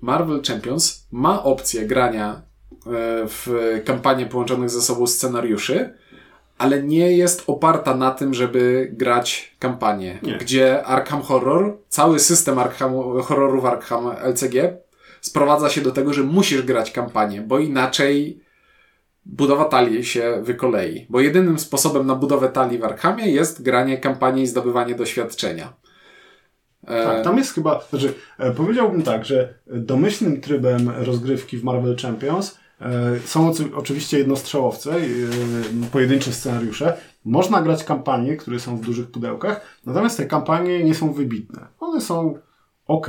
Marvel 0.01 0.41
Champions 0.47 1.07
ma 1.11 1.43
opcję 1.43 1.88
grania 1.88 2.41
e, 2.72 2.82
w 3.28 3.49
kampanię 3.86 4.26
połączonych 4.26 4.70
ze 4.70 4.82
sobą 4.82 5.07
scenariuszy, 5.07 5.93
ale 6.57 6.84
nie 6.84 7.18
jest 7.18 7.43
oparta 7.47 7.95
na 7.95 8.11
tym, 8.11 8.34
żeby 8.34 8.89
grać 8.93 9.55
kampanię. 9.59 10.20
Nie. 10.24 10.38
Gdzie 10.38 10.86
Arkham 10.86 11.22
Horror, 11.22 11.78
cały 11.89 12.20
system 12.20 12.59
Arkham, 12.59 13.22
horrorów 13.22 13.66
Arkham 13.66 14.07
LCG 14.24 14.78
sprowadza 15.22 15.70
się 15.70 15.82
do 15.82 15.91
tego, 15.91 16.14
że 16.14 16.24
musisz 16.24 16.61
grać 16.61 16.91
kampanię, 16.91 17.41
bo 17.41 17.59
inaczej 17.59 18.43
budowa 19.26 19.65
talii 19.65 20.03
się 20.03 20.41
wykolei. 20.43 21.05
Bo 21.09 21.19
jedynym 21.19 21.59
sposobem 21.59 22.07
na 22.07 22.15
budowę 22.15 22.49
talii 22.49 22.78
w 22.80 22.84
Arkhamie 22.84 23.32
jest 23.32 23.63
granie 23.63 23.97
kampanii 23.97 24.43
i 24.43 24.47
zdobywanie 24.47 24.95
doświadczenia. 24.95 25.74
E, 26.88 27.03
tak, 27.03 27.24
tam 27.24 27.38
jest 27.38 27.53
chyba, 27.53 27.82
znaczy 27.89 28.13
e, 28.39 28.51
powiedziałbym 28.51 29.03
tak, 29.03 29.26
że 29.26 29.53
domyślnym 29.67 30.41
trybem 30.41 30.89
rozgrywki 30.89 31.57
w 31.57 31.63
Marvel 31.63 31.97
Champions 31.97 32.57
e, 32.82 33.19
są 33.26 33.51
oczywiście 33.76 34.17
jednostrzałowce, 34.17 34.95
pojedyncze 35.91 36.34
scenariusze. 36.34 36.97
Można 37.26 37.61
grać 37.61 37.84
kampanie, 37.84 38.38
które 38.38 38.59
są 38.59 38.78
w 38.78 38.82
dużych 38.82 39.11
pudełkach, 39.11 39.61
natomiast 39.86 40.17
te 40.17 40.26
kampanie 40.26 40.84
nie 40.84 40.95
są 40.95 41.13
wybitne. 41.13 41.67
One 41.80 42.01
są 42.01 42.38
ok. 42.88 43.07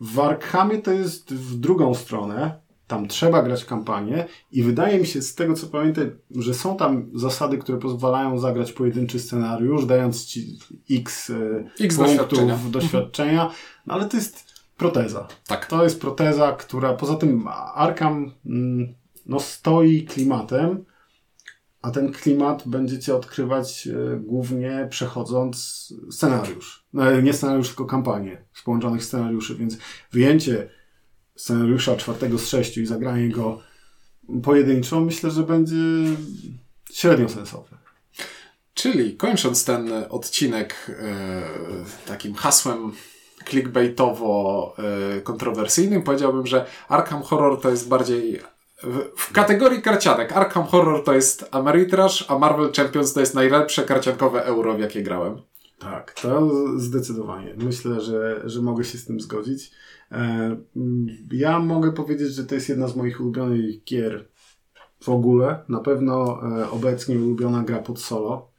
W 0.00 0.20
Arkhamie 0.20 0.78
to 0.78 0.92
jest 0.92 1.34
w 1.34 1.60
drugą 1.60 1.94
stronę. 1.94 2.67
Tam 2.88 3.08
trzeba 3.08 3.42
grać 3.42 3.64
kampanię 3.64 4.26
i 4.52 4.62
wydaje 4.62 4.98
mi 4.98 5.06
się 5.06 5.22
z 5.22 5.34
tego 5.34 5.54
co 5.54 5.66
pamiętam, 5.66 6.10
że 6.30 6.54
są 6.54 6.76
tam 6.76 7.10
zasady, 7.14 7.58
które 7.58 7.78
pozwalają 7.78 8.38
zagrać 8.38 8.72
pojedynczy 8.72 9.20
scenariusz, 9.20 9.86
dając 9.86 10.24
ci 10.24 10.58
x, 10.90 11.30
e, 11.30 11.84
x 11.84 11.96
punktów 11.96 12.28
doświadczenia. 12.28 12.58
doświadczenia, 12.70 13.50
no 13.86 13.94
ale 13.94 14.08
to 14.08 14.16
jest 14.16 14.54
proteza. 14.76 15.28
Tak. 15.46 15.66
To 15.66 15.84
jest 15.84 16.00
proteza, 16.00 16.52
która 16.52 16.94
poza 16.94 17.16
tym 17.16 17.48
Arkham 17.74 18.32
mm, 18.46 18.94
no, 19.26 19.40
stoi 19.40 20.02
klimatem, 20.02 20.84
a 21.82 21.90
ten 21.90 22.12
klimat 22.12 22.62
będziecie 22.66 23.14
odkrywać 23.14 23.86
e, 23.88 24.16
głównie 24.16 24.86
przechodząc 24.90 25.88
scenariusz. 26.10 26.86
No, 26.92 27.20
nie 27.20 27.32
scenariusz, 27.32 27.68
tylko 27.68 27.84
kampanię 27.84 28.44
z 28.52 28.62
połączonych 28.62 29.04
scenariuszy, 29.04 29.56
więc 29.56 29.78
wyjęcie 30.12 30.77
scenariusza 31.38 31.96
czwartego 31.96 32.38
z 32.38 32.48
sześciu 32.48 32.80
i 32.80 32.86
zagranie 32.86 33.28
go 33.28 33.60
pojedynczo, 34.42 35.00
myślę, 35.00 35.30
że 35.30 35.42
będzie 35.42 35.76
średnio 36.92 37.28
sensowne. 37.28 37.78
Czyli 38.74 39.16
kończąc 39.16 39.64
ten 39.64 39.92
odcinek 40.08 40.90
e, 40.90 41.42
takim 42.06 42.34
hasłem 42.34 42.92
clickbaitowo 43.48 44.74
e, 45.16 45.20
kontrowersyjnym, 45.20 46.02
powiedziałbym, 46.02 46.46
że 46.46 46.66
Arkham 46.88 47.22
Horror 47.22 47.60
to 47.60 47.70
jest 47.70 47.88
bardziej 47.88 48.40
w, 48.82 49.04
w 49.16 49.32
kategorii 49.32 49.82
karcianek. 49.82 50.32
Arkham 50.32 50.64
Horror 50.64 51.04
to 51.04 51.14
jest 51.14 51.48
Ameritrash, 51.50 52.24
a 52.28 52.38
Marvel 52.38 52.72
Champions 52.72 53.12
to 53.12 53.20
jest 53.20 53.34
najlepsze 53.34 53.82
karciankowe 53.82 54.44
euro, 54.44 54.74
w 54.74 54.80
jakie 54.80 55.02
grałem. 55.02 55.42
Tak, 55.78 56.12
to 56.12 56.50
zdecydowanie. 56.76 57.54
Myślę, 57.56 58.00
że, 58.00 58.42
że 58.44 58.62
mogę 58.62 58.84
się 58.84 58.98
z 58.98 59.04
tym 59.04 59.20
zgodzić. 59.20 59.70
E, 60.12 60.56
ja 61.32 61.58
mogę 61.58 61.92
powiedzieć, 61.92 62.34
że 62.34 62.44
to 62.44 62.54
jest 62.54 62.68
jedna 62.68 62.88
z 62.88 62.96
moich 62.96 63.20
ulubionych 63.20 63.84
gier 63.84 64.28
w 65.00 65.08
ogóle. 65.08 65.58
Na 65.68 65.80
pewno 65.80 66.40
e, 66.42 66.70
obecnie 66.70 67.18
ulubiona 67.18 67.62
gra 67.62 67.78
pod 67.78 68.00
solo. 68.00 68.50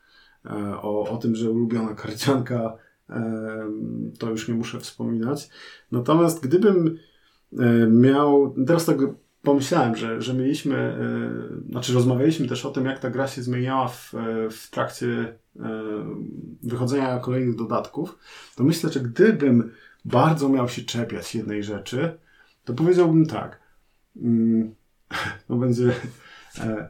E, 0.46 0.82
o, 0.82 1.10
o 1.10 1.18
tym, 1.18 1.36
że 1.36 1.52
ulubiona 1.52 1.96
karcianka 1.96 2.78
to 4.20 4.30
już 4.30 4.48
nie 4.48 4.54
muszę 4.54 4.80
wspominać. 4.80 5.50
Natomiast 5.92 6.44
gdybym 6.44 6.98
miał, 7.90 8.56
teraz 8.68 8.86
tak 8.86 8.98
pomyślałem, 9.42 9.96
że, 9.96 10.22
że 10.22 10.34
mieliśmy, 10.34 10.98
znaczy 11.70 11.94
rozmawialiśmy 11.94 12.48
też 12.48 12.66
o 12.66 12.72
tym, 12.72 12.86
jak 12.86 13.00
ta 13.00 13.10
gra 13.10 13.28
się 13.28 13.42
zmieniała 13.42 13.88
w, 13.88 14.14
w 14.52 14.70
trakcie 14.70 15.38
wychodzenia 16.64 17.20
kolejnych 17.20 17.56
dodatków, 17.56 18.18
to 18.56 18.64
myślę, 18.64 18.90
że 18.90 19.00
gdybym 19.00 19.72
bardzo 20.06 20.50
miał 20.50 20.70
się 20.70 20.82
czepiać 20.82 21.36
jednej 21.36 21.64
rzeczy, 21.64 22.18
to 22.66 22.74
powiedziałbym 22.74 23.26
tak. 23.26 23.60
Mm, 24.22 24.76
to 25.48 25.56
będzie 25.56 25.92
e, 26.60 26.90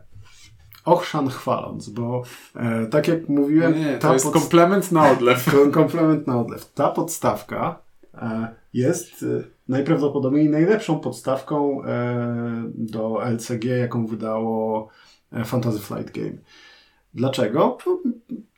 ochrzan 0.85 1.29
chwaląc, 1.29 1.89
bo 1.89 2.23
e, 2.55 2.85
tak 2.85 3.07
jak 3.07 3.29
mówiłem... 3.29 3.79
Nie, 3.79 3.97
to 3.97 4.13
jest 4.13 4.31
komplement 4.31 4.91
na 4.91 5.11
odlew. 5.11 5.55
komplement 5.71 6.27
na 6.27 6.39
odlew. 6.39 6.73
Ta 6.73 6.89
podstawka 6.89 7.81
e, 8.13 8.59
jest 8.73 9.23
e, 9.23 9.43
najprawdopodobniej 9.67 10.49
najlepszą 10.49 10.99
podstawką 10.99 11.83
e, 11.83 12.63
do 12.75 13.21
LCG, 13.25 13.65
jaką 13.65 14.05
wydało 14.05 14.87
e, 15.33 15.45
Fantasy 15.45 15.79
Flight 15.79 16.11
Game. 16.11 16.37
Dlaczego? 17.13 17.77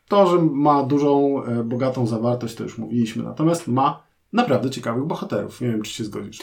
To, 0.07 0.27
że 0.27 0.37
ma 0.37 0.83
dużą, 0.83 1.43
bogatą 1.63 2.07
zawartość, 2.07 2.55
to 2.55 2.63
już 2.63 2.77
mówiliśmy, 2.77 3.23
natomiast 3.23 3.67
ma 3.67 4.03
naprawdę 4.33 4.69
ciekawych 4.69 5.03
bohaterów. 5.03 5.61
Nie 5.61 5.67
wiem, 5.67 5.81
czy 5.81 5.91
się 5.91 6.03
zgodzisz. 6.03 6.39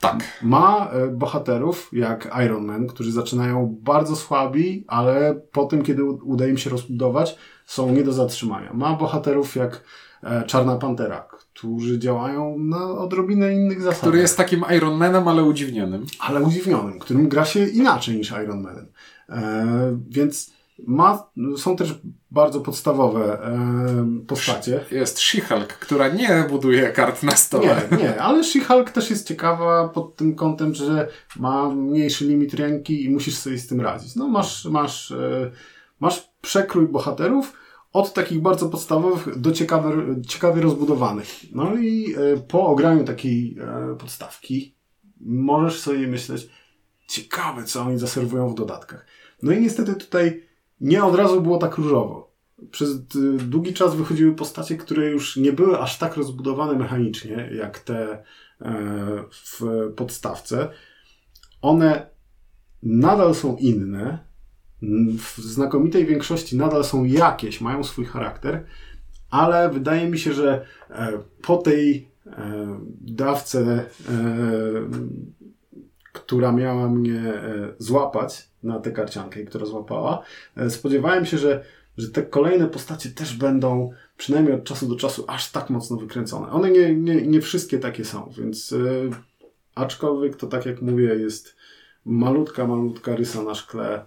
Tak. 0.00 0.24
Ma 0.42 0.90
e, 0.92 1.08
bohaterów 1.08 1.90
jak 1.92 2.36
Iron 2.44 2.64
Man, 2.64 2.86
którzy 2.86 3.12
zaczynają 3.12 3.76
bardzo 3.82 4.16
słabi, 4.16 4.84
ale 4.88 5.40
po 5.52 5.64
tym, 5.64 5.82
kiedy 5.82 6.04
uda 6.04 6.46
im 6.46 6.58
się 6.58 6.70
rozbudować, 6.70 7.38
są 7.66 7.92
nie 7.92 8.02
do 8.02 8.12
zatrzymania. 8.12 8.72
Ma 8.72 8.94
bohaterów 8.94 9.56
jak 9.56 9.84
e, 10.22 10.44
Czarna 10.46 10.76
Pantera, 10.76 11.20
którzy 11.20 11.98
działają 11.98 12.58
na 12.58 12.90
odrobinę 12.90 13.54
innych 13.54 13.78
zasadach. 13.78 14.00
Który 14.00 14.18
jest 14.18 14.36
takim 14.36 14.64
Iron 14.76 14.94
Manem, 14.94 15.28
ale 15.28 15.42
udziwnionym. 15.42 16.06
Ale 16.18 16.40
udziwnionym, 16.40 16.98
którym 16.98 17.28
gra 17.28 17.44
się 17.44 17.66
inaczej 17.68 18.16
niż 18.16 18.30
Iron 18.30 18.62
Manem. 18.62 18.86
E, 19.28 19.98
więc 20.08 20.53
ma, 20.78 21.30
są 21.56 21.76
też 21.76 22.00
bardzo 22.30 22.60
podstawowe 22.60 23.42
e, 23.42 24.24
postacie. 24.26 24.84
Jest 24.90 25.18
She-Hulk, 25.18 25.66
która 25.66 26.08
nie 26.08 26.46
buduje 26.50 26.92
kart 26.92 27.22
na 27.22 27.36
stole. 27.36 27.82
Nie, 27.90 27.96
nie, 27.96 28.22
ale 28.22 28.44
She-Hulk 28.44 28.90
też 28.90 29.10
jest 29.10 29.28
ciekawa 29.28 29.88
pod 29.88 30.16
tym 30.16 30.34
kątem, 30.34 30.74
że 30.74 31.08
ma 31.36 31.68
mniejszy 31.68 32.24
limit 32.24 32.54
ręki 32.54 33.04
i 33.04 33.10
musisz 33.10 33.36
sobie 33.38 33.58
z 33.58 33.66
tym 33.66 33.80
radzić. 33.80 34.16
No 34.16 34.28
masz, 34.28 34.64
masz, 34.64 35.10
e, 35.10 35.50
masz 36.00 36.28
przekrój 36.40 36.88
bohaterów 36.88 37.52
od 37.92 38.12
takich 38.12 38.40
bardzo 38.40 38.68
podstawowych 38.68 39.38
do 39.38 39.52
ciekawe, 39.52 39.92
ciekawie 40.28 40.62
rozbudowanych. 40.62 41.28
No 41.52 41.76
i 41.76 42.14
e, 42.14 42.36
po 42.36 42.66
ograniu 42.66 43.04
takiej 43.04 43.56
e, 43.60 43.96
podstawki 43.96 44.74
możesz 45.20 45.80
sobie 45.80 46.06
myśleć, 46.06 46.48
ciekawe 47.08 47.64
co 47.64 47.82
oni 47.82 47.98
zaserwują 47.98 48.48
w 48.48 48.54
dodatkach. 48.54 49.06
No 49.42 49.52
i 49.52 49.60
niestety 49.60 49.94
tutaj 49.94 50.42
nie 50.84 51.04
od 51.04 51.14
razu 51.14 51.40
było 51.40 51.58
tak 51.58 51.76
różowo. 51.76 52.34
Przez 52.70 52.90
y, 52.90 53.36
długi 53.36 53.74
czas 53.74 53.96
wychodziły 53.96 54.34
postacie, 54.34 54.76
które 54.76 55.10
już 55.10 55.36
nie 55.36 55.52
były 55.52 55.78
aż 55.78 55.98
tak 55.98 56.16
rozbudowane 56.16 56.78
mechanicznie, 56.78 57.50
jak 57.56 57.78
te 57.78 58.12
e, 58.12 58.22
w 59.30 59.62
podstawce. 59.96 60.68
One 61.62 62.06
nadal 62.82 63.34
są 63.34 63.56
inne, 63.56 64.18
w 65.18 65.38
znakomitej 65.38 66.06
większości 66.06 66.56
nadal 66.56 66.84
są 66.84 67.04
jakieś, 67.04 67.60
mają 67.60 67.84
swój 67.84 68.04
charakter, 68.04 68.66
ale 69.30 69.70
wydaje 69.70 70.08
mi 70.08 70.18
się, 70.18 70.32
że 70.32 70.66
e, 70.90 71.12
po 71.42 71.56
tej 71.56 72.08
e, 72.26 72.80
dawce, 73.00 73.86
która 76.26 76.52
miała 76.52 76.88
mnie 76.88 77.32
złapać, 77.78 78.48
na 78.62 78.78
tę 78.78 78.90
karciankę, 78.90 79.44
która 79.44 79.66
złapała. 79.66 80.22
E, 80.56 80.70
spodziewałem 80.70 81.26
się, 81.26 81.38
że 81.38 81.64
że 81.98 82.08
te 82.08 82.22
kolejne 82.22 82.66
postacie 82.66 83.10
też 83.10 83.36
będą 83.36 83.90
przynajmniej 84.16 84.54
od 84.54 84.64
czasu 84.64 84.88
do 84.88 84.96
czasu 84.96 85.24
aż 85.28 85.50
tak 85.50 85.70
mocno 85.70 85.96
wykręcone. 85.96 86.50
One 86.50 86.70
nie, 86.70 86.94
nie, 86.94 87.26
nie 87.26 87.40
wszystkie 87.40 87.78
takie 87.78 88.04
są, 88.04 88.32
więc 88.38 88.70
yy, 88.70 89.10
aczkolwiek 89.74 90.36
to 90.36 90.46
tak 90.46 90.66
jak 90.66 90.82
mówię 90.82 91.14
jest 91.14 91.56
malutka, 92.04 92.66
malutka 92.66 93.16
rysa 93.16 93.42
na 93.42 93.54
szkle 93.54 94.04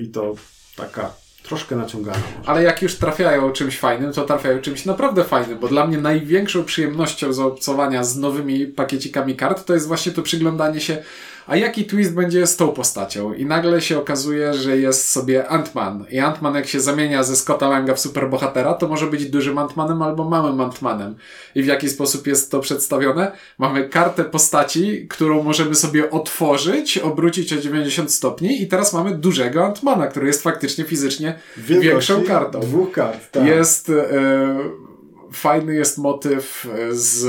i 0.00 0.08
to 0.08 0.34
taka 0.76 1.12
troszkę 1.42 1.76
naciągana. 1.76 2.18
Może. 2.38 2.48
Ale 2.48 2.62
jak 2.62 2.82
już 2.82 2.94
trafiają 2.94 3.52
czymś 3.52 3.78
fajnym, 3.78 4.12
to 4.12 4.24
trafiają 4.24 4.60
czymś 4.60 4.84
naprawdę 4.84 5.24
fajnym, 5.24 5.58
bo 5.58 5.68
dla 5.68 5.86
mnie 5.86 5.98
największą 5.98 6.64
przyjemnością 6.64 7.32
zaobcowania 7.32 8.04
z 8.04 8.16
nowymi 8.16 8.66
pakiecikami 8.66 9.36
kart 9.36 9.64
to 9.64 9.74
jest 9.74 9.88
właśnie 9.88 10.12
to 10.12 10.22
przyglądanie 10.22 10.80
się 10.80 11.02
a 11.46 11.56
jaki 11.56 11.84
twist 11.84 12.14
będzie 12.14 12.46
z 12.46 12.56
tą 12.56 12.68
postacią? 12.68 13.32
I 13.32 13.46
nagle 13.46 13.80
się 13.80 13.98
okazuje, 13.98 14.54
że 14.54 14.78
jest 14.78 15.08
sobie 15.10 15.44
Ant-Man. 15.44 16.04
I 16.10 16.20
Ant-Man 16.20 16.54
jak 16.54 16.66
się 16.66 16.80
zamienia 16.80 17.22
ze 17.22 17.36
Scotta 17.36 17.68
Langa 17.68 17.94
w 17.94 18.00
superbohatera, 18.00 18.74
to 18.74 18.88
może 18.88 19.06
być 19.06 19.30
dużym 19.30 19.56
Ant-Manem 19.56 20.04
albo 20.04 20.24
małym 20.24 20.56
Ant-Manem. 20.56 21.14
I 21.54 21.62
w 21.62 21.66
jaki 21.66 21.88
sposób 21.88 22.26
jest 22.26 22.50
to 22.50 22.60
przedstawione? 22.60 23.32
Mamy 23.58 23.88
kartę 23.88 24.24
postaci, 24.24 25.06
którą 25.08 25.42
możemy 25.42 25.74
sobie 25.74 26.10
otworzyć, 26.10 26.98
obrócić 26.98 27.52
o 27.52 27.56
90 27.56 28.12
stopni 28.12 28.62
i 28.62 28.66
teraz 28.66 28.92
mamy 28.92 29.14
dużego 29.14 29.60
Ant-Mana, 29.60 30.08
który 30.08 30.26
jest 30.26 30.42
faktycznie 30.42 30.84
fizycznie 30.84 31.38
Wielkości 31.56 31.88
większą 31.88 32.22
kartą. 32.22 32.60
Dwóch 32.60 32.92
kart, 32.92 33.30
tak. 33.30 33.46
Jest... 33.46 33.90
E, 33.90 34.86
fajny 35.32 35.74
jest 35.74 35.98
motyw 35.98 36.66
z 36.90 37.26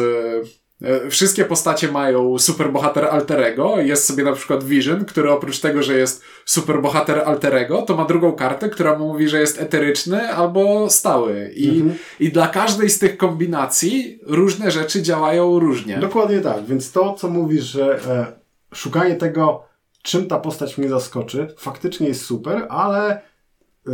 wszystkie 1.10 1.46
postacie 1.46 1.92
mają 1.92 2.40
superbohater 2.40 3.06
alterego. 3.06 3.80
Jest 3.80 4.06
sobie 4.06 4.24
na 4.24 4.34
przykład 4.34 4.64
Vision, 4.64 5.06
który 5.06 5.32
oprócz 5.32 5.60
tego, 5.60 5.84
że 5.84 5.98
jest 5.98 6.24
superbohater 6.46 7.20
alterego, 7.26 7.82
to 7.82 7.98
ma 7.98 8.06
drugą 8.06 8.34
kartę, 8.34 8.70
która 8.70 9.00
mu 9.00 9.08
mówi, 9.08 9.30
że 9.30 9.40
jest 9.40 9.62
eteryczny 9.62 10.30
albo 10.30 10.90
stały. 10.90 11.52
I, 11.56 11.70
mhm. 11.70 11.96
I 12.20 12.32
dla 12.32 12.48
każdej 12.48 12.90
z 12.90 13.00
tych 13.00 13.18
kombinacji 13.18 14.20
różne 14.24 14.72
rzeczy 14.72 15.02
działają 15.02 15.60
różnie. 15.60 15.98
Dokładnie 15.98 16.42
tak. 16.42 16.66
Więc 16.66 16.92
to, 16.92 17.14
co 17.14 17.30
mówisz, 17.30 17.64
że 17.64 18.00
e, 18.08 18.26
szukanie 18.74 19.16
tego, 19.16 19.64
czym 20.04 20.28
ta 20.28 20.40
postać 20.40 20.78
mnie 20.78 20.90
zaskoczy, 20.90 21.48
faktycznie 21.58 22.08
jest 22.08 22.26
super, 22.26 22.66
ale. 22.70 23.22
Y, 23.88 23.92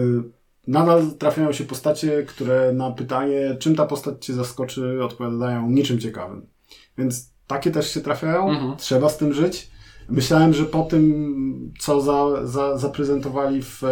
nadal 0.67 1.11
trafiają 1.19 1.51
się 1.51 1.63
postacie, 1.63 2.23
które 2.23 2.73
na 2.73 2.91
pytanie, 2.91 3.55
czym 3.59 3.75
ta 3.75 3.85
postać 3.85 4.25
cię 4.25 4.33
zaskoczy, 4.33 5.03
odpowiadają 5.03 5.69
niczym 5.69 5.99
ciekawym. 5.99 6.52
Więc 6.97 7.33
takie 7.47 7.71
też 7.71 7.93
się 7.93 8.01
trafiają, 8.01 8.49
mhm. 8.49 8.77
trzeba 8.77 9.09
z 9.09 9.17
tym 9.17 9.33
żyć. 9.33 9.71
Myślałem, 10.09 10.53
że 10.53 10.65
po 10.65 10.83
tym, 10.83 11.73
co 11.79 12.01
za, 12.01 12.47
za, 12.47 12.77
zaprezentowali 12.77 13.63
w, 13.63 13.83
e, 13.83 13.89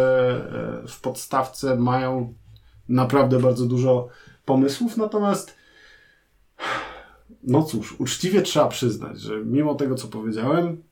w 0.88 1.00
podstawce, 1.00 1.76
mają 1.76 2.34
naprawdę 2.88 3.38
bardzo 3.38 3.66
dużo 3.66 4.08
pomysłów, 4.44 4.96
natomiast 4.96 5.54
no 7.42 7.62
cóż, 7.62 8.00
uczciwie 8.00 8.42
trzeba 8.42 8.68
przyznać, 8.68 9.20
że 9.20 9.44
mimo 9.44 9.74
tego, 9.74 9.94
co 9.94 10.08
powiedziałem, 10.08 10.82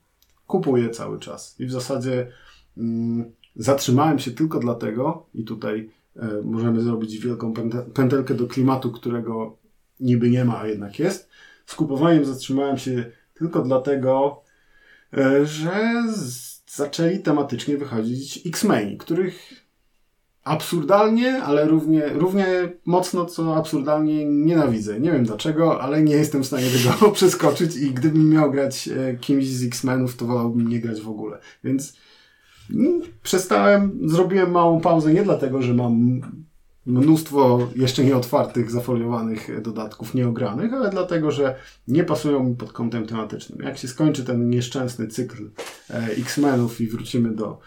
kupuję 0.47 0.89
cały 0.89 1.19
czas. 1.19 1.55
I 1.59 1.65
w 1.65 1.71
zasadzie 1.71 2.31
mm, 2.77 3.31
zatrzymałem 3.55 4.19
się 4.19 4.31
tylko 4.31 4.59
dlatego, 4.59 5.25
i 5.33 5.43
tutaj 5.43 5.89
e, 6.15 6.41
możemy 6.43 6.81
zrobić 6.81 7.17
wielką 7.17 7.53
pętelkę 7.93 8.33
do 8.33 8.47
klimatu, 8.47 8.91
którego 8.91 9.57
niby 9.99 10.29
nie 10.29 10.45
ma, 10.45 10.59
a 10.59 10.67
jednak 10.67 10.99
jest, 10.99 11.29
kupowaniem 11.75 12.25
zatrzymałem 12.25 12.77
się 12.77 13.11
tylko 13.33 13.61
dlatego, 13.61 14.43
e, 15.17 15.45
że 15.45 16.03
zaczęli 16.67 17.19
tematycznie 17.19 17.77
wychodzić 17.77 18.47
X-Men, 18.47 18.97
których 18.97 19.61
absurdalnie, 20.43 21.43
ale 21.43 21.67
równie, 21.67 22.09
równie 22.09 22.47
mocno, 22.85 23.25
co 23.25 23.55
absurdalnie 23.55 24.25
nienawidzę. 24.25 24.99
Nie 24.99 25.11
wiem 25.11 25.23
dlaczego, 25.23 25.81
ale 25.81 26.01
nie 26.01 26.15
jestem 26.15 26.43
w 26.43 26.47
stanie 26.47 26.67
tego 26.67 27.11
przeskoczyć 27.11 27.75
i 27.75 27.91
gdybym 27.91 28.29
miał 28.29 28.51
grać 28.51 28.87
e, 28.87 29.15
kimś 29.15 29.47
z 29.47 29.63
X-Menów, 29.63 30.17
to 30.17 30.25
wolałbym 30.25 30.67
nie 30.67 30.79
grać 30.79 31.01
w 31.01 31.09
ogóle. 31.09 31.39
Więc 31.63 31.97
mm, 32.73 33.01
przestałem, 33.23 33.99
zrobiłem 34.05 34.51
małą 34.51 34.81
pauzę 34.81 35.13
nie 35.13 35.23
dlatego, 35.23 35.61
że 35.61 35.73
mam 35.73 36.21
mnóstwo 36.85 37.69
jeszcze 37.75 38.03
nieotwartych, 38.03 38.71
zafoliowanych 38.71 39.61
dodatków 39.61 40.13
nieogranych, 40.13 40.73
ale 40.73 40.89
dlatego, 40.89 41.31
że 41.31 41.55
nie 41.87 42.03
pasują 42.03 42.43
mi 42.43 42.55
pod 42.55 42.71
kątem 42.71 43.07
tematycznym. 43.07 43.59
Jak 43.61 43.77
się 43.77 43.87
skończy 43.87 44.23
ten 44.23 44.49
nieszczęsny 44.49 45.07
cykl 45.07 45.49
e, 45.89 46.07
X-Menów 46.17 46.81
i 46.81 46.87
wrócimy 46.87 47.35
do, 47.35 47.59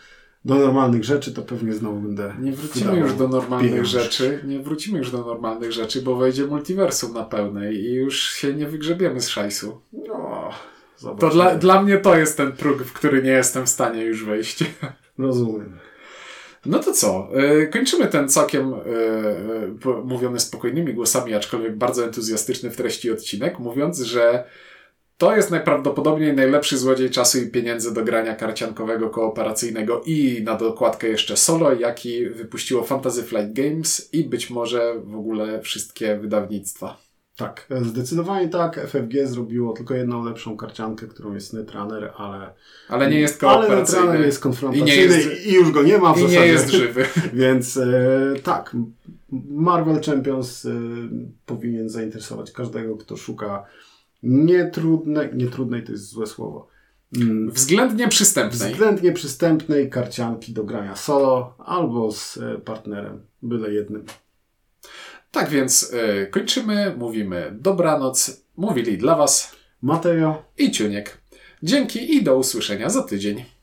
do 0.44 0.54
normalnych 0.54 1.04
rzeczy, 1.04 1.32
to 1.32 1.42
pewnie 1.42 1.72
znowu 1.72 2.00
będę. 2.00 2.34
Nie 2.40 2.52
wrócimy 2.52 2.96
już 2.96 3.14
do 3.14 3.28
normalnych 3.28 3.70
pieniądz. 3.70 3.88
rzeczy. 3.88 4.40
Nie 4.46 4.60
wrócimy 4.60 4.98
już 4.98 5.10
do 5.10 5.18
normalnych 5.18 5.72
rzeczy, 5.72 6.02
bo 6.02 6.16
wejdzie 6.16 6.46
multiversum 6.46 7.14
na 7.14 7.24
pełnej 7.24 7.76
i 7.76 7.94
już 7.94 8.20
się 8.20 8.54
nie 8.54 8.68
wygrzebiemy 8.68 9.20
z 9.20 9.28
szajsu. 9.28 9.80
No, 9.92 10.50
to 11.18 11.30
dla, 11.30 11.56
dla 11.56 11.82
mnie 11.82 11.98
to 11.98 12.16
jest 12.16 12.36
ten 12.36 12.52
próg, 12.52 12.82
w 12.82 12.92
który 12.92 13.22
nie 13.22 13.30
jestem 13.30 13.66
w 13.66 13.68
stanie 13.68 14.04
już 14.04 14.24
wejść. 14.24 14.64
Rozumiem. 15.18 15.78
No 16.66 16.78
to 16.78 16.92
co? 16.92 17.28
E, 17.34 17.66
kończymy 17.66 18.06
ten 18.06 18.28
całkiem 18.28 18.74
e, 18.74 18.76
e, 18.76 20.02
mówiony 20.04 20.40
spokojnymi 20.40 20.94
głosami, 20.94 21.34
aczkolwiek 21.34 21.76
bardzo 21.76 22.04
entuzjastyczny 22.04 22.70
w 22.70 22.76
treści 22.76 23.10
odcinek, 23.10 23.58
mówiąc, 23.58 24.00
że 24.00 24.44
to 25.18 25.36
jest 25.36 25.50
najprawdopodobniej 25.50 26.32
najlepszy 26.32 26.78
złodziej 26.78 27.10
czasu 27.10 27.38
i 27.38 27.50
pieniędzy 27.50 27.94
do 27.94 28.04
grania 28.04 28.34
karciankowego, 28.34 29.10
kooperacyjnego 29.10 30.02
i 30.06 30.42
na 30.44 30.54
dokładkę 30.54 31.08
jeszcze 31.08 31.36
solo, 31.36 31.72
jaki 31.72 32.26
wypuściło 32.26 32.84
Fantasy 32.84 33.22
Flight 33.22 33.52
Games 33.52 34.08
i 34.12 34.24
być 34.24 34.50
może 34.50 34.94
w 35.04 35.14
ogóle 35.16 35.60
wszystkie 35.60 36.18
wydawnictwa. 36.18 37.03
Tak, 37.36 37.68
zdecydowanie 37.82 38.48
tak. 38.48 38.80
FFG 38.86 39.26
zrobiło 39.26 39.72
tylko 39.72 39.94
jedną 39.94 40.24
lepszą 40.24 40.56
karciankę, 40.56 41.06
którą 41.06 41.34
jest 41.34 41.52
Netrunner, 41.52 42.12
ale... 42.16 42.54
Ale 42.88 43.10
nie 43.10 43.20
jest 43.20 43.40
kooperacyjny. 43.40 43.98
Ale 43.98 44.06
Netrunner 44.06 44.26
jest 44.26 44.40
konfrontacyjny 44.40 44.94
i, 44.94 45.24
jest, 45.26 45.46
i 45.46 45.52
już 45.52 45.70
go 45.70 45.82
nie 45.82 45.98
ma 45.98 46.14
w 46.14 46.18
i 46.18 46.20
zasadzie. 46.20 46.40
nie 46.40 46.46
jest 46.46 46.70
żywy. 46.70 47.04
Więc 47.32 47.76
e, 47.76 48.34
tak, 48.42 48.76
Marvel 49.50 50.02
Champions 50.02 50.66
e, 50.66 50.70
powinien 51.46 51.88
zainteresować 51.88 52.52
każdego, 52.52 52.96
kto 52.96 53.16
szuka 53.16 53.64
nietrudnej, 54.22 55.28
nietrudnej 55.34 55.84
to 55.84 55.92
jest 55.92 56.08
złe 56.08 56.26
słowo, 56.26 56.68
mm, 57.16 57.50
Względnie 57.50 58.08
przystępnej. 58.08 58.72
Względnie 58.72 59.12
przystępnej 59.12 59.90
karcianki 59.90 60.52
do 60.52 60.64
grania 60.64 60.96
solo 60.96 61.54
albo 61.58 62.12
z 62.12 62.36
e, 62.36 62.58
partnerem, 62.58 63.20
byle 63.42 63.72
jednym. 63.72 64.04
Tak 65.34 65.48
więc 65.50 65.92
yy, 65.92 66.26
kończymy, 66.26 66.94
mówimy 66.96 67.56
dobranoc. 67.60 68.44
Mówili 68.56 68.98
dla 68.98 69.16
Was 69.16 69.56
Mateo 69.82 70.44
i 70.58 70.70
Ciuniek. 70.70 71.18
Dzięki 71.62 72.14
i 72.14 72.22
do 72.22 72.36
usłyszenia 72.36 72.90
za 72.90 73.02
tydzień. 73.02 73.44